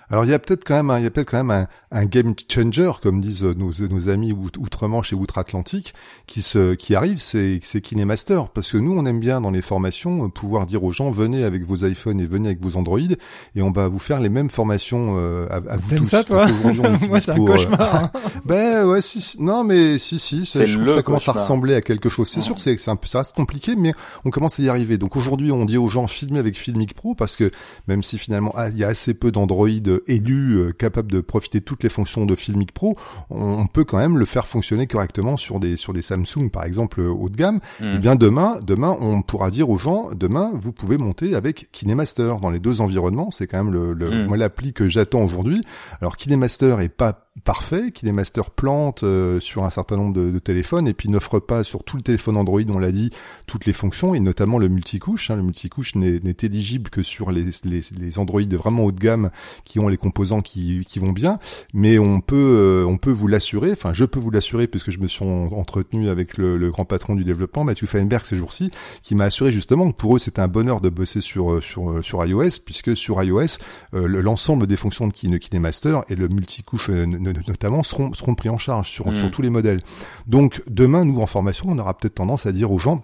Alors 0.09 0.25
il 0.25 0.31
y 0.31 0.33
a 0.33 0.39
peut-être 0.39 0.63
quand 0.63 0.75
même, 0.75 0.89
un, 0.89 0.99
il 0.99 1.03
y 1.03 1.07
a 1.07 1.11
peut-être 1.11 1.29
quand 1.29 1.43
même 1.43 1.51
un, 1.51 1.67
un, 1.91 2.05
game 2.05 2.33
changer, 2.51 2.91
comme 3.01 3.21
disent 3.21 3.43
nos, 3.43 3.71
nos 3.87 4.09
amis 4.09 4.31
outre-Manche 4.31 5.13
et 5.13 5.15
outre-Atlantique, 5.15 5.93
qui 6.27 6.41
se, 6.41 6.73
qui 6.73 6.95
arrive, 6.95 7.19
c'est, 7.19 7.59
c'est 7.63 7.81
KineMaster, 7.81 8.41
parce 8.53 8.71
que 8.71 8.77
nous 8.77 8.97
on 8.97 9.05
aime 9.05 9.19
bien 9.19 9.41
dans 9.41 9.51
les 9.51 9.61
formations 9.61 10.29
pouvoir 10.29 10.67
dire 10.67 10.83
aux 10.83 10.91
gens 10.91 11.11
venez 11.11 11.43
avec 11.43 11.65
vos 11.65 11.85
iPhones 11.85 12.19
et 12.19 12.25
venez 12.25 12.49
avec 12.49 12.61
vos 12.61 12.77
Android, 12.77 12.99
et 12.99 13.61
on 13.61 13.71
va 13.71 13.87
vous 13.87 13.99
faire 13.99 14.19
les 14.19 14.29
mêmes 14.29 14.49
formations 14.49 15.15
euh, 15.17 15.47
à, 15.49 15.55
à, 15.55 15.77
vous 15.77 15.95
tous. 15.95 16.05
ça 16.05 16.23
toi 16.23 16.47
Moi 17.07 17.19
c'est 17.19 17.31
un 17.31 17.41
euh, 17.41 17.45
cauchemar. 17.45 17.95
Hein. 17.95 18.11
ben 18.45 18.85
ouais, 18.85 19.01
si, 19.01 19.35
non 19.39 19.63
mais 19.63 19.97
si 19.99 20.19
si, 20.19 20.45
ça, 20.45 20.65
je 20.65 20.81
ça 20.93 21.01
commence 21.01 21.27
à 21.27 21.33
ressembler 21.33 21.75
à 21.75 21.81
quelque 21.81 22.09
chose. 22.09 22.29
C'est 22.29 22.41
sûr, 22.41 22.59
c'est, 22.59 22.77
c'est 22.77 22.91
un 22.91 22.95
peu, 22.95 23.07
ça 23.07 23.19
reste 23.19 23.35
compliqué, 23.35 23.75
mais 23.75 23.93
on 24.25 24.29
commence 24.29 24.59
à 24.59 24.63
y 24.63 24.69
arriver. 24.69 24.97
Donc 24.97 25.15
aujourd'hui 25.15 25.51
on 25.51 25.65
dit 25.65 25.77
aux 25.77 25.87
gens 25.87 26.07
filmez 26.07 26.39
avec 26.39 26.57
Filmic 26.57 26.93
Pro, 26.93 27.15
parce 27.15 27.35
que 27.35 27.51
même 27.87 28.03
si 28.03 28.17
finalement 28.17 28.53
ah, 28.55 28.69
il 28.69 28.77
y 28.77 28.83
a 28.83 28.87
assez 28.87 29.13
peu 29.13 29.31
d'Android 29.31 29.67
élu 30.08 30.56
euh, 30.56 30.71
capable 30.71 31.12
de 31.12 31.21
profiter 31.21 31.60
de 31.60 31.65
toutes 31.65 31.84
les 31.84 31.89
fonctions 31.89 32.25
de 32.25 32.36
Filmic 32.36 32.71
Pro, 32.71 32.97
on, 33.29 33.67
peut 33.67 33.84
quand 33.84 33.97
même 33.97 34.17
le 34.17 34.25
faire 34.25 34.45
fonctionner 34.45 34.88
correctement 34.88 35.38
sur 35.38 35.60
des 35.60 35.77
sur 35.77 35.93
des 35.93 36.01
Samsung 36.01 36.49
par 36.51 36.63
exemple 36.63 37.01
euh, 37.01 37.10
haut 37.10 37.29
de 37.29 37.36
gamme. 37.36 37.60
Et 37.79 37.86
mm. 37.86 37.91
eh 37.95 37.97
bien 37.97 38.15
demain, 38.15 38.60
demain 38.62 38.95
on 38.99 39.21
pourra 39.21 39.51
dire 39.51 39.69
aux 39.69 39.77
gens, 39.77 40.10
demain 40.15 40.51
vous 40.53 40.71
pouvez 40.71 40.97
monter 40.97 41.36
avec 41.36 41.69
KineMaster 41.71 42.36
dans 42.41 42.49
les 42.49 42.60
deux 42.60 42.82
environnements. 42.82 43.32
C'est 43.32 43.47
quand 43.47 43.63
même 43.63 43.73
le, 43.73 43.93
le 43.93 44.10
mm. 44.10 44.27
moi 44.27 44.38
l'appli 44.38 44.73
que 44.73 44.89
j'attends 44.89 45.23
aujourd'hui. 45.23 45.62
Alors 46.01 46.17
KineMaster 46.17 46.77
est 46.82 46.89
pas 46.89 47.22
parfait, 47.43 47.91
KineMaster 47.91 48.43
plante 48.56 49.04
euh, 49.04 49.39
sur 49.39 49.63
un 49.63 49.69
certain 49.69 49.98
nombre 49.98 50.13
de, 50.13 50.30
de 50.30 50.39
téléphones 50.39 50.88
et 50.88 50.93
puis 50.93 51.10
n'offre 51.10 51.39
pas 51.39 51.63
sur 51.63 51.84
tout 51.84 51.98
le 51.98 52.04
téléphone 52.04 52.38
Android, 52.38 52.62
on 52.69 52.78
l'a 52.78 52.91
dit, 52.91 53.10
toutes 53.48 53.65
les 53.65 53.74
fonctions 53.74 54.13
et 54.13 54.19
notamment 54.19 54.60
le 54.60 54.67
multicouche. 54.69 55.32
Hein. 55.32 55.38
Le 55.38 55.41
multicouche 55.41 55.96
n'est 55.96 56.22
éligible 56.43 56.89
que 56.89 57.02
sur 57.02 57.32
les, 57.32 57.46
les, 57.63 57.82
les 57.98 58.19
Android 58.19 58.41
vraiment 58.52 58.86
haut 58.86 58.91
de 58.91 59.00
gamme 59.00 59.32
qui 59.65 59.80
ont 59.80 59.88
les 59.88 59.98
composants 59.98 60.41
qui, 60.41 60.86
qui 60.88 61.00
vont 61.00 61.12
bien, 61.12 61.39
mais 61.74 61.98
on 61.98 62.22
peut 62.22 62.36
euh, 62.36 62.86
on 62.86 62.98
peut 62.98 63.12
vous 63.12 63.28
l'assurer, 63.28 63.72
enfin 63.72 63.93
je 63.93 64.06
peux 64.06 64.19
vous 64.19 64.32
l'assurer 64.32 64.67
puisque 64.67 64.91
je 64.91 65.00
me 65.00 65.08
suis 65.08 65.26
entretenu 65.26 66.10
avec 66.10 66.38
le, 66.38 66.58
le, 66.58 66.72
grand 66.72 66.86
patron 66.86 67.15
du 67.15 67.24
développement, 67.24 67.63
Mathieu 67.63 67.88
Feinberg 67.88 68.26
ces 68.26 68.36
jours-ci, 68.36 68.69
qui 69.02 69.15
m'a 69.15 69.26
assuré 69.26 69.52
justement 69.52 69.91
que 69.91 69.96
pour 69.96 70.15
eux 70.15 70.19
c'était 70.19 70.41
un 70.41 70.48
bonheur 70.48 70.82
de 70.82 70.89
bosser 70.89 71.22
sur 71.22 71.63
sur 71.63 72.04
sur 72.04 72.24
iOS 72.26 72.60
puisque 72.63 72.96
sur 72.96 73.22
iOS 73.24 73.58
euh, 73.93 74.08
l'ensemble 74.08 74.67
des 74.67 74.78
fonctions 74.78 75.08
de 75.08 75.13
KineMaster 75.13 76.00
et 76.10 76.15
le 76.15 76.28
multicouche 76.28 76.89
notamment 77.23 77.83
seront, 77.83 78.13
seront 78.13 78.36
pris 78.36 78.49
en 78.49 78.57
charge 78.57 78.89
sur, 78.89 79.15
sur 79.15 79.27
mm. 79.27 79.31
tous 79.31 79.41
les 79.41 79.49
modèles. 79.49 79.79
Donc 80.27 80.62
demain, 80.67 81.05
nous 81.05 81.19
en 81.19 81.25
formation, 81.25 81.67
on 81.69 81.79
aura 81.79 81.97
peut-être 81.97 82.15
tendance 82.15 82.45
à 82.45 82.51
dire 82.51 82.71
aux 82.71 82.79
gens, 82.79 83.01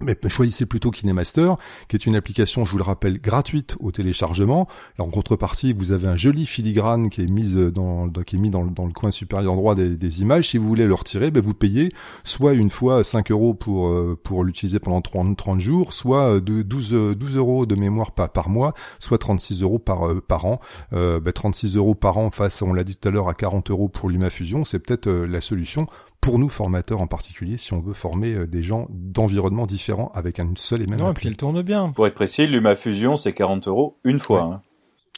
mais 0.00 0.16
choisissez 0.28 0.66
plutôt 0.66 0.90
KineMaster, 0.90 1.52
qui 1.88 1.96
est 1.96 2.06
une 2.06 2.16
application, 2.16 2.64
je 2.64 2.72
vous 2.72 2.78
le 2.78 2.84
rappelle, 2.84 3.20
gratuite 3.20 3.76
au 3.80 3.90
téléchargement. 3.90 4.68
en 4.98 5.08
contrepartie, 5.08 5.72
vous 5.72 5.92
avez 5.92 6.08
un 6.08 6.16
joli 6.16 6.46
filigrane 6.46 7.10
qui 7.10 7.22
est 7.22 7.30
mis 7.30 7.54
dans, 7.72 8.08
qui 8.08 8.36
est 8.36 8.38
mis 8.38 8.50
dans, 8.50 8.62
le 8.62 8.92
coin 8.92 9.10
supérieur 9.10 9.56
droit 9.56 9.74
des, 9.74 10.22
images. 10.22 10.48
Si 10.48 10.58
vous 10.58 10.66
voulez 10.66 10.86
le 10.86 10.94
retirer, 10.94 11.30
ben 11.30 11.42
vous 11.42 11.54
payez 11.54 11.90
soit 12.24 12.54
une 12.54 12.70
fois 12.70 13.04
5 13.04 13.30
euros 13.30 13.54
pour 13.54 13.88
euh, 13.88 14.18
pour 14.22 14.42
l'utiliser 14.42 14.78
pendant 14.78 15.00
30, 15.00 15.36
30 15.36 15.60
jours, 15.60 15.92
soit 15.92 16.40
de 16.40 16.62
12 16.62 17.16
12 17.16 17.36
euros 17.36 17.66
de 17.66 17.74
mémoire 17.74 18.12
par, 18.12 18.48
mois, 18.48 18.74
soit 18.98 19.18
36 19.18 19.62
euros 19.62 19.78
par 19.78 20.08
euh, 20.08 20.20
par 20.20 20.44
an. 20.44 20.60
Euh, 20.92 21.20
ben 21.20 21.32
36 21.32 21.76
euros 21.76 21.94
par 21.94 22.18
an 22.18 22.30
face, 22.30 22.62
on 22.62 22.72
l'a 22.72 22.84
dit 22.84 22.96
tout 22.96 23.08
à 23.08 23.10
l'heure, 23.10 23.28
à 23.28 23.34
40 23.34 23.70
euros 23.70 23.88
pour 23.88 24.08
LumaFusion, 24.08 24.64
c'est 24.64 24.78
peut-être 24.78 25.06
euh, 25.06 25.26
la 25.26 25.40
solution 25.40 25.86
pour 26.20 26.38
nous 26.38 26.48
formateurs 26.48 27.00
en 27.00 27.06
particulier, 27.06 27.56
si 27.56 27.72
on 27.72 27.80
veut 27.80 27.94
former 27.94 28.34
euh, 28.34 28.46
des 28.46 28.62
gens 28.62 28.86
d'environnements 28.90 29.66
différents 29.66 30.10
avec 30.14 30.38
une 30.40 30.56
seule 30.56 30.82
et 30.82 30.86
même 30.86 30.98
non, 30.98 31.10
et 31.10 31.14
puis 31.14 31.28
elle 31.28 31.36
tourne 31.36 31.62
bien. 31.62 31.90
Pour 31.92 32.06
être 32.06 32.14
précis, 32.14 32.46
LumaFusion, 32.46 33.16
c'est 33.16 33.32
40 33.32 33.68
euros 33.68 33.98
une 34.04 34.18
fois. 34.18 34.42
Hein. 34.42 34.62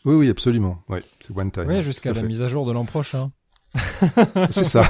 Oui, 0.05 0.15
oui, 0.15 0.31
absolument. 0.31 0.83
Oui, 0.89 1.01
c'est 1.21 1.37
one 1.37 1.51
time. 1.51 1.67
Oui, 1.69 1.83
jusqu'à 1.83 2.13
la 2.13 2.23
mise 2.23 2.43
à 2.43 2.49
jour 2.49 2.67
de 2.67 2.73
l'an 2.73 2.85
prochain. 2.85 3.31
c'est 4.51 4.65
ça. 4.65 4.83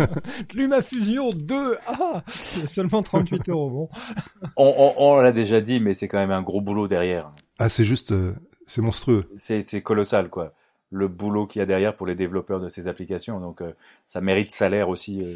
LumaFusion 0.54 1.32
2, 1.32 1.76
ah, 1.86 2.22
c'est 2.26 2.68
seulement 2.68 3.02
38 3.02 3.48
euros. 3.50 3.70
Bon. 3.70 3.88
on, 4.56 4.94
on, 4.96 5.20
l'a 5.20 5.32
déjà 5.32 5.60
dit, 5.60 5.80
mais 5.80 5.94
c'est 5.94 6.08
quand 6.08 6.18
même 6.18 6.30
un 6.30 6.42
gros 6.42 6.60
boulot 6.60 6.88
derrière. 6.88 7.32
Ah, 7.58 7.68
c'est 7.68 7.84
juste, 7.84 8.12
euh, 8.12 8.34
c'est 8.66 8.80
monstrueux. 8.80 9.28
C'est 9.36 9.82
colossal, 9.82 10.30
quoi 10.30 10.54
le 10.92 11.08
boulot 11.08 11.46
qu'il 11.46 11.60
y 11.60 11.62
a 11.62 11.66
derrière 11.66 11.96
pour 11.96 12.06
les 12.06 12.14
développeurs 12.14 12.60
de 12.60 12.68
ces 12.68 12.86
applications. 12.86 13.40
Donc 13.40 13.62
euh, 13.62 13.72
ça 14.06 14.20
mérite 14.20 14.52
salaire 14.52 14.90
aussi. 14.90 15.20
Euh. 15.22 15.34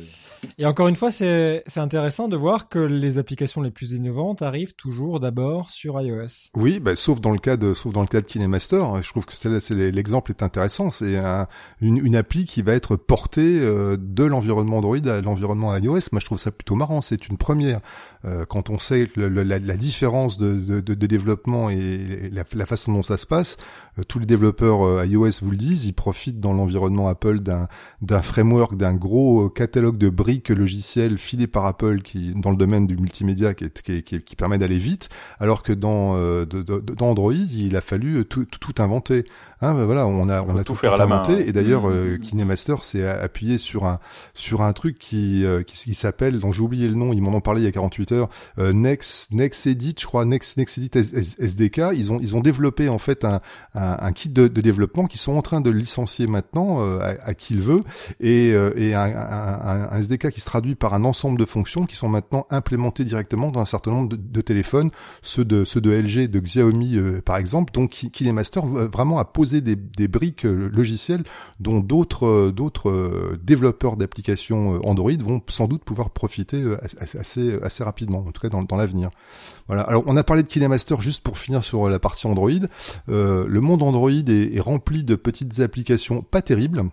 Et 0.59 0.67
encore 0.67 0.87
une 0.87 0.97
fois, 0.97 1.11
c'est 1.11 1.65
intéressant 1.77 2.29
de 2.29 2.37
voir 2.37 2.69
que 2.69 2.79
les 2.79 3.19
applications 3.19 3.63
les 3.63 3.71
plus 3.71 3.93
innovantes 3.93 4.43
arrivent 4.43 4.75
toujours 4.75 5.19
d'abord 5.19 5.71
sur 5.71 6.01
iOS. 6.01 6.51
Oui, 6.55 6.79
bah, 6.79 6.95
sauf 6.95 7.21
dans 7.21 7.33
le 7.33 7.39
cas 7.39 7.57
de 7.57 7.73
sauf 7.73 7.93
dans 7.93 8.03
le 8.03 8.07
cas 8.07 8.21
de 8.21 8.27
KineMaster. 8.27 8.83
Je 9.03 9.09
trouve 9.09 9.25
que 9.25 9.33
c'est 9.35 9.75
l'exemple 9.75 10.31
est 10.31 10.43
intéressant. 10.43 10.91
C'est 10.91 11.17
une, 11.81 12.05
une 12.05 12.17
appli 12.17 12.45
qui 12.45 12.61
va 12.61 12.75
être 12.75 12.97
portée 12.97 13.59
euh, 13.61 13.97
de 13.99 14.25
l'environnement 14.25 14.79
Android 14.79 15.07
à 15.07 15.23
l'environnement 15.23 15.75
iOS. 15.75 16.01
Moi, 16.13 16.21
je 16.21 16.27
trouve 16.27 16.39
ça 16.39 16.51
plutôt 16.51 16.75
marrant. 16.75 17.01
C'est 17.01 17.29
une 17.29 17.39
première. 17.39 17.81
Quand 18.49 18.71
on 18.71 18.79
sait 18.79 19.09
la, 19.17 19.77
différence 19.77 20.39
de, 20.39 20.81
de, 20.81 20.95
de, 20.95 21.07
développement 21.07 21.71
et 21.71 22.31
la, 22.33 22.67
façon 22.67 22.93
dont 22.93 23.03
ça 23.03 23.17
se 23.17 23.27
passe, 23.27 23.57
tous 24.09 24.19
les 24.19 24.27
développeurs 24.27 25.05
iOS 25.05 25.31
vous 25.43 25.51
le 25.51 25.57
disent, 25.57 25.85
ils 25.85 25.93
profitent 25.93 26.41
dans 26.41 26.53
l'environnement 26.53 27.09
Apple 27.09 27.41
d'un 27.41 28.23
framework, 28.23 28.77
d'un 28.77 28.95
gros 28.95 29.49
catalogue 29.49 29.99
de 29.99 30.09
briques 30.09 30.51
logicielles 30.51 31.19
filées 31.19 31.47
par 31.47 31.67
Apple 31.67 32.03
qui 32.03 32.33
dans 32.35 32.51
le 32.51 32.57
domaine 32.57 32.87
du 32.87 32.97
multimédia 32.97 33.55
qui, 33.55 34.37
permet 34.37 34.59
d'aller 34.59 34.79
vite, 34.79 35.09
alors 35.39 35.63
que 35.63 35.73
dans, 35.73 36.17
euh, 36.17 36.45
dans 36.45 37.11
Android, 37.11 37.33
il 37.33 37.77
a 37.77 37.81
fallu 37.81 38.25
tout, 38.25 38.45
tout 38.45 38.83
inventer. 38.83 39.25
Hein, 39.63 39.73
ben 39.73 39.87
voilà, 39.87 40.07
on 40.07 40.29
a 40.29 40.43
on, 40.43 40.59
a 40.59 40.65
tout, 40.65 40.75
fait 40.75 40.87
à 40.87 40.97
la 40.97 41.07
main. 41.07 41.23
Et 41.25 41.51
d'ailleurs, 41.51 41.89
euh, 41.89 42.19
KineMaster 42.19 42.77
s'est 42.83 43.09
appuyé 43.09 43.57
sur 43.57 43.87
un 43.87 44.01
sur 44.35 44.61
un 44.61 44.75
truc 44.75 44.99
qui 44.99 45.47
euh, 45.47 45.63
qui, 45.63 45.95
s'appelle, 45.95 46.41
dont 46.41 46.53
j'ai 46.53 46.61
oublié 46.61 46.89
le 46.89 46.95
nom, 46.95 47.15
ils 47.15 47.23
m'en 47.23 47.33
ont 47.33 47.41
parlé 47.41 47.63
il 47.63 47.65
y 47.65 47.69
a 47.69 47.73
48 47.73 48.13
heures, 48.13 48.29
euh, 48.59 48.75
Next 48.75 49.33
Next 49.33 49.67
Edit, 49.67 49.95
je 49.99 50.05
crois, 50.05 50.27
Next 50.27 50.59
Next 50.59 50.77
Edit 50.77 50.91
SDK. 51.39 51.83
Ils 51.95 52.13
ont 52.13 52.19
ils 52.21 52.37
ont 52.37 52.41
développé 52.41 52.91
en 52.91 52.99
fait 52.99 53.25
un 53.25 53.41
un, 53.75 53.97
un 53.99 54.13
kit 54.13 54.29
de, 54.29 54.47
de, 54.47 54.61
développement 54.61 55.07
qui 55.07 55.17
sont 55.17 55.33
en 55.33 55.43
train 55.43 55.63
de 55.63 55.71
licencier 55.71 56.27
maintenant 56.27 56.85
euh, 56.85 56.99
à, 56.99 57.31
à, 57.31 57.35
qui 57.35 57.55
il 57.55 57.61
veut 57.61 57.83
et 58.21 58.53
euh, 58.53 58.73
et 58.77 58.95
un, 58.95 59.05
un, 59.05 59.89
un, 59.91 59.99
SDK 59.99 60.33
qui 60.33 60.41
se 60.43 60.47
traduit 60.47 60.75
par 60.75 60.93
un 60.93 61.05
ensemble 61.05 61.39
de 61.39 61.47
fonctions 61.47 61.87
qui 61.87 61.97
sont 61.97 62.11
maintenant 62.11 62.47
implémentées 62.51 63.05
directement 63.05 63.51
dans 63.51 63.61
un 63.61 63.67
certain 63.67 63.91
nombre 63.91 64.11
de, 64.11 64.17
de 64.17 64.41
téléphones, 64.43 64.91
ceux 65.23 65.47
de 65.47 65.65
ceux 65.65 65.81
de 65.81 65.93
LG, 65.93 66.29
de 66.29 66.41
Xiaomi 66.41 66.99
par 67.25 67.39
exemple. 67.39 67.73
Donc 67.73 67.91
KineMaster 68.13 68.61
vraiment 68.63 69.19
a 69.19 69.25
posé 69.25 69.46
des, 69.53 70.09
briques 70.09 70.45
euh, 70.45 70.71
logicielles 70.73 71.25
dont 71.61 71.81
d'autres 71.81 72.27
euh, 72.27 72.53
euh, 72.87 73.39
développeurs 73.43 73.97
d'applications 73.97 74.81
Android 74.87 75.13
vont 75.21 75.41
sans 75.49 75.67
doute 75.67 75.85
pouvoir 75.85 76.11
profiter 76.11 76.63
assez 77.19 77.85
rapidement, 77.85 78.19
en 78.27 78.33
tout 78.33 78.41
cas 78.41 78.49
dans, 78.49 78.77
l'avenir. 78.77 79.11
Voilà. 79.69 79.83
Alors 79.83 80.05
on 80.07 80.17
a 80.17 80.25
parlé 80.25 80.43
de 80.43 80.49
KineMaster 80.49 80.97
juste 81.01 81.23
pour 81.23 81.39
finir 81.39 81.65
sur 81.65 81.89
la 81.89 81.99
partie 81.99 82.27
Android. 82.27 82.51
le 83.09 83.61
monde 83.61 83.83
Android 83.83 84.11
est 84.11 84.61
rempli 84.61 85.05
de 85.05 85.15
petites 85.15 85.61
applications 85.61 86.23
pas 86.23 86.43
terribles 86.43 86.85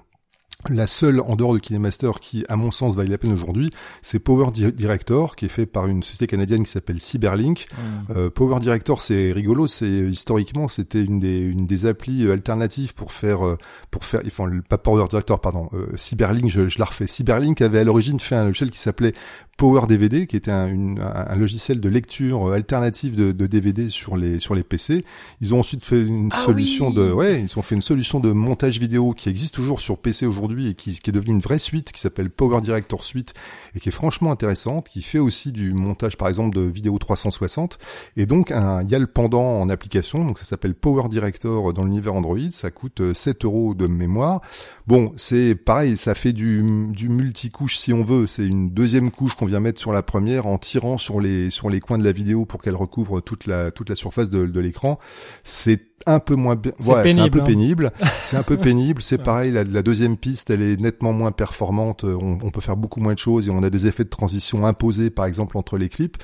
la 0.69 0.87
seule 0.87 1.19
en 1.19 1.35
dehors 1.35 1.53
de 1.53 1.59
KineMaster 1.59 2.11
qui, 2.21 2.45
à 2.47 2.55
mon 2.55 2.71
sens, 2.71 2.95
vaille 2.95 3.07
la 3.07 3.17
peine 3.17 3.33
aujourd'hui, 3.33 3.69
c'est 4.01 4.19
Power 4.19 4.51
Director, 4.51 5.35
qui 5.35 5.45
est 5.45 5.49
fait 5.49 5.65
par 5.65 5.87
une 5.87 6.03
société 6.03 6.27
canadienne 6.27 6.63
qui 6.63 6.71
s'appelle 6.71 6.99
Cyberlink. 6.99 7.65
Mmh. 7.71 8.11
Euh, 8.11 8.29
Power 8.29 8.59
Director, 8.59 9.01
c'est 9.01 9.31
rigolo, 9.31 9.67
c'est 9.67 9.89
historiquement 9.89 10.67
c'était 10.67 11.03
une 11.03 11.19
des 11.19 11.39
une 11.39 11.65
des 11.65 11.85
applis 11.85 12.29
alternatives 12.29 12.93
pour 12.93 13.11
faire 13.11 13.45
euh, 13.45 13.57
pour 13.91 14.05
faire, 14.05 14.21
enfin 14.25 14.49
pas 14.69 14.77
Power 14.77 15.07
Director, 15.09 15.39
pardon, 15.41 15.69
euh, 15.73 15.87
Cyberlink, 15.95 16.49
je, 16.49 16.67
je 16.67 16.79
la 16.79 16.85
refais. 16.85 17.07
Cyberlink 17.07 17.61
avait 17.61 17.79
à 17.79 17.83
l'origine 17.83 18.19
fait 18.19 18.35
un 18.35 18.45
logiciel 18.45 18.69
qui 18.69 18.79
s'appelait 18.79 19.13
Power 19.57 19.85
DVD, 19.87 20.27
qui 20.27 20.37
était 20.37 20.51
un, 20.51 20.67
une, 20.67 20.99
un, 20.99 21.35
logiciel 21.35 21.79
de 21.79 21.89
lecture 21.89 22.51
alternative 22.53 23.15
de, 23.15 23.31
de, 23.31 23.47
DVD 23.47 23.89
sur 23.89 24.15
les 24.15 24.39
sur 24.39 24.55
les 24.55 24.63
PC. 24.63 25.05
Ils 25.41 25.53
ont 25.53 25.59
ensuite 25.59 25.83
fait 25.83 26.01
une 26.01 26.29
ah 26.31 26.37
solution 26.37 26.89
de, 26.89 27.11
ouais, 27.11 27.41
ils 27.41 27.59
ont 27.59 27.61
fait 27.61 27.75
une 27.75 27.81
solution 27.81 28.19
de 28.19 28.31
montage 28.31 28.79
vidéo 28.79 29.11
qui 29.11 29.29
existe 29.29 29.53
toujours 29.53 29.79
sur 29.79 29.97
PC 29.97 30.25
aujourd'hui 30.25 30.42
et 30.51 30.73
qui, 30.73 30.91
est 30.91 31.11
devenue 31.11 31.33
une 31.33 31.39
vraie 31.39 31.59
suite 31.59 31.91
qui 31.91 32.01
s'appelle 32.01 32.29
Power 32.29 32.61
Director 32.61 33.03
Suite 33.03 33.33
et 33.75 33.79
qui 33.79 33.89
est 33.89 33.93
franchement 33.93 34.31
intéressante, 34.31 34.89
qui 34.89 35.01
fait 35.01 35.19
aussi 35.19 35.51
du 35.51 35.73
montage 35.73 36.17
par 36.17 36.27
exemple 36.27 36.55
de 36.55 36.61
vidéos 36.61 36.97
360 36.97 37.77
et 38.17 38.25
donc 38.25 38.51
il 38.51 38.91
y 38.91 39.03
pendant 39.13 39.59
en 39.59 39.69
application, 39.69 40.23
donc 40.25 40.39
ça 40.39 40.45
s'appelle 40.45 40.75
Power 40.75 41.09
Director 41.09 41.73
dans 41.73 41.83
l'univers 41.83 42.13
Android, 42.13 42.37
ça 42.51 42.71
coûte 42.71 43.13
7 43.13 43.43
euh, 43.43 43.47
euros 43.47 43.73
de 43.73 43.87
mémoire. 43.87 44.41
Bon, 44.87 45.13
c'est 45.17 45.55
pareil, 45.55 45.97
ça 45.97 46.15
fait 46.15 46.33
du, 46.33 46.63
du 46.89 47.09
multicouche 47.09 47.77
si 47.77 47.93
on 47.93 48.03
veut, 48.03 48.27
c'est 48.27 48.45
une 48.45 48.69
deuxième 48.69 49.11
couche 49.11 49.35
qu'on 49.35 49.45
vient 49.45 49.59
mettre 49.59 49.79
sur 49.79 49.91
la 49.91 50.03
première 50.03 50.47
en 50.47 50.57
tirant 50.57 50.97
sur 50.97 51.19
les 51.19 51.49
coins 51.81 51.97
de 51.97 52.03
la 52.03 52.11
vidéo 52.11 52.45
pour 52.45 52.61
qu'elle 52.61 52.75
recouvre 52.75 53.21
toute 53.21 53.47
la 53.47 53.71
toute 53.71 53.89
la 53.89 53.95
surface 53.95 54.29
de, 54.29 54.45
de 54.45 54.59
l'écran. 54.59 54.99
C'est 55.43 55.92
un 56.05 56.19
peu 56.19 56.35
moins 56.35 56.55
bien. 56.55 56.71
C'est 56.79 56.89
Ouais, 56.89 57.09
c'est 57.13 57.19
un 57.19 57.29
peu 57.29 57.43
pénible, 57.43 57.87
hein. 57.87 57.99
pénible. 57.99 58.13
C'est 58.21 58.37
un 58.37 58.43
peu 58.43 58.57
pénible. 58.61 59.01
C'est 59.01 59.17
pareil. 59.17 59.51
La, 59.51 59.63
la 59.63 59.81
deuxième 59.81 60.17
piste, 60.17 60.49
elle 60.49 60.61
est 60.61 60.79
nettement 60.79 61.13
moins 61.13 61.31
performante. 61.31 62.03
On, 62.03 62.37
on 62.41 62.51
peut 62.51 62.61
faire 62.61 62.77
beaucoup 62.77 62.99
moins 62.99 63.13
de 63.13 63.19
choses 63.19 63.47
et 63.47 63.51
on 63.51 63.63
a 63.63 63.69
des 63.69 63.87
effets 63.87 64.03
de 64.03 64.09
transition 64.09 64.65
imposés, 64.65 65.09
par 65.09 65.25
exemple 65.25 65.57
entre 65.57 65.77
les 65.77 65.89
clips. 65.89 66.17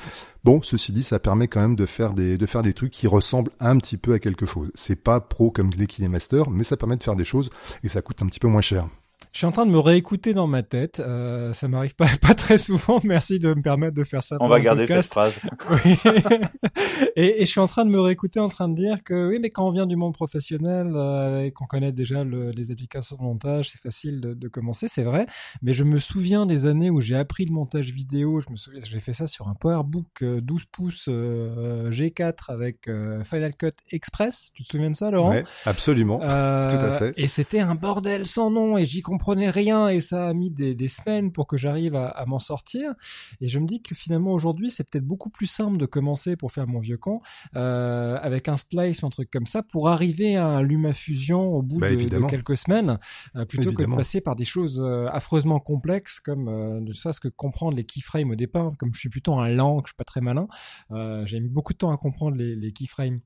Bon, 0.44 0.62
ceci 0.62 0.92
dit, 0.92 1.04
ça 1.04 1.20
permet 1.20 1.48
quand 1.48 1.62
même 1.62 1.76
de 1.76 1.86
faire 1.86 2.14
des 2.14 2.38
de 2.38 2.46
faire 2.46 2.62
des 2.62 2.74
trucs 2.74 2.92
qui 2.92 3.08
ressemblent 3.08 3.52
un 3.60 3.78
petit 3.78 3.98
peu 3.98 4.14
à 4.14 4.20
quelque 4.20 4.46
chose. 4.46 4.72
C'est 4.74 4.96
pas 5.04 5.20
pro 5.20 5.52
comme 5.52 5.70
les 5.78 5.88
KineMaster, 5.88 6.44
mais 6.52 6.64
ça 6.64 6.78
permet 6.78 6.96
de 6.96 7.04
faire 7.04 7.16
des 7.16 7.26
choses 7.26 7.50
et 7.84 7.90
ça 7.90 8.02
coûte 8.02 8.22
un 8.22 8.26
petit 8.26 8.40
peu 8.40 8.48
moins 8.48 8.62
cher. 8.62 8.88
Je 9.32 9.38
suis 9.40 9.46
en 9.46 9.52
train 9.52 9.66
de 9.68 9.72
me 9.72 9.78
réécouter 9.80 10.34
dans 10.34 10.48
ma 10.48 10.64
tête. 10.64 11.00
Euh, 11.00 11.54
ça 11.54 11.68
m'arrive 11.68 11.96
pas, 11.96 12.08
pas 12.22 12.34
très 12.34 12.58
souvent. 12.58 13.00
Merci 13.04 13.38
de 13.40 13.54
me 13.54 13.62
permettre 13.62 13.94
de 13.94 14.04
faire 14.04 14.24
ça. 14.24 14.38
On 14.40 14.48
va 14.48 14.60
garder 14.60 14.84
podcast. 14.88 15.04
cette 15.04 15.14
phrase. 15.14 15.40
Oui. 15.86 15.96
et, 17.16 17.42
et 17.42 17.46
je 17.46 17.52
suis 17.52 17.60
en 17.60 17.68
train 17.68 17.86
de 17.86 17.92
me 17.92 18.00
réécouter 18.00 18.40
en 18.40 18.50
train 18.50 18.70
de 18.70 18.76
dire 18.76 19.04
que 19.04 19.30
oui, 19.30 19.38
mais 19.42 19.50
quand 19.50 19.68
on 19.68 19.72
vient 19.72 19.86
du 19.86 19.96
monde 19.96 20.14
professionnel 20.14 20.92
euh, 20.96 21.44
et 21.44 21.52
qu'on 21.52 21.66
connaît 21.68 21.92
déjà 21.92 22.24
le- 22.24 22.50
les 22.52 22.72
applications 22.72 23.18
de 23.18 23.22
montage, 23.22 23.70
c'est 23.70 23.80
facile 23.80 24.20
de, 24.20 24.34
de 24.34 24.48
commencer, 24.48 24.88
c'est 24.88 25.04
vrai. 25.04 25.28
Mais 25.62 25.74
je 25.74 25.84
me 25.84 26.00
souviens 26.00 26.46
des 26.48 26.66
années 26.66 26.90
où 26.90 27.00
j'ai 27.02 27.16
appris 27.16 27.46
le 27.46 27.52
montage 27.52 27.92
vidéo. 27.92 28.40
Je 28.40 28.50
me 28.52 28.56
souviens, 28.56 28.80
j'ai 28.84 29.00
fait 29.00 29.14
ça 29.14 29.28
sur 29.28 29.48
un 29.48 29.54
PowerBook 29.54 30.08
euh, 30.24 30.42
12 30.42 30.66
pouces 30.72 31.06
euh, 31.08 31.92
G4 31.92 32.34
avec 32.50 32.88
euh, 32.88 33.24
Final 33.26 33.54
Cut 33.56 33.72
Express. 33.92 34.50
Tu 34.56 34.64
te 34.64 34.70
souviens 34.72 34.90
de 34.90 34.96
ça, 34.96 35.12
Laurent? 35.12 35.30
Ouais, 35.32 35.44
absolument. 35.66 36.20
euh, 36.24 36.70
Tout 36.70 36.84
à 36.84 36.92
fait. 36.94 37.14
Et 37.18 37.28
c'était 37.28 37.60
un 37.60 37.76
bordel 37.76 38.26
sans 38.26 38.50
nom 38.50 38.76
et 38.78 38.86
j'y 38.86 39.02
comprenais 39.20 39.50
rien 39.50 39.90
et 39.90 40.00
ça 40.00 40.30
a 40.30 40.34
mis 40.34 40.50
des, 40.50 40.76
des 40.76 40.88
semaines 40.88 41.34
pour 41.34 41.46
que 41.46 41.58
j'arrive 41.58 41.94
à, 41.96 42.08
à 42.08 42.26
m'en 42.26 42.40
sortir. 42.40 42.94
Et 43.42 43.50
je 43.50 43.60
me 43.60 43.68
dis 43.68 43.82
que 43.82 43.94
finalement 43.94 44.32
aujourd'hui 44.32 44.72
c'est 44.72 44.90
peut-être 44.90 45.06
beaucoup 45.06 45.30
plus 45.30 45.46
simple 45.46 45.78
de 45.78 45.86
commencer 45.86 46.38
pour 46.38 46.54
faire 46.54 46.68
mon 46.68 46.80
vieux 46.80 46.98
con 46.98 47.20
euh, 47.58 48.18
avec 48.22 48.48
un 48.48 48.56
splice 48.56 49.02
ou 49.04 49.08
un 49.08 49.10
truc 49.10 49.30
comme 49.30 49.46
ça 49.46 49.62
pour 49.62 49.90
arriver 49.90 50.38
à 50.38 50.48
un 50.48 50.62
LumaFusion 50.62 51.54
au 51.54 51.62
bout 51.62 51.80
Bah, 51.80 51.94
de, 51.94 52.28
quelques 52.28 52.56
semaines 52.56 52.98
euh, 53.36 53.44
plutôt 53.44 53.74
que 53.74 53.84
de 53.84 53.94
passer 53.94 54.22
par 54.22 54.38
des 54.38 54.46
choses 54.46 54.82
euh, 54.82 55.08
affreusement 55.12 55.60
complexes 55.60 56.22
comme 56.22 56.48
euh, 56.48 56.80
de 56.80 56.94
ça 56.94 57.12
ce 57.12 57.20
que 57.20 57.28
comprendre 57.28 57.76
les 57.76 57.84
keyframes 57.84 58.32
au 58.32 58.36
départ. 58.36 58.72
Comme 58.80 58.94
je 58.94 59.00
suis 59.00 59.10
plutôt 59.10 59.34
un 59.34 59.50
lent, 59.50 59.82
que 59.82 59.90
je 59.90 59.94
suis 59.94 59.98
pas 59.98 60.06
très 60.06 60.22
malin, 60.22 60.48
j'ai 61.26 61.42
mis 61.42 61.50
beaucoup 61.50 61.74
de 61.74 61.78
temps 61.78 61.92
à 61.92 61.98
comprendre 61.98 62.38
les, 62.38 62.56
les 62.56 62.72
keyframes. 62.72 63.20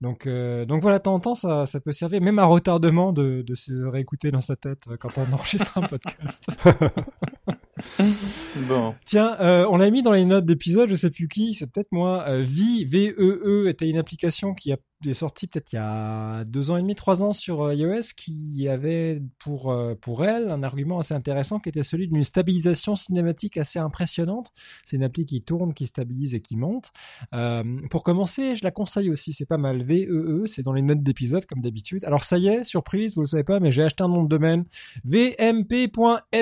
Donc, 0.00 0.26
donc 0.26 0.80
voilà, 0.80 0.98
de 0.98 1.02
temps 1.02 1.14
en 1.14 1.20
temps, 1.20 1.34
ça, 1.34 1.66
ça 1.66 1.80
peut 1.80 1.92
servir 1.92 2.22
même 2.22 2.38
à 2.38 2.44
retardement 2.46 3.12
de, 3.12 3.42
de 3.46 3.54
se 3.54 3.72
réécouter 3.84 4.30
dans 4.30 4.40
sa 4.40 4.56
tête 4.56 4.88
quand 4.98 5.18
on 5.18 5.33
enregistre 5.34 5.78
un 5.78 5.82
podcast. 5.82 6.46
Bon. 8.68 8.94
Tiens, 9.04 9.36
euh, 9.40 9.66
on 9.68 9.76
l'a 9.76 9.90
mis 9.90 10.02
dans 10.02 10.12
les 10.12 10.24
notes 10.24 10.46
d'épisode, 10.46 10.88
je 10.88 10.94
sais 10.94 11.10
plus 11.10 11.28
qui, 11.28 11.54
c'est 11.54 11.66
peut-être 11.70 11.90
moi. 11.92 12.24
Euh, 12.28 12.42
Vi, 12.42 12.84
V-E-E, 12.84 13.68
était 13.68 13.88
une 13.88 13.98
application 13.98 14.54
qui 14.54 14.72
a 14.72 14.76
est 15.10 15.14
sortie 15.14 15.46
peut-être 15.46 15.72
il 15.72 15.76
y 15.76 15.78
a 15.78 16.44
deux 16.44 16.70
ans 16.70 16.76
et 16.76 16.82
demi, 16.82 16.94
trois 16.94 17.22
ans 17.22 17.32
sur 17.32 17.62
euh, 17.62 17.74
iOS, 17.74 18.12
qui 18.16 18.68
avait 18.68 19.22
pour 19.38 19.70
euh, 19.70 19.94
pour 19.94 20.24
elle 20.24 20.50
un 20.50 20.62
argument 20.62 20.98
assez 20.98 21.14
intéressant 21.14 21.58
qui 21.58 21.68
était 21.68 21.82
celui 21.82 22.08
d'une 22.08 22.24
stabilisation 22.24 22.96
cinématique 22.96 23.56
assez 23.56 23.78
impressionnante. 23.78 24.50
C'est 24.84 24.96
une 24.96 25.04
appli 25.04 25.26
qui 25.26 25.42
tourne, 25.42 25.74
qui 25.74 25.86
stabilise 25.86 26.34
et 26.34 26.40
qui 26.40 26.56
monte. 26.56 26.90
Euh, 27.34 27.62
pour 27.90 28.02
commencer, 28.02 28.56
je 28.56 28.64
la 28.64 28.70
conseille 28.70 29.10
aussi, 29.10 29.32
c'est 29.32 29.46
pas 29.46 29.58
mal. 29.58 29.82
V-E-E, 29.82 30.46
c'est 30.46 30.62
dans 30.62 30.72
les 30.72 30.82
notes 30.82 31.02
d'épisode 31.02 31.46
comme 31.46 31.60
d'habitude. 31.60 32.04
Alors 32.04 32.24
ça 32.24 32.38
y 32.38 32.48
est, 32.48 32.64
surprise, 32.64 33.14
vous 33.14 33.22
le 33.22 33.26
savez 33.26 33.44
pas, 33.44 33.60
mais 33.60 33.70
j'ai 33.70 33.82
acheté 33.82 34.02
un 34.04 34.08
nom 34.08 34.22
de 34.22 34.28
domaine, 34.28 34.64
vmp.fm. 35.04 36.34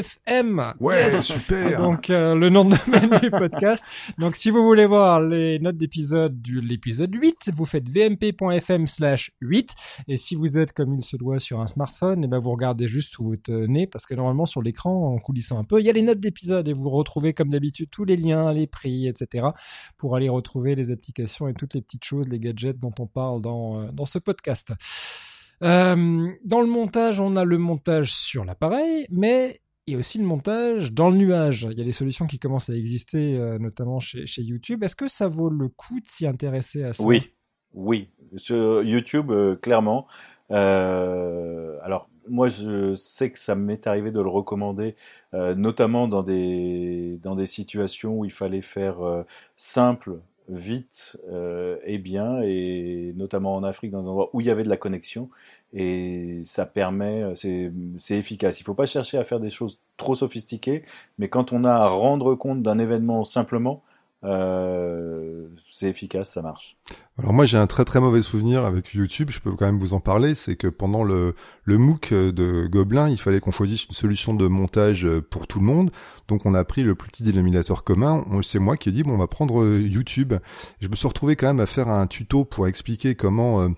Ouais, 0.81 1.03
Yes 1.03 1.25
super. 1.25 1.81
donc 1.81 2.11
euh, 2.11 2.35
le 2.35 2.48
nom 2.48 2.64
de 2.64 2.77
domaine 2.87 3.18
du 3.20 3.31
podcast. 3.31 3.85
Donc 4.18 4.37
si 4.37 4.51
vous 4.51 4.62
voulez 4.64 4.87
voir 4.87 5.20
les 5.20 5.59
notes 5.59 5.77
d'épisode 5.77 6.40
de 6.40 6.61
l'épisode 6.61 7.14
8, 7.14 7.51
vous 7.55 7.64
faites 7.64 7.88
vmp.fm 7.88 8.52
slash 8.61 9.33
8. 9.41 9.75
Et 10.09 10.17
si 10.17 10.35
vous 10.35 10.59
êtes 10.59 10.73
comme 10.73 10.95
il 10.95 11.03
se 11.03 11.17
doit 11.17 11.38
sur 11.38 11.61
un 11.61 11.67
smartphone, 11.67 12.25
et 12.25 12.27
ben 12.27 12.38
vous 12.38 12.53
regardez 12.53 12.88
juste 12.88 13.12
sous 13.12 13.25
votre 13.25 13.53
nez 13.53 13.87
parce 13.87 14.07
que 14.07 14.15
normalement 14.15 14.47
sur 14.47 14.62
l'écran, 14.62 15.15
en 15.15 15.19
coulissant 15.19 15.59
un 15.59 15.65
peu, 15.65 15.81
il 15.81 15.87
y 15.87 15.91
a 15.91 15.93
les 15.93 16.03
notes 16.03 16.21
d'épisode 16.21 16.69
et 16.69 16.73
vous 16.73 16.91
retrouvez 16.91 17.33
comme 17.35 17.51
d'habitude 17.51 17.88
tous 17.91 18.05
les 18.05 18.17
liens, 18.17 18.53
les 18.53 18.67
prix, 18.67 19.07
etc. 19.07 19.49
pour 19.97 20.17
aller 20.17 20.29
retrouver 20.29 20.75
les 20.75 20.91
applications 20.91 21.49
et 21.49 21.55
toutes 21.55 21.75
les 21.75 21.83
petites 21.83 22.05
choses, 22.05 22.29
les 22.29 22.38
gadgets 22.38 22.79
dont 22.79 22.95
on 22.99 23.07
parle 23.07 23.41
dans, 23.41 23.81
euh, 23.81 23.93
dans 23.93 24.07
ce 24.07 24.19
podcast. 24.19 24.73
Euh, 25.62 26.29
dans 26.45 26.61
le 26.61 26.67
montage, 26.67 27.21
on 27.21 27.37
a 27.37 27.45
le 27.45 27.59
montage 27.59 28.15
sur 28.15 28.45
l'appareil, 28.45 29.07
mais 29.11 29.61
il 29.87 29.95
y 29.95 29.97
a 29.97 29.99
aussi 29.99 30.19
le 30.19 30.25
montage 30.25 30.93
dans 30.93 31.11
le 31.11 31.17
nuage. 31.17 31.69
Il 31.71 31.79
y 31.79 31.83
a 31.83 31.85
des 31.85 31.93
solutions 31.93 32.27
qui 32.27 32.38
commencent 32.38 32.71
à 32.71 32.75
exister, 32.75 33.37
euh, 33.37 33.59
notamment 33.59 34.01
chez, 34.01 34.27
chez 34.27 34.43
YouTube. 34.43 34.83
Est-ce 34.83 34.97
que 34.97 35.09
ça 35.09 35.29
vaut 35.29 35.51
le 35.51 35.69
coup 35.69 36.01
de 36.01 36.09
s'y 36.09 36.27
intéresser 36.27 36.85
à 36.85 36.93
ça? 36.93 37.05
Oui, 37.05 37.33
oui. 37.75 38.09
Sur 38.37 38.83
YouTube, 38.83 39.31
euh, 39.31 39.57
clairement. 39.57 40.07
Euh, 40.51 41.79
alors, 41.83 42.09
moi, 42.29 42.49
je 42.49 42.95
sais 42.95 43.31
que 43.31 43.39
ça 43.39 43.55
m'est 43.55 43.87
arrivé 43.87 44.11
de 44.11 44.21
le 44.21 44.29
recommander, 44.29 44.95
euh, 45.35 45.55
notamment 45.55 46.09
dans 46.09 46.23
des, 46.23 47.19
dans 47.23 47.35
des 47.35 47.47
situations 47.47 48.19
où 48.19 48.25
il 48.25 48.33
fallait 48.33 48.63
faire 48.63 49.05
euh, 49.05 49.25
simple, 49.57 50.21
vite 50.49 51.17
euh, 51.31 51.79
et 51.85 51.99
bien, 51.99 52.41
et 52.43 53.13
notamment 53.17 53.55
en 53.55 53.65
Afrique, 53.65 53.93
dans 53.93 54.03
des 54.03 54.09
endroits 54.09 54.31
où 54.33 54.41
il 54.41 54.47
y 54.47 54.51
avait 54.51 54.65
de 54.65 54.69
la 54.69 54.77
connexion. 54.77 55.31
Et 55.73 56.41
ça 56.45 56.67
permet, 56.67 57.33
c'est 57.35 57.73
efficace. 58.11 58.61
Il 58.61 58.63
ne 58.63 58.67
faut 58.67 58.75
pas 58.75 58.87
chercher 58.87 59.19
à 59.19 59.25
faire 59.25 59.41
des 59.41 59.49
choses 59.51 59.81
trop 59.97 60.15
sophistiquées, 60.15 60.85
mais 61.19 61.29
quand 61.29 61.53
on 61.53 61.65
a 61.65 61.73
à 61.73 61.89
rendre 61.89 62.35
compte 62.35 62.63
d'un 62.63 62.79
événement 62.79 63.25
simplement, 63.25 63.83
euh, 64.25 65.49
c'est 65.73 65.89
efficace, 65.89 66.33
ça 66.33 66.43
marche. 66.43 66.77
Alors 67.19 67.33
moi 67.33 67.45
j'ai 67.45 67.59
un 67.59 67.67
très 67.67 67.85
très 67.85 68.01
mauvais 68.01 68.23
souvenir 68.23 68.65
avec 68.65 68.95
YouTube, 68.95 69.31
je 69.31 69.41
peux 69.41 69.53
quand 69.53 69.67
même 69.67 69.79
vous 69.79 69.95
en 69.95 70.01
parler, 70.01 70.35
c'est 70.35 70.57
que 70.57 70.69
pendant 70.69 71.05
le, 71.05 71.35
le 71.65 71.79
MOOC 71.79 72.15
de 72.15 72.67
Gobelin, 72.67 73.09
il 73.09 73.19
fallait 73.19 73.41
qu'on 73.41 73.51
choisisse 73.51 73.85
une 73.87 73.95
solution 73.95 74.35
de 74.35 74.47
montage 74.49 75.07
pour 75.31 75.47
tout 75.47 75.59
le 75.59 75.67
monde, 75.67 75.91
donc 76.29 76.47
on 76.47 76.55
a 76.55 76.65
pris 76.65 76.83
le 76.83 76.95
plus 76.95 77.11
petit 77.11 77.23
dénominateur 77.23 77.85
commun, 77.85 78.25
c'est 78.43 78.59
moi 78.59 78.77
qui 78.77 78.89
ai 78.89 78.93
dit 78.93 79.03
bon 79.03 79.15
on 79.15 79.19
va 79.19 79.27
prendre 79.27 79.63
euh, 79.63 79.81
YouTube. 79.81 80.35
Je 80.81 80.89
me 80.89 80.95
suis 80.95 81.09
retrouvé 81.09 81.37
quand 81.37 81.49
même 81.49 81.61
à 81.61 81.67
faire 81.67 81.89
un 81.89 82.07
tuto 82.07 82.45
pour 82.45 82.67
expliquer 82.67 83.15
comment... 83.15 83.63
euh, 83.63 83.69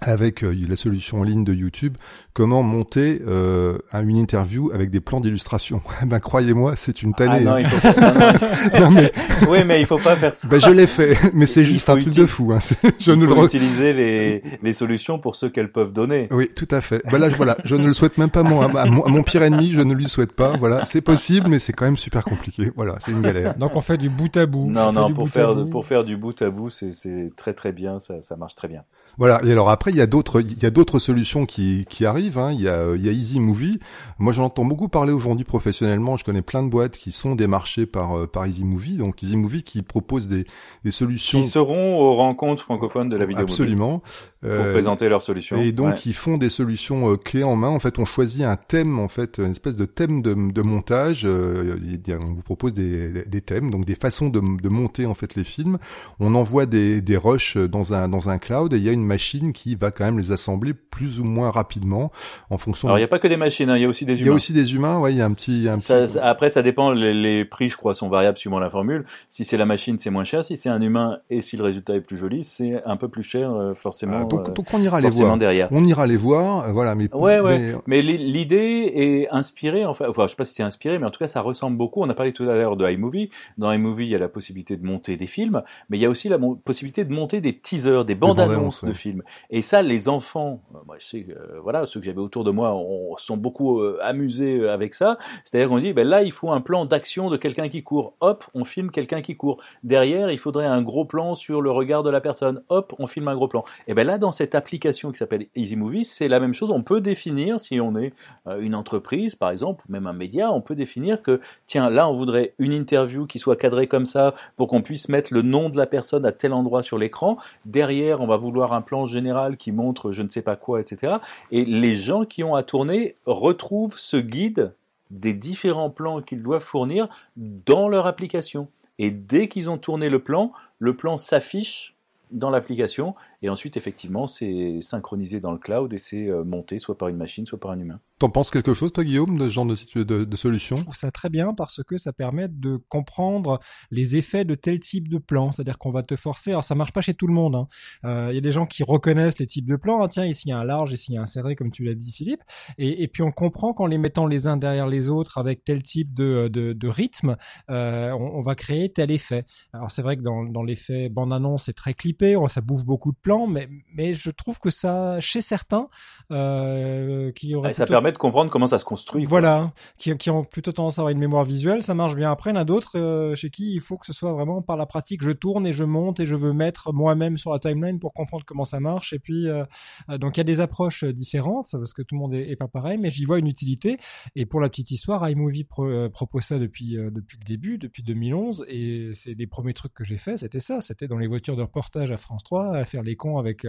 avec 0.00 0.44
euh, 0.44 0.54
la 0.68 0.76
solution 0.76 1.20
en 1.20 1.22
ligne 1.24 1.44
de 1.44 1.52
YouTube, 1.54 1.96
comment 2.34 2.62
monter 2.62 3.22
euh, 3.26 3.78
un- 3.92 4.06
une 4.06 4.16
interview 4.16 4.70
avec 4.72 4.90
des 4.90 5.00
plans 5.00 5.20
d'illustration. 5.20 5.80
ben 6.06 6.18
croyez-moi, 6.20 6.74
c'est 6.76 7.02
une 7.02 7.12
Ah 7.14 7.18
tannée. 7.18 7.44
non, 7.44 7.52
hein. 7.52 7.60
il 7.60 7.66
faut 7.66 7.80
pas, 7.92 8.12
non, 8.32 8.38
Non, 8.80 8.90
mais 8.90 9.12
Oui, 9.48 9.58
mais 9.64 9.80
il 9.80 9.86
faut 9.86 9.98
pas 9.98 10.16
faire 10.16 10.34
ça. 10.34 10.48
ben, 10.48 10.60
je 10.60 10.70
l'ai 10.70 10.86
fait, 10.86 11.16
mais 11.34 11.46
c'est 11.46 11.64
juste 11.64 11.88
un 11.88 11.96
truc 11.96 12.14
de 12.14 12.26
fou. 12.26 12.52
Hein. 12.52 12.58
Je 12.98 13.12
il 13.12 13.18
ne 13.18 13.26
le 13.26 13.34
faut 13.34 13.46
utiliser 13.46 13.92
les, 13.92 14.42
les 14.62 14.72
solutions 14.74 15.18
pour 15.18 15.36
ce 15.36 15.46
qu'elles 15.46 15.72
peuvent 15.72 15.92
donner. 15.92 16.28
Oui, 16.30 16.48
tout 16.54 16.68
à 16.70 16.80
fait. 16.80 17.02
Bah 17.10 17.18
là, 17.18 17.30
je- 17.30 17.36
voilà, 17.36 17.56
je 17.64 17.76
ne 17.76 17.86
le 17.86 17.92
souhaite 17.94 18.18
même 18.18 18.30
pas 18.30 18.42
moi, 18.42 18.64
à, 18.78 18.86
mon, 18.86 19.04
à 19.04 19.08
mon 19.08 19.22
pire 19.22 19.42
ennemi, 19.42 19.70
je 19.72 19.80
ne 19.80 19.94
lui 19.94 20.08
souhaite 20.08 20.32
pas. 20.32 20.56
Voilà, 20.58 20.84
c'est 20.84 21.00
possible, 21.00 21.48
mais 21.48 21.58
c'est 21.58 21.72
quand 21.72 21.84
même 21.86 21.96
super 21.96 22.24
compliqué. 22.24 22.70
Voilà, 22.76 22.96
c'est 23.00 23.12
une 23.12 23.22
galère. 23.22 23.54
Donc 23.56 23.76
on 23.76 23.80
fait 23.80 23.96
du 23.98 24.08
bout 24.10 24.34
à 24.36 24.46
bout. 24.46 24.68
Non, 24.70 24.92
non, 24.92 25.12
pour 25.12 25.28
faire, 25.28 25.54
bout. 25.54 25.66
pour 25.70 25.86
faire 25.86 26.04
du 26.04 26.16
bout 26.16 26.40
à 26.42 26.50
bout, 26.50 26.70
c'est 26.70 26.92
c'est 26.92 27.30
très 27.36 27.52
très 27.54 27.72
bien, 27.72 27.98
ça, 27.98 28.20
ça 28.22 28.36
marche 28.36 28.54
très 28.54 28.68
bien. 28.68 28.82
Voilà. 29.18 29.40
Et 29.44 29.52
alors 29.52 29.70
après, 29.70 29.85
il 29.90 29.96
y 29.96 30.00
a 30.00 30.06
d'autres, 30.06 30.40
il 30.40 30.62
y 30.62 30.66
a 30.66 30.70
d'autres 30.70 30.98
solutions 30.98 31.46
qui, 31.46 31.84
qui 31.88 32.04
arrivent. 32.06 32.38
Hein. 32.38 32.52
Il 32.52 32.60
y 32.60 32.68
a, 32.68 32.94
il 32.94 33.04
y 33.04 33.08
a 33.08 33.12
Easy 33.12 33.40
Movie. 33.40 33.78
Moi, 34.18 34.32
j'en 34.32 34.44
entends 34.44 34.64
beaucoup 34.64 34.88
parler 34.88 35.12
aujourd'hui 35.12 35.44
professionnellement. 35.44 36.16
Je 36.16 36.24
connais 36.24 36.42
plein 36.42 36.62
de 36.62 36.68
boîtes 36.68 36.96
qui 36.96 37.12
sont 37.12 37.34
démarchées 37.34 37.86
par 37.86 38.16
euh, 38.18 38.26
par 38.26 38.46
Easy 38.46 38.64
Movie. 38.64 38.96
Donc 38.96 39.22
Easy 39.22 39.36
Movie 39.36 39.62
qui 39.62 39.82
propose 39.82 40.28
des 40.28 40.44
des 40.84 40.90
solutions. 40.90 41.40
Qui 41.40 41.48
seront 41.48 41.98
aux 42.00 42.14
rencontres 42.16 42.62
francophones 42.62 43.08
de 43.08 43.16
la 43.16 43.26
vidéo 43.26 43.42
Absolument. 43.42 43.98
pour 44.00 44.50
Euh, 44.50 44.72
présenter 44.72 45.08
leurs 45.08 45.22
solutions. 45.22 45.56
Et 45.56 45.72
donc 45.72 45.88
Ouais. 45.94 46.00
ils 46.06 46.14
font 46.14 46.36
des 46.38 46.50
solutions 46.50 47.10
euh, 47.10 47.16
clés 47.16 47.42
en 47.42 47.56
main. 47.56 47.68
En 47.68 47.80
fait, 47.80 47.98
on 47.98 48.04
choisit 48.04 48.42
un 48.44 48.54
thème, 48.56 49.00
en 49.00 49.08
fait, 49.08 49.38
une 49.38 49.50
espèce 49.50 49.76
de 49.76 49.86
thème 49.86 50.22
de, 50.22 50.34
de 50.34 50.62
montage. 50.62 51.26
On 51.26 52.34
vous 52.34 52.42
propose 52.42 52.74
des, 52.74 53.12
des- 53.12 53.24
des 53.24 53.40
thèmes, 53.40 53.70
donc 53.70 53.84
des 53.84 53.94
façons 53.94 54.28
de, 54.28 54.40
de 54.40 54.68
monter 54.68 55.06
en 55.06 55.14
fait 55.14 55.34
les 55.34 55.44
films. 55.44 55.78
On 56.20 56.34
envoie 56.34 56.66
des, 56.66 57.00
des 57.02 57.16
rushs 57.16 57.56
dans 57.56 57.92
un 57.92 58.08
dans 58.08 58.28
un 58.28 58.38
cloud 58.38 58.72
et 58.72 58.76
il 58.78 58.82
y 58.82 58.88
a 58.88 58.92
une 58.92 59.04
machine 59.04 59.52
qui 59.52 59.75
va 59.78 59.90
quand 59.90 60.04
même 60.04 60.18
les 60.18 60.32
assembler 60.32 60.74
plus 60.74 61.20
ou 61.20 61.24
moins 61.24 61.50
rapidement 61.50 62.10
en 62.50 62.58
fonction. 62.58 62.88
Alors 62.88 62.98
il 62.98 63.00
de- 63.00 63.04
n'y 63.04 63.08
a 63.08 63.08
pas 63.08 63.18
que 63.18 63.28
des 63.28 63.36
machines, 63.36 63.70
hein, 63.70 63.76
il 63.76 63.82
y 63.82 63.84
a 63.84 63.88
aussi 63.88 64.04
des 64.04 64.14
il 64.14 64.18
y 64.18 64.22
humains. 64.22 64.32
a 64.32 64.34
aussi 64.34 64.52
des 64.52 64.74
humains. 64.74 64.98
Ouais, 64.98 65.12
il 65.12 65.18
y 65.18 65.20
a 65.20 65.24
un 65.26 65.32
petit 65.32 65.68
un. 65.68 65.78
Ça- 65.80 66.06
après, 66.22 66.50
ça 66.50 66.62
dépend. 66.62 66.90
Les, 66.90 67.12
les 67.14 67.44
prix, 67.44 67.68
je 67.68 67.76
crois, 67.76 67.94
sont 67.94 68.08
variables 68.08 68.38
suivant 68.38 68.58
la 68.58 68.70
formule. 68.70 69.04
Si 69.30 69.44
c'est 69.44 69.56
la 69.56 69.66
machine, 69.66 69.98
c'est 69.98 70.10
moins 70.10 70.24
cher. 70.24 70.44
Si 70.44 70.56
c'est 70.56 70.68
un 70.68 70.80
humain 70.80 71.18
et 71.30 71.40
si 71.42 71.56
le 71.56 71.64
résultat 71.64 71.94
est 71.94 72.00
plus 72.00 72.16
joli, 72.18 72.44
c'est 72.44 72.82
un 72.84 72.96
peu 72.96 73.08
plus 73.08 73.22
cher, 73.22 73.50
euh, 73.52 73.74
forcément. 73.74 74.20
Ah, 74.22 74.24
donc, 74.24 74.48
euh, 74.48 74.52
donc 74.52 74.66
on 74.72 74.80
ira 74.80 75.00
les 75.00 75.10
voir. 75.10 75.36
derrière. 75.36 75.68
On 75.70 75.84
ira 75.84 76.06
les 76.06 76.16
voir. 76.16 76.64
euh, 76.68 76.72
Voilà, 76.72 76.94
mais 76.94 77.12
Ouais, 77.14 77.40
ouais. 77.40 77.58
mais- 77.58 77.74
Mais 77.86 78.02
l'i- 78.02 78.18
l'idée 78.32 78.92
est 78.94 79.28
inspirée, 79.30 79.84
enfin, 79.84 80.06
enfin, 80.08 80.24
je 80.26 80.30
sais 80.30 80.36
pas 80.36 80.44
si 80.44 80.54
c'est 80.54 80.62
inspiré, 80.62 80.98
mais 80.98 81.06
en 81.06 81.10
tout 81.10 81.18
cas, 81.18 81.26
ça 81.26 81.40
ressemble 81.40 81.76
beaucoup. 81.76 82.02
On 82.02 82.08
a 82.10 82.14
parlé 82.14 82.32
tout 82.32 82.44
à 82.44 82.54
l'heure 82.54 82.76
de 82.76 82.88
iMovie. 82.88 83.30
Dans 83.58 83.72
iMovie, 83.72 84.04
il 84.06 84.10
y 84.10 84.14
a 84.14 84.18
la 84.18 84.28
possibilité 84.28 84.76
de 84.76 84.84
monter 84.84 85.16
des 85.16 85.26
films, 85.26 85.62
mais 85.90 85.98
il 85.98 86.00
y 86.00 86.06
a 86.06 86.10
aussi 86.10 86.28
la 86.28 86.38
possibilité 86.64 87.04
de 87.04 87.12
monter 87.12 87.40
des 87.40 87.56
teasers, 87.58 88.04
des 88.04 88.14
bandes 88.14 88.36
bandes 88.36 88.50
annonces 88.50 88.84
de 88.84 88.92
film. 88.92 89.22
Et 89.50 89.62
ça, 89.66 89.82
les 89.82 90.08
enfants, 90.08 90.60
euh, 90.74 90.78
moi, 90.86 90.96
je 90.98 91.06
sais, 91.06 91.26
voilà, 91.62 91.86
ceux 91.86 92.00
que 92.00 92.06
j'avais 92.06 92.20
autour 92.20 92.44
de 92.44 92.50
moi, 92.50 92.74
on, 92.74 93.16
sont 93.18 93.36
beaucoup 93.36 93.82
amusés 94.02 94.68
avec 94.68 94.94
ça. 94.94 95.18
C'est-à-dire 95.44 95.68
qu'on 95.68 95.78
dit, 95.78 95.92
ben 95.92 96.06
là, 96.06 96.22
il 96.22 96.32
faut 96.32 96.50
un 96.50 96.60
plan 96.60 96.84
d'action 96.84 97.30
de 97.30 97.36
quelqu'un 97.36 97.68
qui 97.68 97.82
court. 97.82 98.14
Hop, 98.20 98.44
on 98.54 98.64
filme 98.64 98.90
quelqu'un 98.90 99.22
qui 99.22 99.36
court. 99.36 99.58
Derrière, 99.82 100.30
il 100.30 100.38
faudrait 100.38 100.66
un 100.66 100.82
gros 100.82 101.04
plan 101.04 101.34
sur 101.34 101.62
le 101.62 101.70
regard 101.70 102.02
de 102.02 102.10
la 102.10 102.20
personne. 102.20 102.62
Hop, 102.68 102.94
on 102.98 103.06
filme 103.06 103.28
un 103.28 103.34
gros 103.34 103.48
plan. 103.48 103.64
Et 103.88 103.94
ben 103.94 104.06
là, 104.06 104.18
dans 104.18 104.32
cette 104.32 104.54
application 104.54 105.12
qui 105.12 105.18
s'appelle 105.18 105.46
Easy 105.54 105.76
Movie, 105.76 106.04
c'est 106.04 106.28
la 106.28 106.40
même 106.40 106.54
chose. 106.54 106.70
On 106.70 106.82
peut 106.82 107.00
définir, 107.00 107.60
si 107.60 107.80
on 107.80 107.96
est 107.96 108.12
une 108.60 108.74
entreprise, 108.74 109.34
par 109.34 109.50
exemple, 109.50 109.84
ou 109.88 109.92
même 109.92 110.06
un 110.06 110.12
média, 110.12 110.52
on 110.52 110.60
peut 110.60 110.74
définir 110.74 111.22
que, 111.22 111.40
tiens, 111.66 111.90
là, 111.90 112.08
on 112.08 112.16
voudrait 112.16 112.54
une 112.58 112.72
interview 112.72 113.26
qui 113.26 113.38
soit 113.38 113.56
cadrée 113.56 113.86
comme 113.86 114.04
ça 114.04 114.34
pour 114.56 114.68
qu'on 114.68 114.82
puisse 114.82 115.08
mettre 115.08 115.32
le 115.32 115.42
nom 115.42 115.68
de 115.68 115.76
la 115.76 115.86
personne 115.86 116.24
à 116.24 116.32
tel 116.32 116.52
endroit 116.52 116.82
sur 116.82 116.98
l'écran. 116.98 117.38
Derrière, 117.64 118.20
on 118.20 118.26
va 118.26 118.36
vouloir 118.36 118.72
un 118.72 118.82
plan 118.82 119.06
général 119.06 119.55
qui 119.56 119.72
montre 119.72 120.12
je 120.12 120.22
ne 120.22 120.28
sais 120.28 120.42
pas 120.42 120.56
quoi, 120.56 120.80
etc. 120.80 121.16
Et 121.50 121.64
les 121.64 121.96
gens 121.96 122.24
qui 122.24 122.44
ont 122.44 122.54
à 122.54 122.62
tourner 122.62 123.16
retrouvent 123.26 123.98
ce 123.98 124.16
guide 124.16 124.72
des 125.10 125.34
différents 125.34 125.90
plans 125.90 126.20
qu'ils 126.22 126.42
doivent 126.42 126.62
fournir 126.62 127.08
dans 127.36 127.88
leur 127.88 128.06
application. 128.06 128.68
Et 128.98 129.10
dès 129.10 129.48
qu'ils 129.48 129.70
ont 129.70 129.78
tourné 129.78 130.08
le 130.08 130.18
plan, 130.20 130.52
le 130.78 130.96
plan 130.96 131.18
s'affiche 131.18 131.94
dans 132.30 132.50
l'application 132.50 133.14
et 133.42 133.48
ensuite 133.48 133.76
effectivement 133.76 134.26
c'est 134.26 134.80
synchronisé 134.82 135.40
dans 135.40 135.52
le 135.52 135.58
cloud 135.58 135.92
et 135.92 135.98
c'est 135.98 136.28
euh, 136.28 136.44
monté 136.44 136.78
soit 136.78 136.98
par 136.98 137.08
une 137.08 137.16
machine 137.16 137.46
soit 137.46 137.60
par 137.60 137.70
un 137.70 137.78
humain. 137.78 138.00
T'en 138.18 138.30
penses 138.30 138.50
quelque 138.50 138.72
chose, 138.72 138.94
toi, 138.94 139.04
Guillaume, 139.04 139.36
de 139.36 139.44
ce 139.44 139.50
genre 139.50 139.66
de, 139.66 140.02
de, 140.02 140.24
de, 140.24 140.36
solution? 140.36 140.78
Je 140.78 140.84
trouve 140.84 140.96
ça 140.96 141.10
très 141.10 141.28
bien 141.28 141.52
parce 141.52 141.82
que 141.82 141.98
ça 141.98 142.14
permet 142.14 142.48
de 142.48 142.78
comprendre 142.88 143.60
les 143.90 144.16
effets 144.16 144.46
de 144.46 144.54
tel 144.54 144.80
type 144.80 145.08
de 145.08 145.18
plan. 145.18 145.52
C'est-à-dire 145.52 145.76
qu'on 145.76 145.90
va 145.90 146.02
te 146.02 146.16
forcer. 146.16 146.52
Alors, 146.52 146.64
ça 146.64 146.74
marche 146.74 146.94
pas 146.94 147.02
chez 147.02 147.12
tout 147.12 147.26
le 147.26 147.34
monde. 147.34 147.66
Il 148.04 148.08
hein. 148.08 148.28
euh, 148.28 148.32
y 148.32 148.38
a 148.38 148.40
des 148.40 148.52
gens 148.52 148.64
qui 148.64 148.82
reconnaissent 148.84 149.38
les 149.38 149.44
types 149.44 149.68
de 149.68 149.76
plans. 149.76 150.02
Ah, 150.02 150.08
tiens, 150.08 150.24
ici 150.24 150.48
il 150.48 150.50
y 150.50 150.54
a 150.54 150.58
un 150.58 150.64
large, 150.64 150.94
ici 150.94 151.12
il 151.12 151.16
y 151.16 151.18
a 151.18 151.20
un 151.20 151.26
serré, 151.26 151.56
comme 151.56 151.70
tu 151.70 151.84
l'as 151.84 151.94
dit, 151.94 152.10
Philippe. 152.10 152.40
Et, 152.78 153.02
et, 153.02 153.08
puis 153.08 153.22
on 153.22 153.32
comprend 153.32 153.74
qu'en 153.74 153.84
les 153.84 153.98
mettant 153.98 154.26
les 154.26 154.46
uns 154.46 154.56
derrière 154.56 154.86
les 154.86 155.10
autres 155.10 155.36
avec 155.36 155.62
tel 155.62 155.82
type 155.82 156.14
de, 156.14 156.48
de, 156.48 156.72
de 156.72 156.88
rythme, 156.88 157.36
euh, 157.68 158.12
on, 158.12 158.38
on, 158.38 158.40
va 158.40 158.54
créer 158.54 158.90
tel 158.90 159.10
effet. 159.10 159.44
Alors, 159.74 159.90
c'est 159.90 160.00
vrai 160.00 160.16
que 160.16 160.22
dans, 160.22 160.42
dans 160.42 160.62
l'effet 160.62 161.10
bande-annonce, 161.10 161.64
c'est 161.64 161.76
très 161.76 161.92
clippé, 161.92 162.34
ça 162.48 162.62
bouffe 162.62 162.86
beaucoup 162.86 163.12
de 163.12 163.18
mais, 163.26 163.68
mais 163.94 164.14
je 164.14 164.30
trouve 164.30 164.58
que 164.58 164.70
ça, 164.70 165.20
chez 165.20 165.40
certains, 165.40 165.88
euh, 166.32 167.32
qui 167.32 167.54
auraient 167.54 167.72
ça 167.72 167.86
permet 167.86 168.12
de 168.12 168.18
comprendre 168.18 168.50
comment 168.50 168.66
ça 168.66 168.78
se 168.78 168.84
construit. 168.84 169.24
Voilà, 169.24 169.72
qui, 169.98 170.16
qui, 170.16 170.30
ont 170.30 170.44
plutôt 170.44 170.72
tendance 170.72 170.98
à 170.98 171.02
avoir 171.02 171.10
une 171.10 171.18
mémoire 171.18 171.44
visuelle, 171.44 171.82
ça 171.82 171.94
marche 171.94 172.14
bien. 172.14 172.30
Après, 172.30 172.50
il 172.50 172.54
y 172.54 172.56
en 172.56 172.60
a 172.60 172.64
d'autres 172.64 172.98
euh, 172.98 173.34
chez 173.34 173.50
qui 173.50 173.72
il 173.74 173.80
faut 173.80 173.96
que 173.96 174.06
ce 174.06 174.12
soit 174.12 174.32
vraiment 174.32 174.62
par 174.62 174.76
la 174.76 174.86
pratique. 174.86 175.22
Je 175.22 175.32
tourne 175.32 175.66
et 175.66 175.72
je 175.72 175.84
monte 175.84 176.20
et 176.20 176.26
je 176.26 176.36
veux 176.36 176.52
mettre 176.52 176.92
moi-même 176.92 177.38
sur 177.38 177.52
la 177.52 177.58
timeline 177.58 177.98
pour 177.98 178.12
comprendre 178.12 178.44
comment 178.44 178.64
ça 178.64 178.80
marche. 178.80 179.12
Et 179.12 179.18
puis, 179.18 179.48
euh, 179.48 179.64
donc 180.08 180.36
il 180.36 180.40
y 180.40 180.42
a 180.42 180.44
des 180.44 180.60
approches 180.60 181.04
différentes 181.04 181.68
parce 181.72 181.92
que 181.92 182.02
tout 182.02 182.14
le 182.14 182.20
monde 182.20 182.34
est, 182.34 182.56
pas 182.56 182.68
pareil, 182.68 182.98
mais 182.98 183.10
j'y 183.10 183.24
vois 183.24 183.38
une 183.38 183.48
utilité. 183.48 183.98
Et 184.34 184.46
pour 184.46 184.60
la 184.60 184.68
petite 184.68 184.90
histoire, 184.90 185.28
iMovie 185.28 185.64
propose 185.64 186.44
ça 186.44 186.58
depuis 186.58 186.96
depuis 186.96 187.38
le 187.38 187.44
début, 187.44 187.78
depuis 187.78 188.02
2011, 188.02 188.64
et 188.68 189.10
c'est 189.14 189.34
les 189.34 189.46
premiers 189.46 189.74
trucs 189.74 189.94
que 189.94 190.04
j'ai 190.04 190.16
fait, 190.16 190.36
c'était 190.36 190.60
ça, 190.60 190.80
c'était 190.80 191.08
dans 191.08 191.18
les 191.18 191.26
voitures 191.26 191.56
de 191.56 191.62
reportage 191.62 192.10
à 192.10 192.16
France 192.16 192.44
3, 192.44 192.76
à 192.76 192.84
faire 192.84 193.02
les 193.02 193.15
cons 193.16 193.38
avec 193.38 193.66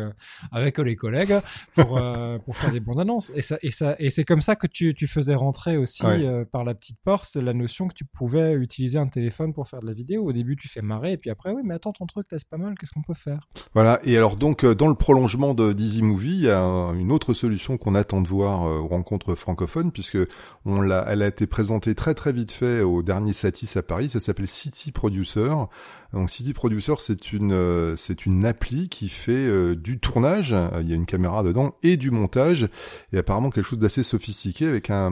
avec 0.51 0.77
les 0.77 0.95
collègues 0.95 1.35
pour 1.73 1.99
pour 2.45 2.55
faire 2.55 2.71
des 2.71 2.79
bandes 2.79 2.99
annonces. 2.99 3.31
Et 3.35 3.41
ça 3.41 3.57
et 3.61 3.71
ça 3.71 3.95
et 3.99 4.09
c'est 4.09 4.25
comme 4.25 4.41
ça 4.41 4.55
que 4.55 4.67
tu, 4.67 4.93
tu 4.93 5.07
faisais 5.07 5.35
rentrer 5.35 5.77
aussi 5.77 6.05
euh, 6.05 6.45
par 6.45 6.63
la 6.63 6.73
petite 6.73 6.99
porte 7.03 7.35
la 7.35 7.53
notion 7.53 7.87
que 7.87 7.93
tu 7.93 8.05
pouvais 8.05 8.53
utiliser 8.53 8.97
un 8.97 9.07
téléphone 9.07 9.53
pour 9.53 9.67
faire 9.67 9.79
de 9.79 9.87
la 9.87 9.93
vidéo. 9.93 10.23
Au 10.23 10.33
début, 10.33 10.55
tu 10.55 10.67
fais 10.67 10.81
marrer, 10.81 11.13
et 11.13 11.17
puis 11.17 11.29
après, 11.29 11.51
oui, 11.51 11.61
mais 11.63 11.73
attends, 11.73 11.93
ton 11.93 12.05
truc 12.05 12.27
là, 12.31 12.39
c'est 12.39 12.49
pas 12.49 12.57
mal, 12.57 12.75
qu'est-ce 12.77 12.91
qu'on 12.91 13.01
peut 13.01 13.13
faire? 13.13 13.47
Voilà, 13.73 13.99
et 14.03 14.17
alors 14.17 14.35
donc, 14.35 14.63
euh, 14.63 14.75
dans 14.75 14.87
le 14.87 14.95
prolongement 14.95 15.53
de 15.53 15.73
d'Easy 15.73 16.03
Movie, 16.03 16.35
il 16.35 16.41
y 16.41 16.49
a 16.49 16.61
une 16.61 17.11
autre 17.11 17.33
solution 17.33 17.77
qu'on 17.77 17.95
attend 17.95 18.21
de 18.21 18.27
voir 18.27 18.65
euh, 18.65 18.79
aux 18.79 18.87
rencontres 18.87 19.35
francophones, 19.35 19.91
puisque 19.91 20.17
on 20.65 20.81
l'a, 20.81 21.05
elle 21.07 21.21
a 21.21 21.27
été 21.27 21.47
présentée 21.47 21.95
très 21.95 22.13
très 22.13 22.31
vite 22.31 22.51
fait 22.51 22.81
au 22.81 23.03
dernier 23.03 23.33
Satis 23.33 23.77
à 23.77 23.83
Paris, 23.83 24.09
ça 24.09 24.19
s'appelle 24.19 24.47
City 24.47 24.91
Producer. 24.91 25.53
Donc 26.13 26.29
City 26.29 26.53
Producer, 26.53 26.93
c'est 26.99 27.33
une 27.33 27.95
c'est 27.97 28.25
une 28.25 28.45
appli 28.45 28.89
qui 28.89 29.09
fait 29.09 29.36
du 29.75 29.99
tournage, 29.99 30.55
il 30.81 30.89
y 30.89 30.93
a 30.93 30.95
une 30.95 31.05
caméra 31.05 31.43
dedans 31.43 31.75
et 31.83 31.97
du 31.97 32.11
montage. 32.11 32.67
Et 33.13 33.17
apparemment 33.17 33.49
quelque 33.49 33.65
chose 33.65 33.79
d'assez 33.79 34.03
sophistiqué 34.03 34.67
avec 34.67 34.89
un, 34.89 35.11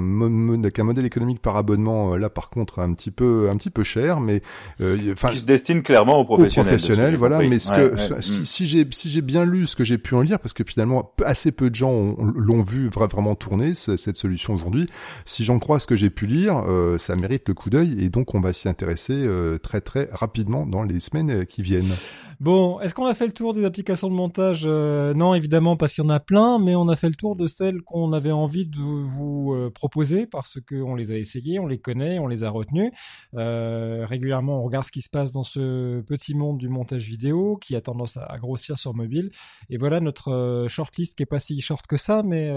avec 0.59 0.80
un 0.80 0.84
modèle 0.84 1.05
économique 1.05 1.41
par 1.41 1.57
abonnement 1.57 2.13
euh, 2.13 2.17
là 2.17 2.30
par 2.30 2.49
contre 2.49 2.80
un 2.80 2.93
petit 2.93 3.11
peu 3.11 3.49
un 3.49 3.57
petit 3.57 3.69
peu 3.69 3.84
cher 3.84 4.19
mais 4.19 4.41
euh, 4.82 5.13
enfin 5.13 5.30
qui 5.30 5.39
se 5.39 5.45
destine 5.45 5.84
clairement 5.84 6.19
aux 6.19 6.26
professionnels. 6.26 6.65
Aux 6.65 6.69
professionnels 6.69 7.15
voilà. 7.15 7.39
mais 7.39 7.59
ce 7.59 7.71
que 7.71 8.21
si, 8.21 8.45
si 8.45 8.67
j'ai 8.67 8.88
si 8.91 9.09
j'ai 9.09 9.21
bien 9.21 9.45
lu 9.45 9.67
ce 9.67 9.76
que 9.76 9.84
j'ai 9.84 9.97
pu 9.97 10.15
en 10.15 10.21
lire 10.21 10.39
parce 10.39 10.53
que 10.53 10.63
finalement 10.63 11.13
assez 11.23 11.51
peu 11.51 11.69
de 11.69 11.76
gens 11.76 12.15
l'ont 12.36 12.61
vu 12.61 12.89
vraiment 12.89 13.36
tourner 13.36 13.76
cette 13.76 14.17
solution 14.17 14.53
aujourd'hui. 14.53 14.88
Si 15.26 15.43
j'en 15.43 15.59
crois 15.59 15.80
ce 15.80 15.88
que 15.88 15.95
j'ai 15.95 16.09
pu 16.09 16.26
lire 16.28 16.63
euh, 16.67 16.97
ça 16.97 17.15
mérite 17.15 17.47
le 17.47 17.53
coup 17.53 17.69
d'œil. 17.69 18.03
Et 18.03 18.09
donc 18.09 18.36
on 18.36 18.41
va 18.41 18.53
s'y 18.53 18.67
intéresser 18.67 19.28
très 19.61 19.82
très 19.82 20.09
rapidement 20.11 20.65
dans 20.65 20.84
les 20.84 20.99
semaines 20.99 21.45
qui 21.45 21.61
viennent. 21.61 21.95
Bon, 22.41 22.81
est-ce 22.81 22.93
qu'on 22.93 23.05
a 23.05 23.13
fait 23.13 23.27
le 23.27 23.31
tour 23.31 23.53
des 23.53 23.63
applications 23.63 24.09
de 24.09 24.13
montage? 24.13 24.63
Euh, 24.65 25.13
Non, 25.13 25.36
évidemment, 25.36 25.77
parce 25.77 25.93
qu'il 25.93 26.03
y 26.03 26.07
en 26.07 26.09
a 26.09 26.19
plein, 26.19 26.59
mais 26.59 26.75
on 26.75 26.89
a 26.89 26.97
fait 26.97 27.07
le 27.07 27.15
tour 27.15 27.38
de 27.38 27.47
celles 27.47 27.81
qu'on 27.81 28.11
avait 28.11 28.33
envie 28.33 28.65
de 28.65 28.77
vous 28.77 29.53
euh, 29.53 29.71
proposer 29.73 30.27
parce 30.27 30.59
qu'on 30.59 30.95
les 30.95 31.11
a 31.11 31.17
essayées, 31.17 31.59
on 31.59 31.65
les 31.65 31.77
connaît, 31.77 32.19
on 32.19 32.27
les 32.27 32.43
a 32.43 32.49
retenues. 32.49 32.91
Euh, 33.36 34.05
régulièrement, 34.05 34.59
on 34.59 34.63
regarde 34.63 34.83
ce 34.83 34.91
qui 34.91 35.01
se 35.01 35.09
passe 35.09 35.31
dans 35.31 35.43
ce 35.43 36.01
petit 36.01 36.36
monde 36.36 36.57
du 36.57 36.67
montage 36.67 37.07
vidéo 37.07 37.55
qui 37.55 37.73
a 37.73 37.81
tendance 37.81 38.17
à, 38.17 38.38
grossir 38.38 38.77
sur 38.77 38.93
mobile. 38.93 39.31
Et 39.69 39.77
voilà 39.77 40.01
notre 40.01 40.65
shortlist 40.67 41.15
qui 41.15 41.23
est 41.23 41.27
pas 41.27 41.39
si 41.39 41.61
short 41.61 41.88
que 41.88 41.95
ça, 41.95 42.21
mais 42.21 42.51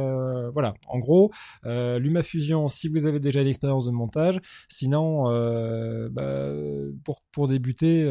voilà. 0.52 0.74
En 0.88 0.98
gros, 0.98 1.30
LumaFusion, 1.64 2.68
si 2.68 2.88
vous 2.88 3.06
avez 3.06 3.20
déjà 3.20 3.42
l'expérience 3.42 3.86
de 3.86 3.92
montage, 3.92 4.40
sinon, 4.68 5.24
bah, 6.10 6.48
pour 7.04 7.22
pour 7.30 7.46
débuter, 7.46 8.08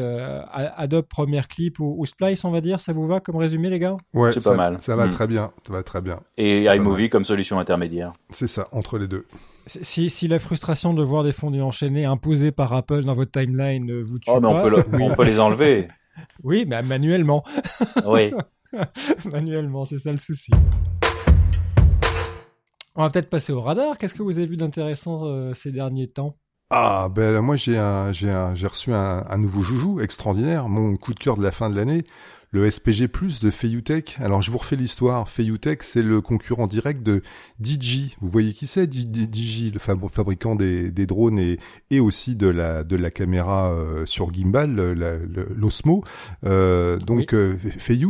Adobe 0.50 1.06
Premiere 1.06 1.46
Clip 1.48 1.57
ou, 1.80 2.04
Splice, 2.06 2.44
on 2.44 2.50
va 2.50 2.60
dire. 2.60 2.80
Ça 2.80 2.92
vous 2.92 3.06
va 3.06 3.20
comme 3.20 3.36
résumé, 3.36 3.70
les 3.70 3.78
gars? 3.78 3.96
Ouais, 4.14 4.32
c'est 4.32 4.42
pas 4.42 4.56
mal. 4.56 4.76
Ça 4.80 4.96
va 4.96 5.06
hmm. 5.06 5.10
très 5.10 5.26
bien. 5.26 5.52
Ça 5.66 5.72
va 5.72 5.82
très 5.82 6.00
bien. 6.00 6.20
Et 6.36 6.64
iMovie 6.64 7.10
comme 7.10 7.24
solution 7.24 7.58
intermédiaire. 7.58 8.12
C'est 8.30 8.46
ça, 8.46 8.68
entre 8.72 8.98
les 8.98 9.08
deux. 9.08 9.26
Si, 9.66 10.08
si, 10.08 10.28
la 10.28 10.38
frustration 10.38 10.94
de 10.94 11.02
voir 11.02 11.24
des 11.24 11.32
fondus 11.32 11.60
enchaînés 11.60 12.04
imposés 12.04 12.52
par 12.52 12.72
Apple 12.72 13.04
dans 13.04 13.14
votre 13.14 13.32
timeline 13.32 13.90
euh, 13.90 14.02
vous 14.02 14.18
tue 14.18 14.30
oh, 14.32 14.40
mais 14.40 14.48
on, 14.48 14.62
peut 14.62 14.82
on 15.00 15.14
peut 15.14 15.24
les 15.24 15.38
enlever. 15.38 15.88
oui, 16.42 16.64
mais 16.66 16.82
manuellement. 16.82 17.44
oui. 18.06 18.32
manuellement, 19.32 19.84
c'est 19.84 19.98
ça 19.98 20.12
le 20.12 20.18
souci. 20.18 20.52
On 22.94 23.02
va 23.02 23.10
peut-être 23.10 23.30
passer 23.30 23.52
au 23.52 23.60
radar. 23.60 23.96
Qu'est-ce 23.98 24.14
que 24.14 24.22
vous 24.22 24.38
avez 24.38 24.46
vu 24.46 24.56
d'intéressant 24.56 25.24
euh, 25.24 25.54
ces 25.54 25.70
derniers 25.70 26.08
temps? 26.08 26.36
Ah 26.70 27.08
ben 27.10 27.40
moi 27.40 27.56
j'ai 27.56 27.78
un 27.78 28.12
j'ai 28.12 28.30
un 28.30 28.54
j'ai 28.54 28.66
reçu 28.66 28.92
un, 28.92 29.24
un, 29.28 29.38
nouveau 29.38 29.62
joujou 29.62 30.00
extraordinaire, 30.00 30.68
mon 30.68 30.96
coup 30.96 31.14
de 31.14 31.18
cœur 31.18 31.36
de 31.36 31.42
la 31.42 31.52
fin 31.52 31.70
de 31.70 31.76
l'année, 31.76 32.04
le 32.50 32.70
SPG 32.70 33.08
Plus 33.08 33.40
de 33.40 33.50
Feiyutech. 33.50 34.16
Alors 34.20 34.42
je 34.42 34.50
vous 34.50 34.58
refais 34.58 34.76
l'histoire. 34.76 35.28
Feiyutech, 35.28 35.82
c'est 35.82 36.02
le 36.02 36.20
concurrent 36.20 36.66
direct 36.66 37.02
de 37.02 37.22
DJI. 37.62 38.16
Vous 38.20 38.28
voyez 38.28 38.52
qui 38.52 38.66
c'est 38.66 38.90
DJI, 38.90 39.70
le 39.72 39.78
fabricant 39.78 40.54
des, 40.54 40.90
des, 40.90 41.06
drones 41.06 41.38
et, 41.38 41.58
et 41.90 42.00
aussi 42.00 42.36
de 42.36 42.48
la 42.48 42.84
de 42.84 42.96
la 42.96 43.10
caméra 43.10 43.72
euh, 43.72 44.06
sur 44.06 44.32
gimbal, 44.32 44.74
l'Osmo. 45.56 46.04
Euh, 46.44 46.98
donc 46.98 47.30
oui. 47.30 47.38
Euh, 47.38 47.54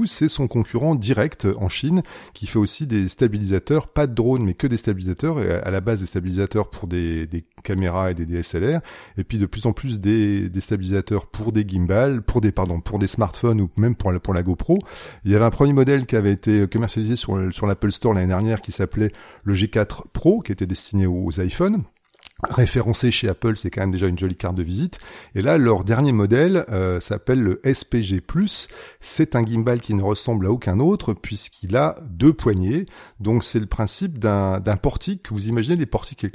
c'est 0.06 0.28
son 0.28 0.48
concurrent 0.48 0.94
direct 0.94 1.46
en 1.58 1.68
Chine, 1.68 2.02
qui 2.32 2.46
fait 2.46 2.58
aussi 2.58 2.86
des 2.86 3.08
stabilisateurs, 3.08 3.88
pas 3.88 4.06
de 4.06 4.14
drones, 4.14 4.44
mais 4.44 4.54
que 4.54 4.66
des 4.66 4.76
stabilisateurs. 4.76 5.40
Et 5.40 5.50
à 5.50 5.70
la 5.70 5.80
base 5.80 6.00
des 6.00 6.06
stabilisateurs 6.06 6.70
pour 6.70 6.86
des, 6.86 7.26
des 7.26 7.44
caméras 7.64 8.10
et 8.10 8.14
des 8.14 8.26
DSLR, 8.26 8.80
et 9.16 9.24
puis 9.24 9.38
de 9.38 9.46
plus 9.46 9.66
en 9.66 9.72
plus 9.72 10.00
des, 10.00 10.48
des 10.48 10.60
stabilisateurs 10.60 11.26
pour 11.26 11.52
des 11.52 11.66
gimbals, 11.66 12.22
pour 12.22 12.40
des 12.40 12.52
pardon, 12.52 12.80
pour 12.80 12.98
des 12.98 13.06
smartphones 13.06 13.60
ou 13.60 13.70
même 13.76 13.94
pour, 13.94 14.12
la 14.32 14.42
GoPro. 14.42 14.78
Il 15.24 15.30
y 15.30 15.34
avait 15.34 15.44
un 15.44 15.50
premier 15.50 15.72
modèle 15.72 16.06
qui 16.06 16.16
avait 16.16 16.32
été 16.32 16.66
commercialisé 16.68 17.16
sur, 17.16 17.52
sur 17.52 17.66
l'Apple 17.66 17.92
Store 17.92 18.14
l'année 18.14 18.28
dernière 18.28 18.60
qui 18.60 18.72
s'appelait 18.72 19.12
le 19.44 19.54
G4 19.54 20.02
Pro, 20.12 20.40
qui 20.40 20.52
était 20.52 20.66
destiné 20.66 21.06
aux 21.06 21.30
iPhones 21.30 21.84
référencé 22.44 23.10
chez 23.10 23.28
Apple, 23.28 23.56
c'est 23.56 23.70
quand 23.70 23.80
même 23.80 23.90
déjà 23.90 24.06
une 24.06 24.18
jolie 24.18 24.36
carte 24.36 24.54
de 24.54 24.62
visite. 24.62 24.98
Et 25.34 25.42
là, 25.42 25.58
leur 25.58 25.84
dernier 25.84 26.12
modèle 26.12 26.64
euh, 26.70 27.00
s'appelle 27.00 27.42
le 27.42 27.60
SPG+. 27.64 28.22
C'est 29.00 29.34
un 29.34 29.44
gimbal 29.44 29.80
qui 29.80 29.94
ne 29.94 30.02
ressemble 30.02 30.46
à 30.46 30.50
aucun 30.50 30.78
autre 30.78 31.14
puisqu'il 31.14 31.76
a 31.76 31.96
deux 32.08 32.32
poignées. 32.32 32.86
Donc 33.18 33.42
c'est 33.42 33.58
le 33.58 33.66
principe 33.66 34.18
d'un 34.18 34.60
portique. 34.80 35.32
Vous 35.32 35.48
imaginez 35.48 35.76
les 35.76 35.86
portiques 35.86 36.26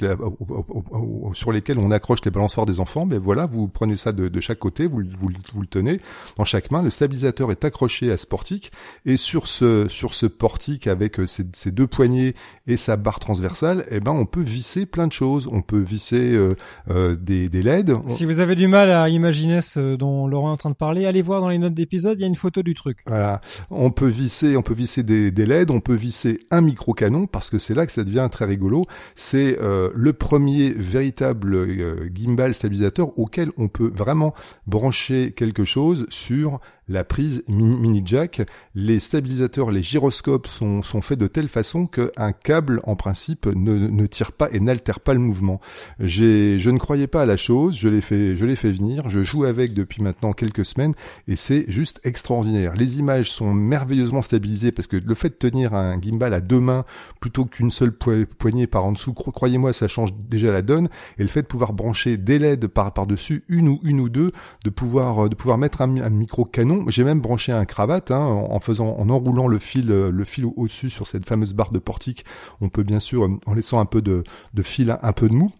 sur 1.32 1.52
lesquels 1.52 1.78
on 1.78 1.90
accroche 1.90 2.20
les 2.24 2.30
balançoires 2.30 2.66
des 2.66 2.80
enfants. 2.80 3.06
Mais 3.06 3.18
voilà, 3.18 3.46
vous 3.46 3.68
prenez 3.68 3.96
ça 3.96 4.12
de, 4.12 4.40
chaque 4.40 4.58
côté, 4.58 4.86
vous, 4.86 5.02
vous, 5.18 5.30
vous, 5.54 5.60
le 5.60 5.66
tenez 5.66 6.00
dans 6.36 6.44
chaque 6.44 6.70
main. 6.70 6.82
Le 6.82 6.90
stabilisateur 6.90 7.50
est 7.50 7.64
accroché 7.64 8.10
à 8.10 8.16
ce 8.16 8.26
portique 8.26 8.72
et 9.06 9.16
sur 9.16 9.46
ce 9.46 9.88
sur 9.88 10.14
ce 10.14 10.26
portique 10.26 10.86
avec 10.86 11.16
ses, 11.26 11.44
ses 11.52 11.70
deux 11.70 11.86
poignées 11.86 12.34
et 12.66 12.76
sa 12.76 12.96
barre 12.96 13.20
transversale, 13.20 13.86
eh 13.90 14.00
ben 14.00 14.12
on 14.12 14.26
peut 14.26 14.42
visser 14.42 14.86
plein 14.86 15.06
de 15.06 15.12
choses. 15.12 15.48
On 15.50 15.62
peut 15.62 15.80
des, 15.98 17.48
des 17.48 17.62
LED. 17.62 17.94
Si 18.08 18.24
vous 18.24 18.40
avez 18.40 18.54
du 18.54 18.68
mal 18.68 18.90
à 18.90 19.08
imaginer 19.08 19.60
ce 19.60 19.96
dont 19.96 20.26
Laurent 20.26 20.50
est 20.50 20.54
en 20.54 20.56
train 20.56 20.70
de 20.70 20.74
parler, 20.74 21.06
allez 21.06 21.22
voir 21.22 21.40
dans 21.40 21.48
les 21.48 21.58
notes 21.58 21.74
d'épisode, 21.74 22.18
il 22.18 22.22
y 22.22 22.24
a 22.24 22.28
une 22.28 22.36
photo 22.36 22.62
du 22.62 22.74
truc. 22.74 22.98
Voilà, 23.06 23.40
on 23.70 23.90
peut 23.90 24.08
visser, 24.08 24.56
on 24.56 24.62
peut 24.62 24.74
visser 24.74 25.02
des, 25.02 25.30
des 25.30 25.46
LED, 25.46 25.70
on 25.70 25.80
peut 25.80 25.94
visser 25.94 26.40
un 26.50 26.60
micro 26.60 26.92
canon 26.92 27.26
parce 27.26 27.50
que 27.50 27.58
c'est 27.58 27.74
là 27.74 27.86
que 27.86 27.92
ça 27.92 28.04
devient 28.04 28.28
très 28.30 28.44
rigolo. 28.44 28.84
C'est 29.14 29.58
le 29.60 30.12
premier 30.12 30.70
véritable 30.70 31.66
gimbal 32.14 32.54
stabilisateur 32.54 33.18
auquel 33.18 33.50
on 33.56 33.68
peut 33.68 33.92
vraiment 33.94 34.34
brancher 34.66 35.32
quelque 35.32 35.64
chose 35.64 36.06
sur 36.08 36.60
la 36.88 37.04
prise 37.04 37.42
mini 37.48 38.02
jack. 38.04 38.42
Les 38.74 39.00
stabilisateurs, 39.00 39.70
les 39.70 39.82
gyroscopes 39.82 40.46
sont, 40.46 40.82
sont 40.82 41.00
faits 41.00 41.18
de 41.18 41.26
telle 41.26 41.48
façon 41.48 41.86
qu'un 41.86 42.32
câble, 42.32 42.80
en 42.84 42.96
principe, 42.96 43.46
ne, 43.46 43.76
ne 43.76 44.06
tire 44.06 44.32
pas 44.32 44.50
et 44.52 44.60
n'altère 44.60 45.00
pas 45.00 45.14
le 45.14 45.20
mouvement. 45.20 45.60
Je 45.98 46.70
ne 46.70 46.78
croyais 46.78 47.06
pas 47.06 47.22
à 47.22 47.26
la 47.26 47.36
chose, 47.36 47.76
je 47.76 47.88
l'ai 47.88 48.00
fait, 48.00 48.36
je 48.36 48.46
l'ai 48.46 48.56
fait 48.56 48.72
venir, 48.72 49.08
je 49.08 49.22
joue 49.22 49.44
avec 49.44 49.74
depuis 49.74 50.02
maintenant 50.02 50.32
quelques 50.32 50.64
semaines 50.64 50.94
et 51.28 51.36
c'est 51.36 51.70
juste 51.70 52.00
extraordinaire. 52.04 52.74
Les 52.74 52.98
images 52.98 53.30
sont 53.30 53.54
merveilleusement 53.54 54.22
stabilisées 54.22 54.72
parce 54.72 54.88
que 54.88 54.96
le 54.96 55.14
fait 55.14 55.30
de 55.30 55.34
tenir 55.34 55.74
un 55.74 56.00
gimbal 56.00 56.34
à 56.34 56.40
deux 56.40 56.60
mains 56.60 56.84
plutôt 57.20 57.44
qu'une 57.44 57.70
seule 57.70 57.92
poignée 57.92 58.66
par 58.66 58.84
en 58.84 58.92
dessous, 58.92 59.12
croyez-moi, 59.12 59.72
ça 59.72 59.88
change 59.88 60.12
déjà 60.14 60.52
la 60.52 60.62
donne. 60.62 60.88
Et 61.18 61.22
le 61.22 61.28
fait 61.28 61.42
de 61.42 61.46
pouvoir 61.46 61.72
brancher 61.72 62.16
des 62.16 62.38
LED 62.38 62.66
par, 62.66 62.92
par 62.92 63.06
dessus, 63.06 63.44
une 63.48 63.68
ou 63.68 63.80
une 63.84 64.00
ou 64.00 64.08
deux, 64.08 64.30
de 64.64 64.70
pouvoir, 64.70 65.28
de 65.28 65.34
pouvoir 65.34 65.58
mettre 65.58 65.80
un, 65.82 65.96
un 66.00 66.10
micro 66.10 66.44
canon 66.44 66.73
j'ai 66.88 67.04
même 67.04 67.20
branché 67.20 67.52
un 67.52 67.64
cravate 67.64 68.10
hein, 68.10 68.18
en 68.18 68.60
faisant, 68.60 68.96
en 68.96 69.08
enroulant 69.10 69.48
le 69.48 69.58
fil, 69.58 69.90
euh, 69.90 70.10
le 70.10 70.24
fil 70.24 70.44
au-dessus 70.44 70.90
sur 70.90 71.06
cette 71.06 71.26
fameuse 71.26 71.52
barre 71.52 71.72
de 71.72 71.78
portique. 71.78 72.24
On 72.60 72.68
peut 72.68 72.82
bien 72.82 73.00
sûr, 73.00 73.28
en 73.46 73.54
laissant 73.54 73.80
un 73.80 73.86
peu 73.86 74.02
de, 74.02 74.24
de 74.54 74.62
fil, 74.62 74.96
un 75.02 75.12
peu 75.12 75.28
de 75.28 75.34
mou, 75.34 75.52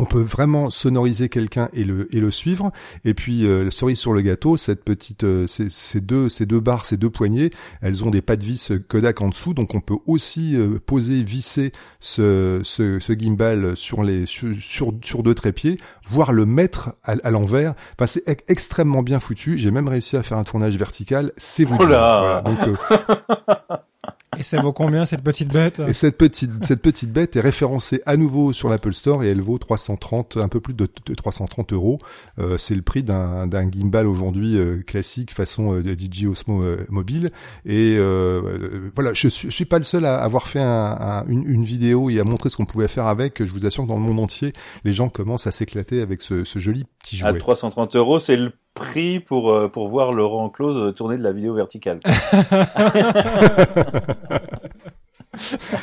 on 0.00 0.06
peut 0.06 0.22
vraiment 0.22 0.70
sonoriser 0.70 1.28
quelqu'un 1.28 1.68
et 1.72 1.84
le 1.84 2.14
et 2.14 2.20
le 2.20 2.30
suivre. 2.30 2.72
Et 3.04 3.14
puis 3.14 3.46
euh, 3.46 3.70
cerise 3.70 3.98
sur 3.98 4.12
le 4.12 4.22
gâteau 4.22 4.56
cette 4.56 4.82
petite 4.82 5.24
euh, 5.24 5.46
ces, 5.46 6.00
deux 6.00 6.28
ces 6.28 6.46
deux 6.46 6.60
barres 6.60 6.86
ces 6.86 6.96
deux 6.96 7.10
poignées 7.10 7.50
elles 7.82 8.04
ont 8.04 8.10
des 8.10 8.22
pas 8.22 8.36
de 8.36 8.44
vis 8.44 8.72
Kodak 8.88 9.20
en 9.20 9.28
dessous. 9.28 9.52
Donc 9.54 9.74
on 9.74 9.80
peut 9.80 9.98
aussi 10.06 10.56
euh, 10.56 10.78
poser 10.84 11.22
visser 11.22 11.72
ce, 12.00 12.60
ce, 12.64 12.98
ce 12.98 13.12
gimbal 13.12 13.76
sur 13.76 14.02
les 14.02 14.24
sur, 14.26 14.54
sur, 15.02 15.22
deux 15.22 15.34
trépieds 15.34 15.76
voire 16.08 16.32
le 16.32 16.46
mettre 16.46 16.96
à, 17.04 17.30
l'envers. 17.30 17.74
Enfin 17.94 18.06
c'est 18.06 18.24
extrêmement 18.48 19.02
bien 19.02 19.20
foutu. 19.20 19.58
J'ai 19.58 19.70
même 19.70 19.88
réussi 19.88 20.16
à 20.16 20.22
faire 20.22 20.38
un 20.38 20.44
tournage 20.44 20.76
vertical. 20.76 21.32
C'est 21.36 21.64
vous 21.64 21.76
oh 21.78 21.84
voilà. 21.84 22.42
donc 22.44 22.58
Et 24.38 24.44
ça 24.44 24.60
vaut 24.60 24.72
combien 24.72 25.04
cette 25.06 25.22
petite 25.22 25.52
bête 25.52 25.80
Et 25.88 25.92
cette 25.92 26.16
petite 26.16 26.50
cette 26.64 26.82
petite 26.82 27.12
bête 27.12 27.34
est 27.34 27.40
référencée 27.40 28.00
à 28.06 28.16
nouveau 28.16 28.52
sur 28.52 28.68
l'Apple 28.68 28.92
Store 28.92 29.24
et 29.24 29.28
elle 29.28 29.40
vaut 29.40 29.58
330 29.58 30.36
un 30.36 30.48
peu 30.48 30.60
plus 30.60 30.74
de 30.74 30.86
330 30.86 31.72
euros. 31.72 31.98
Euh, 32.38 32.56
c'est 32.56 32.76
le 32.76 32.82
prix 32.82 33.02
d'un 33.02 33.48
d'un 33.48 33.68
gimbal 33.68 34.06
aujourd'hui 34.06 34.56
euh, 34.56 34.82
classique 34.82 35.32
façon 35.32 35.74
euh, 35.74 35.82
DJ 35.82 36.26
Osmo 36.26 36.62
euh, 36.62 36.84
mobile. 36.90 37.30
Et 37.66 37.96
voilà, 38.94 39.12
je 39.12 39.28
suis, 39.28 39.48
je 39.48 39.54
suis 39.54 39.64
pas 39.64 39.78
le 39.78 39.84
seul 39.84 40.04
à 40.04 40.22
avoir 40.22 40.46
fait 40.46 40.60
un, 40.60 41.24
une, 41.26 41.44
une, 41.46 41.64
vidéo 41.64 42.10
et 42.10 42.20
à 42.20 42.24
montrer 42.24 42.50
ce 42.50 42.56
qu'on 42.56 42.66
pouvait 42.66 42.88
faire 42.88 43.06
avec. 43.06 43.44
Je 43.44 43.52
vous 43.52 43.66
assure 43.66 43.84
que 43.84 43.88
dans 43.88 43.96
le 43.96 44.02
monde 44.02 44.20
entier, 44.20 44.52
les 44.84 44.92
gens 44.92 45.08
commencent 45.08 45.46
à 45.46 45.52
s'éclater 45.52 46.00
avec 46.02 46.22
ce, 46.22 46.44
ce 46.44 46.58
joli 46.58 46.84
petit 47.02 47.16
jouet. 47.16 47.28
À 47.28 47.34
330 47.34 47.96
euros, 47.96 48.18
c'est 48.18 48.36
le 48.36 48.52
pour, 49.26 49.52
euh, 49.52 49.68
pour 49.68 49.88
voir 49.88 50.12
Laurent 50.12 50.48
Close 50.48 50.94
tourner 50.94 51.16
de 51.16 51.22
la 51.22 51.32
vidéo 51.32 51.54
verticale. 51.54 52.00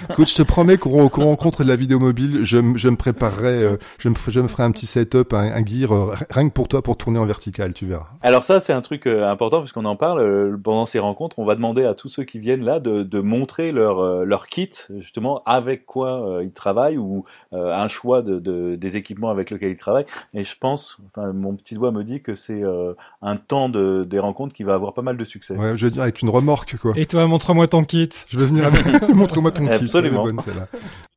Écoute, 0.10 0.28
je 0.28 0.36
te 0.36 0.42
promets 0.44 0.78
qu'on 0.78 1.08
rencontre 1.08 1.64
de 1.64 1.70
la 1.70 1.78
vidéo 1.78 2.00
mobile, 2.00 2.44
je, 2.44 2.58
je 2.76 2.90
me 2.90 2.98
préparerai, 2.98 3.64
euh, 3.64 3.78
je, 3.98 4.10
me, 4.10 4.16
je 4.28 4.40
me 4.42 4.48
ferai 4.48 4.64
un 4.64 4.72
petit 4.72 4.86
setup, 4.86 5.34
un, 5.34 5.54
un 5.54 5.66
gear, 5.66 5.92
euh, 5.94 6.16
rien 6.30 6.50
que 6.50 6.54
pour 6.54 6.68
toi, 6.68 6.82
pour 6.82 6.98
tourner 6.98 7.18
en 7.18 7.26
vertical, 7.26 7.74
tu 7.74 7.86
verras. 7.86 8.08
Alors 8.22 8.44
ça, 8.44 8.60
c'est 8.60 8.74
un 8.74 8.82
truc 8.82 9.08
euh, 9.08 9.26
important 9.26 9.62
puisqu'on 9.62 9.86
en 9.86 9.96
parle 9.96 10.60
pendant 10.62 10.86
ces 10.86 11.00
rencontres. 11.00 11.40
On 11.40 11.46
va 11.46 11.56
demander 11.56 11.86
à 11.86 11.94
tous 11.94 12.10
ceux 12.10 12.26
qui 12.26 12.40
viennent 12.40 12.64
là 12.64 12.82
de, 12.82 13.04
de 13.04 13.20
montrer 13.22 13.72
leur 13.72 14.26
leur 14.26 14.48
kit, 14.48 14.70
justement, 14.98 15.42
avec 15.46 15.86
quoi 15.86 16.40
ils 16.44 16.52
travaillent 16.52 16.98
ou 16.98 17.24
un 17.54 17.88
choix 17.88 18.22
de, 18.22 18.40
de, 18.40 18.76
des 18.76 18.98
équipements 18.98 19.30
avec 19.30 19.50
lesquels 19.50 19.72
ils 19.72 19.78
travaillent. 19.78 20.06
Et 20.34 20.44
je 20.44 20.56
pense, 20.60 20.98
enfin, 21.16 21.32
mon 21.34 21.56
petit 21.56 21.76
doigt 21.76 21.92
me 21.92 22.04
dit 22.04 22.22
que 22.22 22.36
c'est 22.36 22.64
un 23.22 23.36
temps 23.38 23.70
de, 23.70 24.06
des 24.08 24.20
rencontres 24.20 24.54
qui 24.54 24.64
va 24.64 24.74
avoir 24.74 24.94
pas 24.94 25.02
mal 25.02 25.18
de 25.18 25.24
succès. 25.24 25.56
Ouais, 25.56 25.78
je 25.78 25.86
veux 25.86 25.92
dire 25.92 26.04
avec 26.04 26.22
une 26.22 26.30
remorque, 26.30 26.78
quoi. 26.78 26.94
Et 26.96 27.06
toi, 27.06 27.26
montre-moi 27.28 27.68
ton 27.68 27.84
kit. 27.84 28.10
Je 28.28 28.40
vais 28.40 28.46
venir 28.46 28.66
avec... 28.66 28.86
montre-moi 29.14 29.37
ton 29.52 29.68
kit. 29.68 29.74
Absolument. 29.74 30.24
Bonne, 30.24 30.42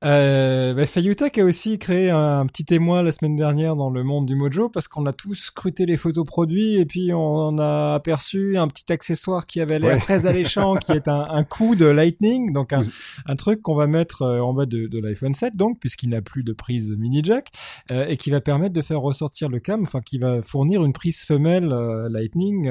euh, 0.03 0.73
bah, 0.73 0.85
a 0.85 1.45
aussi 1.45 1.79
créé 1.79 2.09
un, 2.09 2.47
petit 2.47 2.65
témoin 2.65 3.03
la 3.03 3.13
semaine 3.13 3.37
dernière 3.37 3.77
dans 3.77 3.91
le 3.91 4.03
monde 4.03 4.25
du 4.25 4.35
Mojo 4.35 4.71
parce 4.71 4.89
qu'on 4.89 5.05
a 5.05 5.13
tous 5.13 5.35
scruté 5.35 5.85
les 5.85 5.99
photos 5.99 6.25
produits 6.25 6.77
et 6.77 6.87
puis 6.87 7.13
on 7.13 7.59
a 7.59 7.95
aperçu 7.95 8.57
un 8.57 8.67
petit 8.67 8.91
accessoire 8.91 9.47
qui 9.47 9.61
avait 9.61 9.79
l'air 9.79 10.01
très 10.01 10.25
alléchant 10.27 10.77
qui 10.77 10.93
est 10.93 11.07
un, 11.07 11.27
un, 11.29 11.45
coup 11.45 11.77
de 11.77 11.85
Lightning, 11.85 12.53
donc 12.53 12.73
un, 12.73 12.81
un 13.27 13.37
truc 13.37 13.61
qu'on 13.61 13.75
va 13.75 13.87
mettre 13.87 14.23
euh, 14.23 14.41
en 14.41 14.55
bas 14.55 14.65
de, 14.65 14.87
de 14.87 14.99
l'iPhone 14.99 15.35
7 15.35 15.55
donc 15.55 15.79
puisqu'il 15.79 16.11
n'a 16.11 16.23
plus 16.23 16.45
de 16.45 16.55
prise 16.55 16.91
mini 16.97 17.23
jack 17.23 17.49
euh, 17.91 18.07
et 18.07 18.17
qui 18.17 18.31
va 18.31 18.41
permettre 18.41 18.73
de 18.73 18.83
faire 18.83 19.01
ressortir 19.01 19.51
le 19.51 19.61
cam, 19.61 19.83
enfin 19.83 20.01
qui 20.01 20.19
va 20.19 20.43
fournir 20.43 20.83
une 20.83 20.95
prise 20.95 21.25
femelle 21.25 21.73
euh, 21.73 22.09
Lightning 22.09 22.71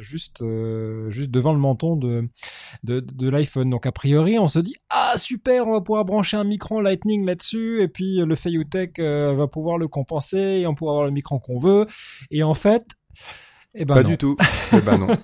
juste 0.00 0.42
juste 1.08 1.30
devant 1.30 1.52
le 1.52 1.58
menton 1.58 1.96
de 1.96 2.28
de, 2.82 3.00
de 3.00 3.28
l'iPhone. 3.28 3.70
Donc 3.70 3.86
a 3.86 3.92
priori 3.92 4.38
on 4.38 4.48
se 4.48 4.58
dit 4.58 4.74
ah 4.88 5.14
super 5.16 5.66
on 5.68 5.72
va 5.72 5.80
pouvoir 5.80 6.04
brancher 6.14 6.36
un 6.36 6.44
micro 6.44 6.80
Lightning 6.80 7.26
là-dessus 7.26 7.82
et 7.82 7.88
puis 7.88 8.18
le 8.18 8.34
Fayutech 8.36 8.98
euh, 8.98 9.34
va 9.34 9.48
pouvoir 9.48 9.78
le 9.78 9.88
compenser 9.88 10.60
et 10.60 10.66
on 10.66 10.74
pourra 10.74 10.92
avoir 10.92 11.06
le 11.06 11.10
micro 11.10 11.40
qu'on 11.40 11.58
veut. 11.58 11.86
Et 12.30 12.44
en 12.44 12.54
fait, 12.54 12.84
eh 13.76 13.84
ben 13.84 13.94
pas 13.94 14.04
du 14.04 14.16
tout. 14.16 14.36
eh 14.72 14.80
ben 14.80 14.98
non. 14.98 15.08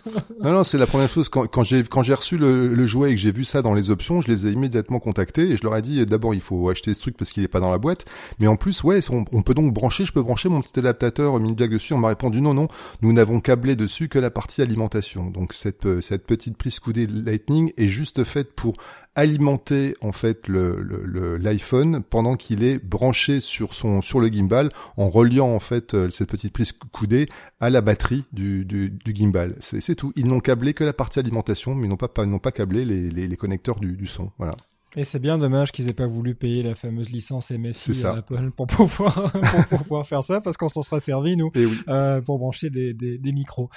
Non, 0.43 0.53
non, 0.53 0.65
c'est 0.65 0.79
la 0.79 0.87
première 0.87 1.09
chose. 1.09 1.29
Quand, 1.29 1.47
quand 1.47 1.63
j'ai 1.63 1.85
quand 1.85 2.03
j'ai 2.03 2.15
reçu 2.15 2.39
le, 2.39 2.75
le, 2.75 2.87
jouet 2.87 3.11
et 3.11 3.15
que 3.15 3.21
j'ai 3.21 3.31
vu 3.31 3.45
ça 3.45 3.63
dans 3.63 3.75
les 3.75 3.91
options, 3.91 4.23
je 4.23 4.29
les 4.29 4.47
ai 4.47 4.51
immédiatement 4.51 4.99
contactés 4.99 5.51
et 5.51 5.57
je 5.57 5.63
leur 5.63 5.77
ai 5.77 5.83
dit 5.83 6.05
d'abord 6.07 6.35
il 6.35 6.41
faut 6.41 6.69
acheter 6.71 6.95
ce 6.95 7.01
truc 7.01 7.17
parce 7.17 7.31
qu'il 7.31 7.45
est 7.45 7.49
pas 7.49 7.61
dans 7.61 7.71
la 7.71 7.79
boîte, 7.79 8.07
mais 8.39 8.47
en 8.47 8.57
plus 8.57 8.83
ouais, 8.83 9.01
on, 9.11 9.25
on 9.33 9.43
peut 9.43 9.55
donc 9.55 9.73
brancher, 9.73 10.05
je 10.07 10.13
peux 10.13 10.23
brancher 10.23 10.49
mon 10.49 10.63
petit 10.63 10.79
adaptateur 10.79 11.39
mini 11.39 11.55
jack 11.57 11.71
dessus. 11.71 11.93
On 11.93 11.99
m'a 11.99 12.09
répondu 12.09 12.41
non 12.41 12.55
non, 12.55 12.67
nous 13.03 13.13
n'avons 13.13 13.41
câblé 13.41 13.77
dessus 13.77 14.09
que 14.09 14.19
la 14.19 14.31
partie 14.31 14.63
alimentation. 14.63 15.31
Donc 15.31 15.53
cette 15.53 15.87
euh, 15.87 16.01
cette 16.01 16.27
petite 16.27 16.57
prise 16.57 16.81
coudée 16.81 17.07
Lightning 17.07 17.73
est 17.77 17.89
juste 17.89 18.25
faite 18.25 18.55
pour 18.55 18.73
alimenter 19.15 19.97
en 20.01 20.13
fait 20.13 20.49
le 20.49 21.37
l'iPhone 21.39 22.03
pendant 22.03 22.37
qu'il 22.37 22.63
est 22.63 22.79
branché 22.79 23.41
sur 23.41 23.75
son 23.75 24.03
sur 24.03 24.21
le 24.21 24.29
gimbal 24.29 24.71
en 24.97 25.09
reliant 25.09 25.49
en 25.49 25.59
fait 25.59 25.95
euh, 25.95 26.11
cette 26.11 26.29
petite 26.29 26.53
prise 26.53 26.73
coudée 26.73 27.29
à 27.61 27.71
la 27.71 27.81
batterie 27.81 28.25
du, 28.33 28.65
du, 28.65 28.91
du 28.91 29.15
gimbal. 29.15 29.57
C'est 29.61 29.95
tout. 29.95 30.13
Ils 30.17 30.27
n'ont 30.27 30.41
câblé 30.41 30.75
que 30.75 30.85
la 30.85 30.93
partie 30.93 31.19
alimentation, 31.19 31.75
mais 31.75 31.87
ils 31.87 31.91
n'ont 31.91 31.97
pas, 31.97 32.09
pas, 32.09 32.27
pas 32.39 32.53
câblé 32.53 32.85
les, 32.85 33.11
les, 33.11 33.29
les 33.29 33.37
connecteurs 33.37 33.81
du, 33.81 33.97
du 33.97 34.07
son. 34.07 34.31
Voilà. 34.39 34.57
Et 34.97 35.05
c'est 35.05 35.21
bien 35.21 35.39
dommage 35.39 35.71
qu'ils 35.71 35.89
aient 35.89 35.95
pas 35.95 36.09
voulu 36.09 36.35
payer 36.35 36.63
la 36.63 36.75
fameuse 36.75 37.11
licence 37.11 37.53
MFI 37.53 38.05
à 38.05 38.17
Apple 38.17 38.51
pour 38.57 38.67
pouvoir, 38.67 39.33
pour, 39.71 39.79
pouvoir 39.79 40.07
faire 40.07 40.25
ça, 40.25 40.41
parce 40.41 40.57
qu'on 40.57 40.69
s'en 40.69 40.83
sera 40.83 40.99
servi 40.99 41.37
nous 41.37 41.53
oui. 41.55 41.69
euh, 41.89 42.21
pour 42.21 42.39
brancher 42.39 42.71
des, 42.71 42.93
des, 42.93 43.17
des 43.17 43.33
micros. 43.33 43.71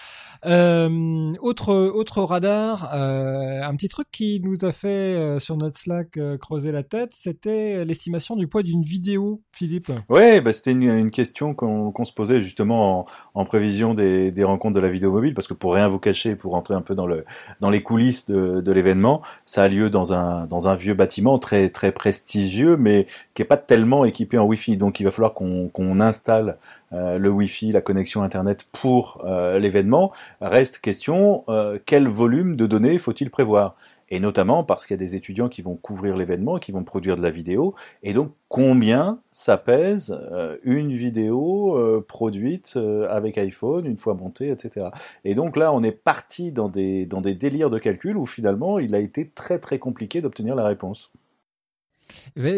Euh, 0.45 1.34
autre 1.41 1.74
autre 1.74 2.24
radar, 2.24 2.89
euh, 2.95 3.61
un 3.61 3.76
petit 3.76 3.89
truc 3.89 4.07
qui 4.11 4.41
nous 4.43 4.66
a 4.66 4.72
fait 4.72 5.39
sur 5.39 5.55
notre 5.55 5.78
Slack 5.78 6.18
creuser 6.39 6.72
la 6.72 6.82
tête, 6.82 7.11
c'était 7.14 7.86
l'estimation 7.86 8.36
du 8.36 8.47
poids 8.47 8.64
d'une 8.64 8.82
vidéo, 8.82 9.43
Philippe. 9.51 9.91
Ouais, 10.09 10.41
bah 10.41 10.51
c'était 10.51 10.72
une, 10.72 10.84
une, 10.84 11.11
question 11.11 11.53
qu'on 11.53 11.91
qu'on 11.91 12.05
se 12.05 12.14
posait 12.14 12.41
justement 12.41 13.01
en, 13.01 13.05
en 13.36 13.45
prévision 13.45 13.93
des, 13.93 14.32
des, 14.32 14.43
rencontres 14.43 14.74
de 14.74 14.80
la 14.80 14.89
vidéo 14.89 15.11
mobile, 15.11 15.36
parce 15.36 15.47
que 15.47 15.53
pour 15.53 15.76
rien 15.76 15.88
vous 15.88 15.99
cacher, 15.99 16.36
pour 16.36 16.53
rentrer 16.53 16.74
un 16.74 16.82
peu 16.82 16.95
dans 16.95 17.05
le 17.05 17.24
dans 17.59 17.70
les 17.70 17.84
coulisses 17.84 18.26
de, 18.26 18.61
de 18.61 18.72
l'événement, 18.72 19.22
ça 19.45 19.64
a 19.64 19.68
lieu 19.68 19.91
dans 19.91 20.14
un 20.14 20.47
dans 20.47 20.68
un 20.68 20.76
vieux 20.76 20.95
bâtiment 21.04 21.38
très 21.38 21.91
prestigieux, 21.91 22.78
mais 22.78 23.08
qui 23.34 23.41
est 23.41 23.45
pas 23.45 23.58
tellement 23.58 24.06
équipé 24.06 24.38
en 24.38 24.45
Wi-Fi. 24.45 24.78
Donc 24.78 25.01
il 25.01 25.04
va 25.04 25.12
falloir 25.12 25.34
qu'on 25.34 25.99
installe 25.99 26.56
euh, 26.93 27.18
le 27.18 27.30
Wi-Fi, 27.30 27.74
la 27.74 27.82
connexion 27.82 28.24
Internet 28.24 28.68
pour 28.72 29.22
euh, 29.26 29.60
l'événement. 29.60 30.14
Reste 30.39 30.78
question, 30.80 31.43
euh, 31.49 31.78
quel 31.86 32.08
volume 32.08 32.56
de 32.56 32.66
données 32.68 32.97
faut-il 32.99 33.30
prévoir? 33.30 33.76
Et 34.14 34.20
notamment 34.20 34.64
parce 34.64 34.86
qu'il 34.86 34.93
y 34.93 34.99
a 34.99 35.03
des 35.03 35.16
étudiants 35.16 35.49
qui 35.49 35.64
vont 35.64 35.76
couvrir 35.76 36.16
l'événement, 36.16 36.59
qui 36.59 36.72
vont 36.72 36.84
produire 36.84 37.18
de 37.18 37.24
la 37.24 37.32
vidéo, 37.32 37.74
et 38.03 38.14
donc 38.14 38.32
combien 38.47 39.20
ça 39.32 39.57
pèse 39.57 40.16
une 40.64 40.95
vidéo 40.95 42.03
produite 42.07 42.78
avec 43.09 43.39
iPhone, 43.39 43.88
une 43.88 43.97
fois 43.97 44.14
montée, 44.14 44.49
etc. 44.49 44.89
Et 45.26 45.34
donc 45.34 45.57
là, 45.57 45.74
on 45.74 45.82
est 45.82 45.91
parti 45.91 46.51
dans 46.51 46.70
des, 46.70 47.07
dans 47.07 47.22
des 47.22 47.34
délires 47.34 47.72
de 47.72 47.80
calcul 47.80 48.16
où 48.16 48.28
finalement, 48.28 48.78
il 48.78 48.93
a 48.93 48.99
été 48.99 49.28
très 49.28 49.57
très 49.57 49.80
compliqué 49.80 50.22
d'obtenir 50.22 50.53
la 50.53 50.66
réponse. 50.66 51.11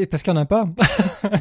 Parce 0.10 0.24
qu'il 0.24 0.34
n'y 0.34 0.40
en 0.40 0.42
a 0.42 0.46
pas. 0.46 0.68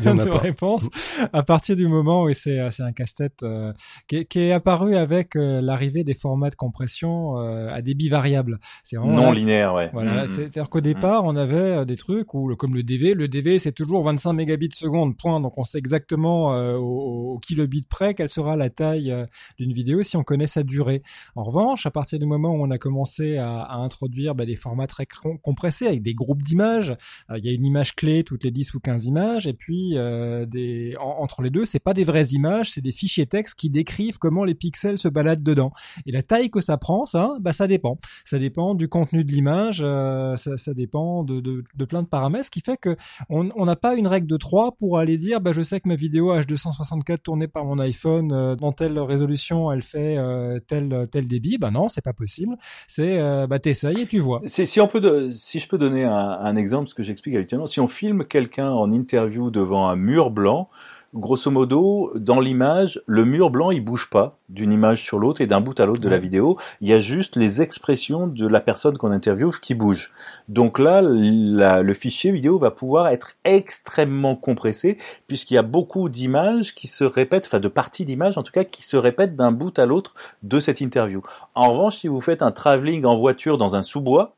Il 0.00 0.04
y 0.04 0.08
en 0.10 0.18
a 0.18 0.26
pas. 0.26 0.38
réponse. 0.38 0.88
À 1.32 1.42
partir 1.42 1.76
du 1.76 1.88
moment 1.88 2.24
où 2.24 2.32
c'est 2.32 2.60
c'est 2.70 2.82
un 2.82 2.92
casse-tête 2.92 3.42
euh, 3.42 3.72
qui, 4.08 4.16
est, 4.16 4.24
qui, 4.24 4.40
est 4.40 4.52
apparu 4.52 4.96
avec 4.96 5.36
euh, 5.36 5.60
l'arrivée 5.60 6.04
des 6.04 6.14
formats 6.14 6.50
de 6.50 6.54
compression 6.54 7.38
euh, 7.38 7.68
à 7.72 7.82
débit 7.82 8.08
variable. 8.08 8.58
C'est 8.82 8.96
non 8.96 9.32
linéaire, 9.32 9.74
ouais. 9.74 9.90
Voilà, 9.92 10.24
mm-hmm. 10.24 10.28
c'est-à-dire 10.28 10.68
qu'au 10.68 10.80
départ, 10.80 11.24
on 11.24 11.36
avait 11.36 11.84
des 11.86 11.96
trucs 11.96 12.34
où 12.34 12.54
comme 12.56 12.74
le 12.74 12.82
DV, 12.82 13.14
le 13.14 13.28
DV 13.28 13.58
c'est 13.58 13.72
toujours 13.72 14.02
25 14.04 14.32
mégabits 14.32 14.70
seconde, 14.72 15.16
point. 15.16 15.40
Donc 15.40 15.58
on 15.58 15.64
sait 15.64 15.78
exactement 15.78 16.48
au, 16.76 17.34
au, 17.34 17.38
kilobit 17.38 17.86
près 17.88 18.14
quelle 18.14 18.28
sera 18.28 18.56
la 18.56 18.70
taille 18.70 19.14
d'une 19.58 19.72
vidéo 19.72 20.02
si 20.02 20.16
on 20.16 20.22
connaît 20.22 20.46
sa 20.46 20.62
durée. 20.62 21.02
En 21.36 21.44
revanche, 21.44 21.86
à 21.86 21.90
partir 21.90 22.18
du 22.18 22.26
moment 22.26 22.50
où 22.50 22.62
on 22.62 22.70
a 22.70 22.78
commencé 22.78 23.36
à, 23.36 23.60
à 23.60 23.76
introduire 23.76 24.34
bah, 24.34 24.46
des 24.46 24.56
formats 24.56 24.86
très 24.86 25.06
compressés 25.42 25.86
avec 25.86 26.02
des 26.02 26.14
groupes 26.14 26.42
d'images, 26.42 26.96
il 27.34 27.44
y 27.44 27.48
a 27.48 27.52
une 27.52 27.64
image 27.64 27.94
clé 27.94 28.13
toutes 28.22 28.44
les 28.44 28.50
10 28.50 28.74
ou 28.74 28.80
15 28.80 29.06
images, 29.06 29.46
et 29.46 29.52
puis 29.52 29.92
euh, 29.96 30.46
des, 30.46 30.94
entre 31.00 31.42
les 31.42 31.50
deux, 31.50 31.64
c'est 31.64 31.78
pas 31.78 31.94
des 31.94 32.04
vraies 32.04 32.28
images, 32.32 32.72
c'est 32.72 32.80
des 32.80 32.92
fichiers 32.92 33.26
texte 33.26 33.58
qui 33.58 33.70
décrivent 33.70 34.18
comment 34.18 34.44
les 34.44 34.54
pixels 34.54 34.98
se 34.98 35.08
baladent 35.08 35.42
dedans. 35.42 35.72
Et 36.06 36.12
la 36.12 36.22
taille 36.22 36.50
que 36.50 36.60
ça 36.60 36.76
prend, 36.76 37.06
ça, 37.06 37.34
bah 37.40 37.52
ça 37.52 37.66
dépend. 37.66 37.98
Ça 38.24 38.38
dépend 38.38 38.74
du 38.74 38.88
contenu 38.88 39.24
de 39.24 39.32
l'image, 39.32 39.80
euh, 39.82 40.36
ça, 40.36 40.56
ça, 40.56 40.74
dépend 40.74 41.24
de, 41.24 41.40
de, 41.40 41.84
plein 41.84 42.02
de 42.02 42.08
paramètres, 42.08 42.46
ce 42.46 42.50
qui 42.50 42.60
fait 42.60 42.76
que 42.76 42.96
on 43.28 43.64
n'a 43.64 43.76
pas 43.76 43.94
une 43.94 44.06
règle 44.06 44.26
de 44.26 44.36
3 44.36 44.72
pour 44.72 44.98
aller 44.98 45.18
dire, 45.18 45.40
bah 45.40 45.52
je 45.52 45.62
sais 45.62 45.80
que 45.80 45.88
ma 45.88 45.96
vidéo 45.96 46.34
H264 46.34 47.18
tournée 47.18 47.48
par 47.48 47.64
mon 47.64 47.78
iPhone 47.78 48.32
euh, 48.32 48.56
dans 48.56 48.72
telle 48.72 48.98
résolution, 48.98 49.72
elle 49.72 49.82
fait 49.82 50.18
tel 50.66 51.08
tel 51.10 51.26
débit. 51.26 51.58
Bah 51.58 51.70
non, 51.70 51.88
c'est 51.88 52.04
pas 52.04 52.12
possible. 52.12 52.56
C'est 52.86 53.18
bah 53.48 53.58
t'essayes 53.58 54.02
et 54.02 54.06
tu 54.06 54.18
vois. 54.18 54.42
Si 54.46 54.80
on 54.80 54.88
peut, 54.88 55.32
si 55.32 55.58
je 55.58 55.68
peux 55.68 55.78
donner 55.78 56.04
un, 56.04 56.12
un 56.12 56.56
exemple, 56.56 56.88
ce 56.88 56.94
que 56.94 57.02
j'explique 57.02 57.36
habituellement, 57.36 57.66
si 57.66 57.80
on 57.80 57.88
filme 57.88 58.03
quelqu'un 58.28 58.70
en 58.70 58.92
interview 58.92 59.50
devant 59.50 59.88
un 59.88 59.96
mur 59.96 60.30
blanc, 60.30 60.68
grosso 61.14 61.50
modo, 61.50 62.12
dans 62.16 62.40
l'image, 62.40 63.00
le 63.06 63.24
mur 63.24 63.50
blanc, 63.50 63.70
il 63.70 63.84
bouge 63.84 64.10
pas 64.10 64.36
d'une 64.48 64.72
image 64.72 65.02
sur 65.02 65.18
l'autre 65.18 65.40
et 65.40 65.46
d'un 65.46 65.60
bout 65.60 65.78
à 65.78 65.86
l'autre 65.86 66.00
de 66.00 66.08
la 66.08 66.18
vidéo. 66.18 66.58
Il 66.80 66.88
y 66.88 66.92
a 66.92 66.98
juste 66.98 67.36
les 67.36 67.62
expressions 67.62 68.26
de 68.26 68.46
la 68.46 68.60
personne 68.60 68.98
qu'on 68.98 69.12
interviewe 69.12 69.52
qui 69.62 69.74
bougent. 69.74 70.12
Donc 70.48 70.78
là, 70.78 71.00
le 71.02 71.94
fichier 71.94 72.32
vidéo 72.32 72.58
va 72.58 72.72
pouvoir 72.72 73.08
être 73.08 73.32
extrêmement 73.44 74.34
compressé 74.34 74.98
puisqu'il 75.28 75.54
y 75.54 75.58
a 75.58 75.62
beaucoup 75.62 76.08
d'images 76.08 76.74
qui 76.74 76.88
se 76.88 77.04
répètent, 77.04 77.46
enfin 77.46 77.60
de 77.60 77.68
parties 77.68 78.04
d'images 78.04 78.36
en 78.36 78.42
tout 78.42 78.52
cas, 78.52 78.64
qui 78.64 78.82
se 78.82 78.96
répètent 78.96 79.36
d'un 79.36 79.52
bout 79.52 79.78
à 79.78 79.86
l'autre 79.86 80.14
de 80.42 80.58
cette 80.58 80.80
interview. 80.80 81.22
En 81.54 81.72
revanche, 81.72 81.98
si 81.98 82.08
vous 82.08 82.20
faites 82.20 82.42
un 82.42 82.50
travelling 82.50 83.04
en 83.04 83.16
voiture 83.16 83.56
dans 83.56 83.76
un 83.76 83.82
sous-bois, 83.82 84.34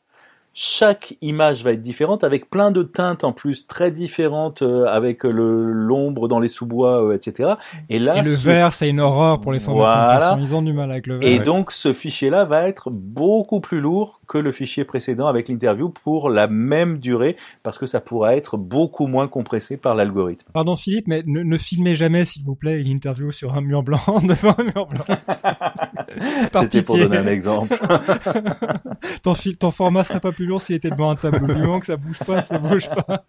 chaque 0.59 1.19
image 1.21 1.63
va 1.65 1.73
être 1.73 1.83
différente 1.83 2.25
avec 2.25 2.49
plein 2.49 2.71
de 2.71 2.83
teintes 2.83 3.25
en 3.25 3.33
plus 3.33 3.67
très 3.67 3.91
différentes 3.91 4.63
euh, 4.63 4.87
avec 4.87 5.23
le 5.23 5.71
l'ombre 5.71 6.29
dans 6.29 6.41
les 6.41 6.49
sous-bois 6.49 7.05
euh, 7.05 7.15
etc 7.15 7.51
et 7.91 7.99
là 7.99 8.23
le 8.23 8.31
vert 8.31 8.73
c'est 8.73 8.89
une 8.89 9.01
horreur 9.01 9.43
pour 9.43 9.53
les 9.53 9.59
formats 9.59 10.35
ils 10.41 10.55
ont 10.55 10.63
du 10.63 10.73
mal 10.73 10.91
avec 10.91 11.09
le 11.09 11.19
vert. 11.19 11.29
Et 11.29 11.41
donc 11.41 11.73
ce 11.73 11.93
fichier 11.93 12.31
là 12.31 12.47
va 12.47 12.67
être 12.67 12.89
beaucoup 12.91 13.61
plus 13.61 13.81
lourd 13.81 14.16
que 14.27 14.39
le 14.39 14.53
fichier 14.53 14.85
précédent 14.85 15.27
avec 15.27 15.49
l'interview 15.49 15.91
pour 15.91 16.31
la 16.31 16.49
même 16.49 16.99
durée 16.99 17.37
parce 17.63 17.79
que 17.79 17.87
ça 17.87 18.01
pourra 18.01 18.37
être 18.37 18.57
beaucoup 18.57 19.07
moins 19.07 19.29
compressé 19.29 19.77
par 19.77 19.95
l'algorithme 19.95 20.51
pardon 20.53 20.77
Philippe 20.77 21.07
mais 21.07 21.23
ne, 21.27 21.43
ne 21.43 21.59
filmez 21.59 21.95
jamais 21.95 22.25
s'il 22.25 22.45
vous 22.45 22.55
plaît 22.55 22.81
une 22.81 22.89
interview 22.89 23.31
sur 23.31 23.55
un 23.57 23.61
mur 23.61 23.83
blanc 23.83 24.01
devant 24.23 24.55
un 24.59 24.65
mur 24.65 24.87
blanc 24.87 25.05
c'était 26.61 26.83
pour 26.83 26.97
donner 26.97 27.19
un 27.19 27.27
exemple 27.27 27.79
ton, 29.23 29.35
ton 29.59 29.71
format 29.71 30.05
sera 30.05 30.21
pas 30.21 30.33
plus 30.33 30.47
s'il 30.61 30.77
était 30.77 30.91
devant 30.91 31.11
un 31.11 31.17
tableau. 31.17 31.47
Du 31.47 31.81
que 31.81 31.87
ça 31.87 31.97
bouge 31.97 32.19
pas, 32.19 32.43
ça 32.43 32.59
bouge 32.59 32.89
pas. 32.89 33.25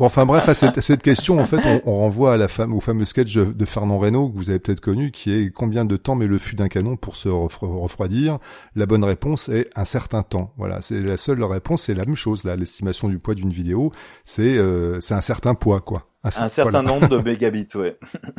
Bon, 0.00 0.06
enfin 0.06 0.24
bref, 0.24 0.48
à 0.48 0.54
cette, 0.54 1.02
question, 1.02 1.40
en 1.40 1.44
fait, 1.44 1.60
on, 1.62 1.82
on, 1.84 1.98
renvoie 1.98 2.32
à 2.32 2.38
la 2.38 2.48
femme, 2.48 2.72
au 2.72 2.80
fameux 2.80 3.04
sketch 3.04 3.34
de, 3.34 3.64
Fernand 3.66 3.98
Reynaud 3.98 4.30
que 4.30 4.38
vous 4.38 4.48
avez 4.48 4.58
peut-être 4.58 4.80
connu, 4.80 5.10
qui 5.10 5.30
est 5.30 5.50
combien 5.50 5.84
de 5.84 5.98
temps 5.98 6.14
met 6.14 6.26
le 6.26 6.38
fût 6.38 6.56
d'un 6.56 6.68
canon 6.68 6.96
pour 6.96 7.16
se 7.16 7.28
refroidir? 7.28 8.38
La 8.74 8.86
bonne 8.86 9.04
réponse 9.04 9.50
est 9.50 9.68
un 9.76 9.84
certain 9.84 10.22
temps. 10.22 10.54
Voilà, 10.56 10.80
c'est 10.80 11.02
la 11.02 11.18
seule 11.18 11.44
réponse, 11.44 11.82
c'est 11.82 11.92
la 11.92 12.06
même 12.06 12.16
chose 12.16 12.44
là. 12.44 12.56
L'estimation 12.56 13.10
du 13.10 13.18
poids 13.18 13.34
d'une 13.34 13.50
vidéo, 13.50 13.92
c'est 14.24 14.56
euh, 14.56 15.00
c'est 15.00 15.12
un 15.12 15.20
certain 15.20 15.54
poids, 15.54 15.80
quoi. 15.80 16.09
Un 16.22 16.48
certain 16.48 16.82
nombre 16.82 17.08
de 17.08 17.16
mégabits, 17.16 17.68
ouais. 17.76 17.98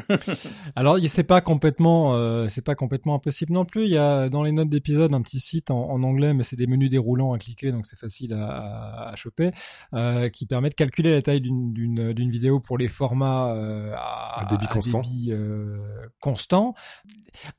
Alors, 0.76 0.98
c'est 1.08 1.24
pas 1.24 1.42
complètement, 1.42 2.16
euh, 2.16 2.48
c'est 2.48 2.64
pas 2.64 2.76
complètement 2.76 3.16
impossible 3.16 3.54
non 3.54 3.66
plus. 3.66 3.86
Il 3.86 3.92
y 3.92 3.98
a 3.98 4.30
dans 4.30 4.44
les 4.44 4.52
notes 4.52 4.70
d'épisode 4.70 5.14
un 5.14 5.22
petit 5.22 5.40
site 5.40 5.72
en, 5.72 5.90
en 5.90 6.04
anglais, 6.04 6.34
mais 6.34 6.44
c'est 6.44 6.56
des 6.56 6.68
menus 6.68 6.90
déroulants 6.90 7.34
à 7.34 7.40
cliquer, 7.40 7.72
donc 7.72 7.86
c'est 7.88 7.98
facile 7.98 8.34
à, 8.34 9.10
à 9.10 9.16
choper, 9.16 9.52
euh, 9.94 10.30
qui 10.30 10.46
permet 10.46 10.70
de 10.70 10.76
calculer 10.76 11.12
la 11.12 11.22
taille 11.22 11.42
d'une 11.42 12.32
vidéo 12.32 12.60
pour 12.60 12.78
les 12.78 12.88
formats 12.88 13.54
euh, 13.54 13.94
à, 13.96 14.46
débit 14.50 14.68
constant. 14.68 15.02
Euh, 15.30 15.78
constant. 16.20 16.74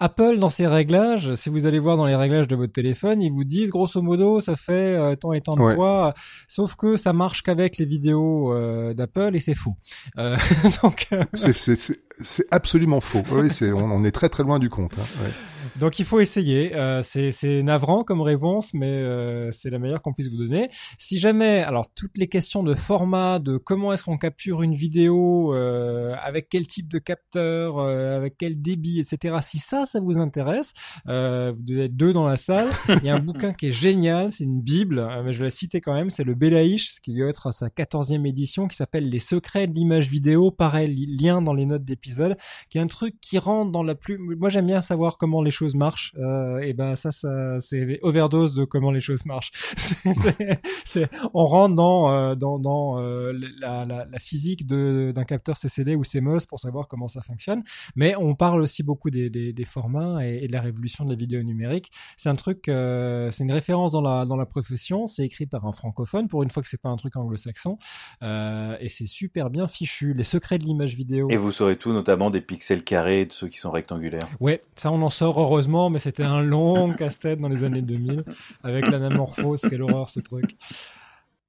Apple, 0.00 0.38
dans 0.38 0.50
ses 0.50 0.66
réglages, 0.66 1.34
si 1.34 1.48
vous 1.48 1.66
allez 1.66 1.78
voir 1.78 1.96
dans 1.96 2.04
les 2.06 2.14
réglages 2.14 2.46
de 2.46 2.56
votre 2.56 2.72
téléphone, 2.72 3.22
ils 3.22 3.32
vous 3.32 3.44
disent 3.44 3.70
grosso 3.70 4.02
modo, 4.02 4.40
ça 4.40 4.54
fait 4.54 4.72
euh, 4.72 5.16
tant 5.16 5.32
et 5.32 5.40
tant 5.40 5.54
de 5.54 5.74
poids, 5.74 6.12
sauf 6.46 6.76
que 6.76 6.96
ça 6.96 7.12
marche 7.12 7.42
qu'avec 7.42 7.78
les 7.78 7.86
vidéos 7.86 8.54
d'Apple 8.94 9.34
et 9.34 9.40
c'est 9.40 9.54
faux. 9.54 9.76
donc, 10.82 11.08
c'est 11.34 12.46
absolument 12.50 13.00
faux. 13.00 13.22
Oui, 13.30 13.48
on, 13.72 13.90
on, 13.90 14.04
est 14.04 14.10
très 14.10 14.28
très 14.28 14.42
loin 14.42 14.58
du 14.58 14.68
compte. 14.68 14.92
Hein. 14.98 15.04
Ouais. 15.22 15.30
Donc 15.76 15.98
il 15.98 16.04
faut 16.04 16.20
essayer. 16.20 16.74
Euh, 16.74 17.02
c'est 17.02 17.62
navrant 17.62 18.04
comme 18.04 18.20
réponse, 18.20 18.74
mais 18.74 18.86
euh, 18.86 19.50
c'est 19.50 19.70
la 19.70 19.78
meilleure 19.78 20.02
qu'on 20.02 20.12
puisse 20.12 20.28
vous 20.28 20.36
donner. 20.36 20.70
Si 20.98 21.18
jamais, 21.18 21.60
alors 21.60 21.92
toutes 21.94 22.18
les 22.18 22.28
questions 22.28 22.62
de 22.62 22.74
format, 22.74 23.38
de 23.38 23.56
comment 23.56 23.92
est-ce 23.92 24.04
qu'on 24.04 24.18
capture 24.18 24.62
une 24.62 24.74
vidéo, 24.74 25.54
euh, 25.54 26.14
avec 26.22 26.48
quel 26.48 26.66
type 26.66 26.88
de 26.88 26.98
capteur, 26.98 27.78
euh, 27.78 28.16
avec 28.16 28.36
quel 28.38 28.60
débit, 28.60 29.00
etc. 29.00 29.38
Si 29.40 29.58
ça, 29.58 29.86
ça 29.86 30.00
vous 30.00 30.18
intéresse, 30.18 30.74
euh, 31.08 31.52
vous 31.56 31.62
devez 31.62 31.84
être 31.84 31.96
deux 31.96 32.12
dans 32.12 32.26
la 32.26 32.36
salle. 32.36 32.68
Il 32.88 33.04
y 33.04 33.08
a 33.08 33.14
un 33.14 33.18
bouquin 33.20 33.52
qui 33.52 33.68
est 33.68 33.72
génial, 33.72 34.30
c'est 34.30 34.44
une 34.44 34.60
bible, 34.60 35.06
mais 35.24 35.32
je 35.32 35.38
vais 35.38 35.44
la 35.44 35.50
citer 35.50 35.80
quand 35.80 35.94
même. 35.94 36.10
C'est 36.10 36.24
le 36.24 36.34
Belaïch, 36.34 36.90
ce 36.90 37.00
qui 37.00 37.14
doit 37.14 37.28
être 37.28 37.46
à 37.46 37.52
sa 37.52 37.70
quatorzième 37.70 38.26
édition, 38.26 38.68
qui 38.68 38.76
s'appelle 38.76 39.08
Les 39.08 39.18
secrets 39.18 39.66
de 39.66 39.74
l'image 39.74 40.08
vidéo. 40.08 40.50
Pareil, 40.50 41.06
lien 41.18 41.40
dans 41.40 41.54
les 41.54 41.64
notes 41.64 41.84
d'épisode, 41.84 42.36
qui 42.68 42.78
est 42.78 42.80
un 42.80 42.86
truc 42.86 43.16
qui 43.20 43.38
rentre 43.38 43.72
dans 43.72 43.82
la 43.82 43.94
plus. 43.94 44.18
Moi, 44.18 44.50
j'aime 44.50 44.66
bien 44.66 44.82
savoir 44.82 45.16
comment 45.16 45.42
les 45.42 45.50
choses 45.50 45.61
choses 45.62 45.74
marchent. 45.74 46.12
Euh, 46.18 46.58
et 46.60 46.72
ben 46.72 46.96
ça, 46.96 47.12
ça 47.12 47.60
c'est 47.60 47.98
overdose 48.02 48.54
de 48.54 48.64
comment 48.64 48.90
les 48.90 49.00
choses 49.00 49.24
marchent. 49.24 49.52
c'est, 50.84 51.08
on 51.34 51.44
rentre 51.44 51.74
dans 51.74 52.10
euh, 52.10 52.34
dans, 52.34 52.58
dans 52.58 52.98
euh, 52.98 53.32
la, 53.60 53.84
la, 53.84 54.06
la, 54.10 54.18
physique 54.18 54.66
de, 54.66 55.12
d'un 55.14 55.24
capteur 55.24 55.56
CCD 55.56 55.94
ou 55.94 56.02
CMOS 56.02 56.46
pour 56.48 56.58
savoir 56.58 56.88
comment 56.88 57.08
ça 57.08 57.22
fonctionne. 57.22 57.62
Mais 57.94 58.16
on 58.16 58.34
parle 58.34 58.60
aussi 58.60 58.82
beaucoup 58.82 59.10
des, 59.10 59.30
des, 59.30 59.52
des 59.52 59.64
formats 59.64 60.26
et, 60.26 60.46
de 60.46 60.52
la 60.52 60.60
révolution 60.60 61.04
de 61.04 61.10
la 61.10 61.16
vidéo 61.16 61.42
numérique. 61.42 61.90
C'est 62.16 62.28
un 62.28 62.34
truc, 62.34 62.62
c'est 62.66 63.40
une 63.40 63.52
référence 63.52 63.92
dans 63.92 64.00
la 64.00 64.24
dans 64.24 64.36
la 64.36 64.46
profession. 64.46 65.06
C'est 65.06 65.24
écrit 65.24 65.46
par 65.46 65.66
un 65.66 65.72
francophone 65.72 66.28
pour 66.28 66.42
une 66.42 66.50
fois 66.50 66.62
que 66.62 66.68
c'est 66.68 66.80
pas 66.80 66.88
un 66.88 66.96
truc 66.96 67.16
anglo-saxon. 67.16 67.78
Et 68.22 68.88
c'est 68.88 69.06
super 69.06 69.50
bien 69.50 69.68
fichu. 69.68 70.14
Les 70.14 70.24
secrets 70.24 70.58
de 70.58 70.64
l'image 70.64 70.96
vidéo. 70.96 71.28
Et 71.30 71.36
vous 71.36 71.52
saurez 71.52 71.76
tout, 71.76 71.92
notamment 71.92 72.30
des 72.30 72.40
pixels 72.40 72.82
carrés 72.82 73.26
de 73.26 73.32
ceux 73.32 73.48
qui 73.48 73.58
sont 73.58 73.70
rectangulaires. 73.70 74.28
Ouais, 74.40 74.62
ça 74.74 74.90
on 74.90 75.02
en 75.02 75.10
sort 75.10 75.38
heureusement, 75.52 75.90
mais 75.90 75.98
c'était 75.98 76.22
un 76.22 76.40
long 76.40 76.94
casse-tête 76.94 77.38
dans 77.38 77.48
les 77.48 77.62
années 77.62 77.82
2000 77.82 78.24
avec 78.62 78.88
l'anamorphose. 78.88 79.60
Quelle 79.68 79.82
horreur 79.82 80.08
ce 80.08 80.20
truc. 80.20 80.56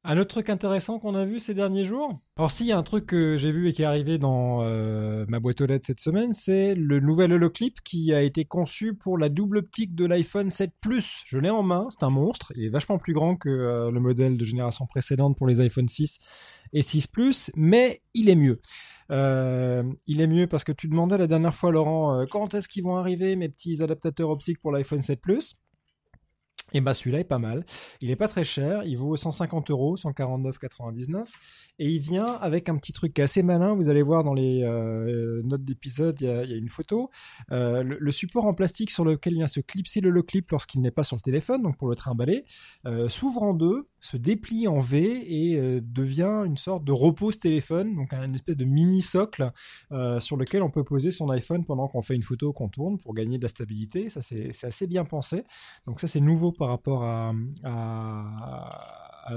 Un 0.03 0.17
autre 0.17 0.31
truc 0.31 0.49
intéressant 0.49 0.99
qu'on 0.99 1.15
a 1.15 1.23
vu 1.23 1.39
ces 1.39 1.53
derniers 1.53 1.85
jours? 1.85 2.19
Alors 2.35 2.51
s'il 2.51 2.67
y 2.67 2.73
a 2.73 2.77
un 2.77 2.83
truc 2.83 3.05
que 3.05 3.37
j'ai 3.37 3.53
vu 3.53 3.69
et 3.69 3.73
qui 3.73 3.83
est 3.83 3.85
arrivé 3.85 4.17
dans 4.17 4.61
euh, 4.61 5.23
ma 5.29 5.39
boîte 5.39 5.61
aux 5.61 5.65
lettres 5.65 5.87
cette 5.87 6.01
semaine, 6.01 6.33
c'est 6.33 6.75
le 6.75 6.99
nouvel 6.99 7.31
holoclip 7.31 7.79
qui 7.81 8.13
a 8.13 8.21
été 8.21 8.43
conçu 8.43 8.93
pour 8.93 9.17
la 9.17 9.29
double 9.29 9.59
optique 9.59 9.95
de 9.95 10.05
l'iPhone 10.05 10.51
7 10.51 10.71
Plus. 10.81 11.23
Je 11.25 11.37
l'ai 11.37 11.49
en 11.49 11.63
main, 11.63 11.87
c'est 11.89 12.03
un 12.03 12.09
monstre, 12.09 12.51
il 12.57 12.65
est 12.65 12.69
vachement 12.69 12.97
plus 12.97 13.13
grand 13.13 13.37
que 13.37 13.47
euh, 13.47 13.91
le 13.91 14.01
modèle 14.01 14.35
de 14.35 14.43
génération 14.43 14.85
précédente 14.85 15.37
pour 15.37 15.47
les 15.47 15.61
iPhone 15.61 15.87
6 15.87 16.19
et 16.73 16.81
6 16.81 17.07
Plus, 17.07 17.51
mais 17.55 18.01
il 18.13 18.27
est 18.27 18.35
mieux. 18.35 18.59
Euh, 19.11 19.83
il 20.07 20.21
est 20.21 20.27
mieux 20.27 20.47
parce 20.47 20.63
que 20.63 20.71
tu 20.71 20.87
demandais 20.87 21.17
la 21.17 21.27
dernière 21.27 21.55
fois, 21.55 21.71
Laurent, 21.71 22.19
euh, 22.19 22.25
quand 22.29 22.53
est-ce 22.53 22.67
qu'ils 22.67 22.83
vont 22.83 22.95
arriver 22.97 23.35
mes 23.35 23.49
petits 23.49 23.81
adaptateurs 23.81 24.29
optiques 24.29 24.59
pour 24.61 24.71
l'iPhone 24.71 25.01
7 25.01 25.21
Plus? 25.21 25.55
Et 26.73 26.81
bah 26.81 26.93
celui-là 26.93 27.19
est 27.19 27.23
pas 27.23 27.39
mal. 27.39 27.65
Il 28.01 28.11
est 28.11 28.15
pas 28.15 28.27
très 28.27 28.43
cher, 28.43 28.83
il 28.83 28.97
vaut 28.97 29.15
150 29.15 29.69
euros, 29.69 29.95
149,99. 29.95 31.25
Et 31.79 31.89
il 31.89 31.99
vient 31.99 32.25
avec 32.25 32.69
un 32.69 32.77
petit 32.77 32.93
truc 32.93 33.17
assez 33.19 33.43
malin. 33.43 33.73
Vous 33.73 33.89
allez 33.89 34.03
voir 34.03 34.23
dans 34.23 34.33
les 34.33 34.63
euh, 34.63 35.41
notes 35.43 35.63
d'épisode, 35.63 36.17
il 36.21 36.27
y, 36.27 36.29
a, 36.29 36.57
une 36.57 36.69
photo. 36.69 37.09
Euh, 37.51 37.83
le, 37.83 37.97
le, 37.99 38.11
support 38.11 38.45
en 38.45 38.53
plastique 38.53 38.91
sur 38.91 39.05
lequel 39.05 39.33
vient 39.33 39.47
se 39.47 39.59
clipser 39.59 40.01
le 40.01 40.21
clip 40.21 40.51
lorsqu'il 40.51 40.81
n'est 40.81 40.91
pas 40.91 41.03
sur 41.03 41.15
le 41.15 41.21
téléphone, 41.21 41.61
donc 41.61 41.77
pour 41.77 41.89
le 41.89 41.95
trimballer, 41.95 42.45
euh, 42.85 43.09
s'ouvre 43.09 43.43
en 43.43 43.53
deux, 43.53 43.87
se 43.99 44.17
déplie 44.17 44.67
en 44.67 44.79
V 44.79 45.23
et 45.25 45.59
euh, 45.59 45.81
devient 45.81 46.43
une 46.45 46.57
sorte 46.57 46.83
de 46.83 46.91
repose 46.91 47.39
téléphone, 47.39 47.95
donc 47.95 48.13
un 48.13 48.33
espèce 48.33 48.57
de 48.57 48.65
mini 48.65 49.01
socle 49.01 49.51
sur 50.19 50.37
lequel 50.37 50.63
on 50.63 50.69
peut 50.69 50.83
poser 50.83 51.11
son 51.11 51.29
iPhone 51.29 51.65
pendant 51.65 51.87
qu'on 51.87 52.01
fait 52.01 52.15
une 52.15 52.23
photo 52.23 52.53
qu'on 52.53 52.69
tourne 52.69 52.97
pour 52.97 53.13
gagner 53.13 53.37
de 53.37 53.43
la 53.43 53.49
stabilité. 53.49 54.09
Ça 54.09 54.21
c'est 54.21 54.51
assez 54.63 54.87
bien 54.87 55.05
pensé. 55.05 55.43
Donc 55.87 55.99
ça 55.99 56.07
c'est 56.07 56.19
nouveau 56.19 56.51
par 56.63 56.69
rapport 56.69 57.03
à, 57.03 57.33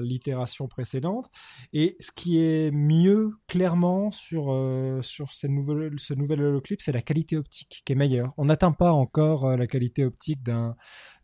l'itération 0.01 0.67
précédente. 0.69 1.29
Et 1.73 1.97
ce 2.01 2.11
qui 2.13 2.41
est 2.41 2.71
mieux 2.73 3.33
clairement 3.47 4.11
sur 4.11 4.51
euh, 4.51 5.01
sur 5.03 5.33
ce 5.33 5.47
nouvel 5.47 6.43
holoclip, 6.43 6.81
c'est 6.81 6.93
la 6.93 7.03
qualité 7.03 7.37
optique 7.37 7.83
qui 7.85 7.93
est 7.93 7.97
meilleure. 7.97 8.33
On 8.37 8.45
n'atteint 8.47 8.73
pas 8.73 8.93
encore 8.93 9.45
euh, 9.45 9.57
la 9.57 9.67
qualité 9.67 10.05
optique 10.05 10.43
d'un 10.43 10.77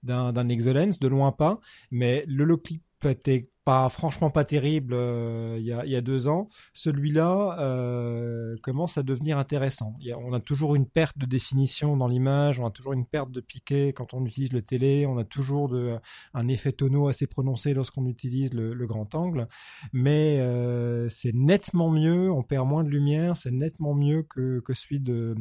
d'un 0.03 0.49
Exolens, 0.49 0.99
de 1.01 1.09
loin 1.09 1.31
pas, 1.31 1.61
mais 1.93 2.25
l'holoclip 2.27 2.83
était 3.05 3.52
pas 3.65 3.89
franchement 3.89 4.31
pas 4.31 4.45
terrible 4.45 4.95
euh, 4.95 5.57
il, 5.59 5.65
y 5.65 5.73
a, 5.73 5.87
y 5.87 5.95
a, 5.95 6.01
deux 6.01 6.29
ans. 6.29 6.49
Celui-là 6.75 7.57
euh, 7.61 8.57
commence 8.63 8.99
à 8.99 9.03
devenir 9.03 9.39
intéressant. 9.39 9.97
On 10.19 10.33
a 10.33 10.41
toujours 10.41 10.75
une 10.75 10.87
perte 10.87 11.17
de 11.19 11.27
définition 11.27 11.97
dans 11.97 12.09
l'image, 12.09 12.59
on 12.59 12.67
a 12.67 12.71
toujours 12.71 12.93
une 12.93 13.07
perte 13.07 13.31
de 13.31 13.41
piqué 13.41 13.93
quand 13.93 14.15
on 14.15 14.25
utilise 14.27 14.53
le 14.53 14.63
télé, 14.63 15.07
on 15.07 15.17
a 15.17 15.25
toujours 15.25 15.69
de, 15.69 15.97
un 16.35 16.49
effet 16.49 16.73
tonneau 16.73 17.09
assez 17.09 17.27
prononcé 17.27 17.75
lorsqu'on 17.75 18.07
utilise 18.07 18.53
le, 18.53 18.75
le, 18.75 18.87
grand 18.87 19.15
angle, 19.15 19.49
mais 19.93 20.41
euh, 20.41 21.09
c'est 21.09 21.35
nettement 21.35 21.91
mieux, 21.91 22.31
on 22.31 22.43
perd 22.43 22.67
moins 22.67 22.85
de 22.85 22.89
lumière, 22.91 23.37
c'est 23.37 23.53
nettement 23.53 23.95
mieux 23.95 24.23
que, 24.23 24.61
que 24.61 24.75
celui 24.75 25.01
de, 25.01 25.37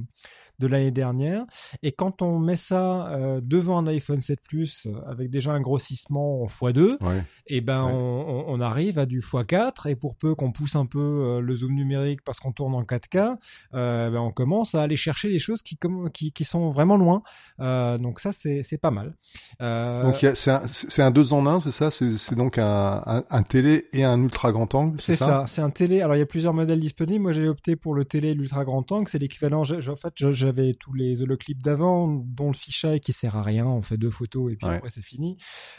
de 0.62 0.68
l'année 0.68 0.92
dernière. 0.92 1.44
Et 1.84 1.92
quand 1.92 2.22
on 2.22 2.40
met 2.40 2.56
ça 2.56 3.08
euh, 3.10 3.42
devant 3.44 3.78
un 3.80 3.88
iPhone 3.88 4.22
7 4.22 4.40
Plus 4.42 4.88
avec 5.08 5.30
déjà 5.30 5.52
un 5.52 5.60
grossissement 5.60 6.44
en 6.44 6.48
x2, 6.48 7.04
ouais. 7.04 7.18
et 7.48 7.58
eh 7.58 7.62
ben 7.62 7.84
Ouais. 7.86 7.92
on, 7.94 8.46
on 8.48 8.62
arrive 8.62 8.98
à 9.00 9.06
du 9.06 9.20
x4 9.22 9.90
et 9.90 9.96
pour 9.96 10.16
peu 10.16 10.36
qu'on 10.36 10.52
pousse 10.52 10.76
un 10.76 10.86
peu 10.86 11.00
euh, 11.00 11.40
le 11.42 11.54
zoom 11.56 11.74
numérique 11.74 12.22
parce 12.24 12.40
qu'on 12.40 12.52
tourne 12.52 12.76
en 12.76 12.84
4K, 12.84 13.36
euh, 13.74 14.10
ben 14.10 14.20
on 14.20 14.32
commence 14.32 14.76
à 14.76 14.82
aller 14.84 14.96
chercher 14.96 15.30
des 15.30 15.40
choses 15.40 15.62
qui, 15.64 15.78
qui, 16.14 16.32
qui 16.32 16.44
sont 16.44 16.70
vraiment 16.70 16.96
loin. 16.98 17.24
Donc 17.60 18.20
ça 18.20 18.32
c'est 18.32 18.64
c'est 18.64 18.78
pas 18.78 18.92
mal. 18.92 19.16
Donc 19.60 20.22
il 20.22 20.26
y 20.26 20.28
a- 20.28 20.36
c'est 20.36 21.02
un, 21.02 21.08
un 21.08 21.12
deux 21.12 21.34
en 21.34 21.46
un, 21.48 21.60
c'est 21.60 21.72
ça? 21.72 21.92
C'est 21.92 22.18
c'est 22.18 22.36
donc 22.36 22.58
un, 22.58 23.02
un, 23.06 23.24
un 23.30 23.44
télé 23.44 23.88
et 23.94 24.04
un 24.04 24.22
ultra 24.22 24.52
grand 24.52 24.74
angle, 24.76 25.00
C'est 25.02 25.16
ça, 25.16 25.46
c'est 25.48 25.62
un 25.62 25.70
télé. 25.70 26.02
Alors 26.02 26.16
il 26.16 26.20
y 26.20 26.24
a 26.24 26.26
plusieurs 26.26 26.54
modèles 26.54 26.80
disponibles. 26.80 27.22
Moi 27.24 27.34
j'ai 27.34 27.48
opté 27.48 27.76
pour 27.76 27.94
le 27.96 28.06
télé 28.06 28.30
et 28.30 28.34
l'ultra 28.34 28.64
grand 28.66 28.90
angle. 28.92 29.08
C'est 29.10 29.20
l'équivalent. 29.20 29.62
En 29.62 29.96
fait, 29.96 30.14
je- 30.16 30.32
j'avais 30.52 30.74
tous 30.74 30.94
les 30.94 31.22
holoclips 31.22 31.62
d'avant, 31.64 32.08
dont 32.08 32.48
le 32.48 32.54
fisheye 32.54 33.00
qui 33.00 33.14
sert 33.14 33.36
à 33.36 33.44
rien. 33.44 33.66
On 33.66 33.82
fait 33.82 33.98
deux 33.98 34.10
photos 34.10 34.52
et 34.52 34.56
puis 34.56 34.68
Ouais. 34.68 34.76
après 34.76 34.90
c'est 34.90 35.04
fini. 35.04 35.38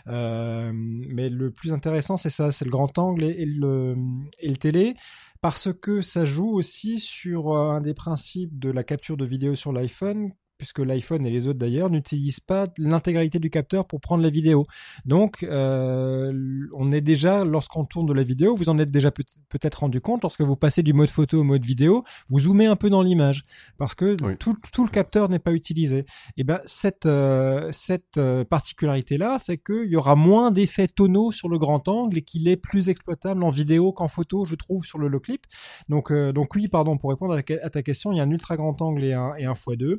Euh, 0.08 0.72
mais 0.74 1.28
le 1.28 1.50
plus 1.50 1.72
intéressant 1.72 2.16
c'est 2.16 2.30
ça, 2.30 2.52
c'est 2.52 2.64
le 2.64 2.70
grand 2.70 2.96
angle 2.98 3.24
et, 3.24 3.42
et 3.42 3.46
le 3.46 3.96
et 4.40 4.48
le 4.48 4.56
télé. 4.56 4.94
Parce 5.40 5.72
que 5.72 6.02
ça 6.02 6.24
joue 6.24 6.50
aussi 6.50 6.98
sur 7.00 7.50
euh, 7.52 7.70
un 7.72 7.80
des 7.80 7.94
principes 7.94 8.58
de 8.58 8.70
la 8.70 8.84
capture 8.84 9.16
de 9.16 9.24
vidéo 9.26 9.54
sur 9.56 9.72
l'iPhone, 9.72 10.30
puisque 10.62 10.78
l'iPhone 10.78 11.26
et 11.26 11.30
les 11.30 11.48
autres 11.48 11.58
d'ailleurs 11.58 11.90
n'utilisent 11.90 12.38
pas 12.38 12.68
l'intégralité 12.78 13.40
du 13.40 13.50
capteur 13.50 13.84
pour 13.84 14.00
prendre 14.00 14.22
la 14.22 14.30
vidéo. 14.30 14.64
Donc, 15.04 15.42
euh, 15.42 16.32
on 16.72 16.92
est 16.92 17.00
déjà, 17.00 17.44
lorsqu'on 17.44 17.84
tourne 17.84 18.06
de 18.06 18.12
la 18.12 18.22
vidéo, 18.22 18.54
vous 18.54 18.68
en 18.68 18.78
êtes 18.78 18.92
déjà 18.92 19.10
peut- 19.10 19.24
peut-être 19.48 19.80
rendu 19.80 20.00
compte, 20.00 20.22
lorsque 20.22 20.40
vous 20.42 20.54
passez 20.54 20.84
du 20.84 20.92
mode 20.92 21.10
photo 21.10 21.40
au 21.40 21.42
mode 21.42 21.64
vidéo, 21.64 22.04
vous 22.28 22.38
zoomez 22.38 22.66
un 22.66 22.76
peu 22.76 22.90
dans 22.90 23.02
l'image, 23.02 23.42
parce 23.76 23.96
que 23.96 24.16
Oui. 24.22 24.36
tout, 24.38 24.54
tout 24.72 24.84
le 24.84 24.90
capteur 24.90 25.28
n'est 25.28 25.40
pas 25.40 25.52
utilisé. 25.52 26.04
Et 26.36 26.44
ben 26.44 26.60
cette, 26.64 27.06
euh, 27.06 27.68
cette 27.72 28.18
euh, 28.18 28.44
particularité-là 28.44 29.40
fait 29.40 29.58
qu'il 29.58 29.86
y 29.90 29.96
aura 29.96 30.14
moins 30.14 30.52
d'effets 30.52 30.86
tonaux 30.86 31.32
sur 31.32 31.48
le 31.48 31.58
grand 31.58 31.88
angle 31.88 32.18
et 32.18 32.22
qu'il 32.22 32.46
est 32.46 32.56
plus 32.56 32.88
exploitable 32.88 33.42
en 33.42 33.50
vidéo 33.50 33.92
qu'en 33.92 34.06
photo, 34.06 34.44
je 34.44 34.54
trouve, 34.54 34.84
sur 34.84 35.00
le 35.00 35.08
low 35.08 35.18
clip. 35.18 35.42
Donc, 35.88 36.12
euh, 36.12 36.32
donc 36.32 36.54
oui, 36.54 36.68
pardon, 36.68 36.98
pour 36.98 37.10
répondre 37.10 37.34
à, 37.34 37.42
ta- 37.42 37.54
à 37.64 37.68
ta 37.68 37.82
question, 37.82 38.12
il 38.12 38.18
y 38.18 38.20
a 38.20 38.22
un 38.22 38.30
ultra 38.30 38.56
grand 38.56 38.80
angle 38.80 39.02
et 39.02 39.12
un, 39.12 39.34
et 39.36 39.44
un 39.44 39.54
x2. 39.54 39.96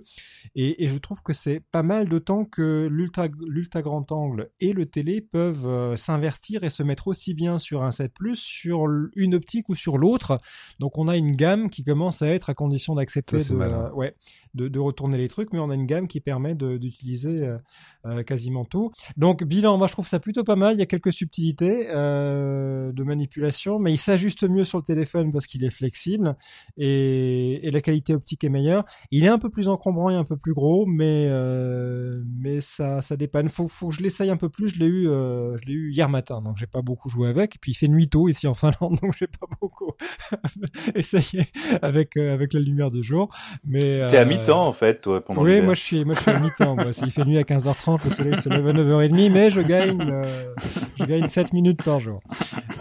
Et, 0.56 0.84
et 0.84 0.88
je 0.90 0.98
trouve 0.98 1.22
que 1.24 1.34
c'est 1.34 1.60
pas 1.72 1.84
mal, 1.84 2.08
d'autant 2.08 2.46
que 2.46 2.88
l'ultra, 2.92 3.28
l'ultra 3.48 3.82
grand 3.82 4.12
angle 4.12 4.50
et 4.60 4.74
le 4.74 4.86
télé 4.86 5.20
peuvent 5.22 5.68
euh, 5.68 5.96
s'invertir 5.96 6.64
et 6.64 6.70
se 6.70 6.84
mettre 6.84 7.08
aussi 7.08 7.34
bien 7.34 7.58
sur 7.58 7.84
un 7.84 7.92
7 7.92 8.14
Plus, 8.14 8.36
sur 8.36 8.86
une 9.16 9.36
optique 9.36 9.70
ou 9.70 9.76
sur 9.76 9.98
l'autre. 9.98 10.38
Donc 10.80 10.98
on 10.98 11.08
a 11.08 11.18
une 11.18 11.36
gamme 11.36 11.70
qui 11.70 11.84
commence 11.84 12.22
à 12.22 12.28
être 12.28 12.50
à 12.50 12.54
condition 12.54 12.96
d'accepter 12.96 13.40
Ça, 13.40 13.46
c'est 13.48 13.54
de, 13.54 13.58
malin. 13.58 13.86
euh, 13.86 13.92
ouais, 13.94 14.16
de, 14.54 14.68
de 14.68 14.80
retourner 14.80 15.18
les 15.18 15.28
trucs, 15.28 15.54
mais 15.54 15.60
on 15.60 15.70
a 15.70 15.76
une 15.76 15.86
gamme 15.86 16.08
qui 16.08 16.20
permet 16.20 16.56
d'utiliser 16.56 17.46
euh, 17.46 17.58
euh, 18.06 18.24
quasiment 18.24 18.66
tout. 18.66 18.92
Donc 19.18 19.44
bilan, 19.44 19.78
moi 19.78 19.88
je 19.88 19.94
trouve 19.94 20.08
ça 20.08 20.20
plutôt 20.20 20.44
pas 20.44 20.56
mal. 20.56 20.76
Il 20.76 20.80
y 20.80 20.84
a 20.84 20.86
quelques 20.86 21.14
subtilités 21.14 21.88
euh, 21.90 22.92
de 22.92 23.04
manipulation, 23.04 23.80
mais 23.80 23.94
il 23.94 23.98
s'ajuste 23.98 24.44
mieux 24.48 24.64
sur 24.64 24.78
le 24.78 24.84
téléphone 24.84 25.32
parce 25.32 25.48
qu'il 25.48 25.64
est 25.64 25.70
flexible 25.70 26.36
et, 26.78 27.68
et 27.68 27.72
la 27.72 27.82
qualité 27.82 28.14
optique 28.14 28.44
est 28.44 28.50
meilleure. 28.50 28.86
Il 29.12 29.24
est 29.26 29.30
un 29.30 29.40
peu 29.40 29.50
plus 29.50 29.68
encombrant 29.68 30.10
et 30.10 30.16
un 30.16 30.24
peu 30.24 30.38
plus 30.38 30.54
gros, 30.54 30.86
mais 30.86 31.28
euh, 31.30 32.22
mais 32.38 32.62
ça 32.62 33.02
ça 33.02 33.18
dépanne. 33.18 33.50
Faut 33.50 33.68
faut 33.68 33.90
que 33.90 33.96
je 33.96 34.02
l'essaye 34.02 34.30
un 34.30 34.38
peu 34.38 34.50
plus. 34.50 34.70
Je 34.70 34.80
l'ai 34.80 34.86
eu 34.86 35.08
euh, 35.08 35.58
je 35.58 35.68
l'ai 35.68 35.74
eu 35.74 35.92
hier 35.92 36.10
matin, 36.10 36.42
donc 36.42 36.58
j'ai 36.58 36.68
pas 36.68 36.82
beaucoup 36.82 37.10
joué 37.10 37.30
avec. 37.30 37.56
Et 37.56 37.60
puis 37.60 37.72
il 37.72 37.76
fait 37.76 37.88
nuit 37.88 38.10
tôt 38.10 38.28
ici 38.30 38.48
en 38.48 38.54
Finlande, 38.54 39.00
donc 39.02 39.14
j'ai 39.18 39.28
pas 39.28 39.48
beaucoup 39.62 39.92
essayé 40.96 41.48
avec 41.82 42.18
euh, 42.18 42.34
avec 42.34 42.54
la 42.54 42.60
lumière 42.60 42.92
du 42.92 43.04
jour. 43.04 43.30
Mais 43.64 44.06
T'es 44.08 44.18
à 44.18 44.26
mi-temps 44.44 44.68
en 44.68 44.74
fait, 44.74 45.02
toi, 45.02 45.24
pendant 45.24 45.42
oui, 45.42 45.62
moi 45.62 45.74
je 45.74 45.82
suis, 45.82 46.06
moi 46.06 46.16
je 46.16 46.22
suis 46.22 46.32
à 46.32 46.40
mi-temps. 46.40 46.76
moi. 46.76 46.86
Il 47.06 47.12
fait 47.12 47.26
nuit 47.26 47.38
à 47.38 47.44
15h30, 47.44 48.04
le 48.06 48.10
soleil 48.10 48.38
se 48.38 48.50
lève 48.50 48.68
à 48.68 48.74
9h30, 48.74 49.32
mais 49.32 49.52
je 49.52 49.62
gagne, 49.62 50.00
euh, 50.02 50.54
je 51.00 51.06
gagne 51.06 51.28
7 51.28 51.54
minutes 51.54 51.84
par 51.84 52.00
jour. 52.00 52.20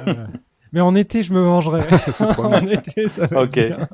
Euh, 0.06 0.14
mais 0.72 0.80
en 0.80 0.94
été, 0.94 1.22
je 1.22 1.32
me 1.32 1.40
vengerai. 1.40 1.82
En 2.38 2.66
été, 2.66 3.08
ça 3.08 3.26
va 3.26 3.42
Ok. 3.42 3.52
bien. 3.54 3.88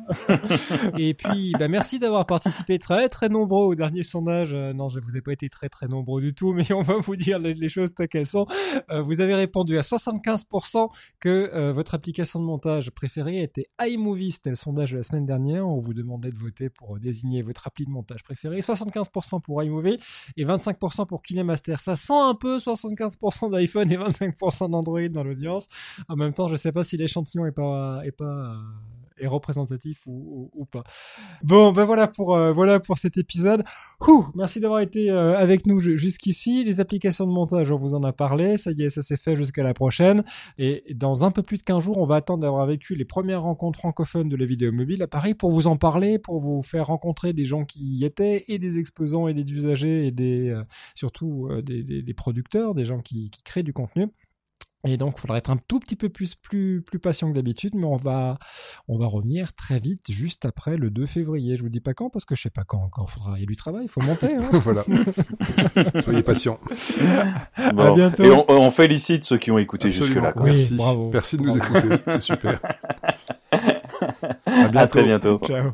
Et 0.99 1.15
puis, 1.15 1.53
bah, 1.59 1.69
merci 1.69 1.99
d'avoir 1.99 2.27
participé 2.27 2.79
très 2.79 3.09
très 3.09 3.29
nombreux 3.29 3.67
au 3.67 3.75
dernier 3.75 4.03
sondage. 4.03 4.51
Euh, 4.53 4.73
non, 4.73 4.89
je 4.89 5.01
vous 5.01 5.17
ai 5.17 5.21
pas 5.21 5.33
été 5.33 5.49
très 5.49 5.69
très 5.69 5.87
nombreux 5.89 6.21
du 6.21 6.35
tout, 6.35 6.53
mais 6.55 6.73
on 6.73 6.83
va 6.83 6.95
vous 6.99 7.17
dire 7.17 7.39
les, 7.39 7.55
les 7.55 7.69
choses 7.69 7.95
telles 7.95 8.09
qu'elles 8.09 8.27
sont. 8.27 8.47
Euh, 8.91 9.03
vous 9.03 9.21
avez 9.21 9.35
répondu 9.35 9.79
à 9.79 9.83
75% 9.83 10.89
que 11.21 11.51
euh, 11.55 11.73
votre 11.73 11.95
application 11.95 12.41
de 12.41 12.45
montage 12.45 12.91
préférée 12.91 13.43
était 13.43 13.67
iMovie. 13.81 14.33
C'était 14.33 14.51
le 14.51 14.57
sondage 14.57 14.93
de 14.93 14.99
la 14.99 15.03
semaine 15.03 15.27
dernière. 15.27 15.67
On 15.67 15.81
vous 15.81 15.95
demandait 15.95 16.31
de 16.31 16.39
voter 16.39 16.69
pour 16.71 16.99
désigner 16.99 17.43
votre 17.43 17.67
appli 17.67 17.85
de 17.87 17.91
montage 17.91 18.23
préférée. 18.23 18.61
75% 18.61 19.41
pour 19.41 19.63
iMovie 19.63 19.99
et 20.37 20.45
25% 20.45 21.07
pour 21.07 21.23
KineMaster. 21.23 21.81
Ça 21.81 21.97
sent 21.97 22.13
un 22.19 22.35
peu 22.35 22.59
75% 22.59 23.51
d'iPhone 23.51 23.91
et 23.91 23.97
25% 23.97 24.71
d'Android 24.71 25.09
dans 25.09 25.25
l'audience. 25.25 25.69
En 26.09 26.17
même 26.17 26.33
temps, 26.33 26.49
je 26.49 26.57
sais 26.57 26.68
pas 26.73 26.85
si 26.85 26.97
l'échantillon 26.97 27.47
est 27.47 27.53
pas 27.53 28.01
est 28.05 28.13
pas 28.13 28.25
euh, 28.25 28.55
est 29.21 29.27
représentatif 29.27 30.01
ou, 30.07 30.51
ou, 30.55 30.65
pas. 30.65 30.85
Bon, 31.43 31.73
ben 31.73 31.85
voilà 31.85 32.07
pour 32.07 32.37
euh, 32.37 32.53
voilà 32.53 32.81
pour 32.81 32.99
cet 32.99 33.17
épisode. 33.17 33.65
Ouh, 34.07 34.27
merci 34.35 34.61
d'avoir 34.61 34.81
été 34.81 35.11
euh, 35.11 35.37
avec 35.37 35.67
nous 35.67 35.81
ju- 35.81 35.99
jusqu'ici. 35.99 36.65
Les 36.65 36.81
applications 36.81 37.27
de 37.27 37.33
montage, 37.33 37.71
on 37.71 37.79
vous 37.79 37.95
en 37.95 38.05
a 38.05 38.13
parlé. 38.13 38.57
Ça 38.57 38.71
y 38.73 38.83
est, 38.83 38.91
ça 38.91 39.03
s'est 39.03 39.17
fait 39.17 39.35
jusqu'à 39.35 39.63
la 39.63 39.75
prochaine. 39.75 40.23
Et 40.59 40.85
dans 40.95 41.25
un 41.25 41.31
peu 41.31 41.43
plus 41.43 41.59
de 41.59 41.63
15 41.65 41.83
jours, 41.83 41.99
on 41.99 42.07
va 42.07 42.17
attendre 42.17 42.43
d'avoir 42.43 42.65
vécu 42.67 42.95
les 42.95 43.05
premières 43.05 43.43
rencontres 43.43 43.81
francophones 43.81 44.29
de 44.29 44.37
la 44.37 44.47
vidéo 44.47 44.73
mobile 44.73 45.03
à 45.03 45.09
Paris 45.09 45.35
pour 45.35 45.51
vous 45.51 45.67
en 45.67 45.77
parler, 45.77 46.19
pour 46.19 46.41
vous 46.41 46.63
faire 46.63 46.87
rencontrer 46.87 47.33
des 47.33 47.45
gens 47.45 47.65
qui 47.65 47.81
y 47.97 48.05
étaient 48.05 48.45
et 48.49 48.59
des 48.59 48.79
exposants 48.79 49.29
et 49.29 49.35
des 49.35 49.51
usagers 49.53 50.07
et 50.07 50.11
des 50.11 50.57
surtout 50.95 51.49
des, 51.63 52.15
producteurs, 52.15 52.75
des 52.75 52.85
gens 52.85 53.01
qui 53.01 53.31
créent 53.45 53.63
du 53.63 53.73
contenu. 53.73 54.07
Et 54.85 54.97
donc, 54.97 55.15
il 55.17 55.21
faudra 55.21 55.39
être 55.39 55.51
un 55.51 55.57
tout 55.57 55.81
petit 55.81 55.97
peu 55.97 56.09
plus, 56.09 56.37
plus, 56.37 56.83
plus 56.83 57.01
patient 57.01 57.29
que 57.31 57.35
d'habitude, 57.35 57.75
mais 57.75 57.85
on 57.87 57.97
va, 57.97 58.39
on 58.87 58.97
va 58.97 59.07
revenir 59.07 59.53
très 59.55 59.81
vite, 59.81 60.11
juste 60.11 60.45
après 60.45 60.77
le 60.77 60.89
2 60.91 61.05
février. 61.05 61.57
Je 61.57 61.63
vous 61.63 61.69
dis 61.69 61.81
pas 61.81 61.95
quand, 61.95 62.11
parce 62.11 62.25
que 62.25 62.37
je 62.37 62.43
sais 62.43 62.51
pas 62.51 62.63
quand 62.65 62.79
encore. 62.79 63.11
Faudra, 63.11 63.33
il 63.37 63.41
y 63.41 63.43
a 63.43 63.47
du 63.47 63.57
travail, 63.57 63.85
il 63.85 63.89
faut 63.89 64.01
monter. 64.01 64.37
Hein. 64.37 64.41
voilà. 64.63 64.85
Soyez 66.01 66.23
patients. 66.23 66.61
Bon. 67.75 67.93
À 67.93 67.95
bientôt. 67.95 68.23
Et 68.23 68.31
on, 68.31 68.49
on 68.49 68.71
félicite 68.71 69.25
ceux 69.25 69.39
qui 69.39 69.51
ont 69.51 69.59
écouté 69.59 69.91
jusque-là. 69.91 70.33
Oui, 70.37 70.51
Merci. 70.51 70.77
bravo. 70.77 71.11
Merci 71.13 71.37
de 71.39 71.43
nous 71.43 71.57
Bravo. 71.57 71.79
écouter. 71.79 72.03
C'est 72.07 72.21
super. 72.21 72.61
À 74.47 74.87
très 74.87 75.05
bientôt. 75.05 75.41
Ciao. 75.45 75.73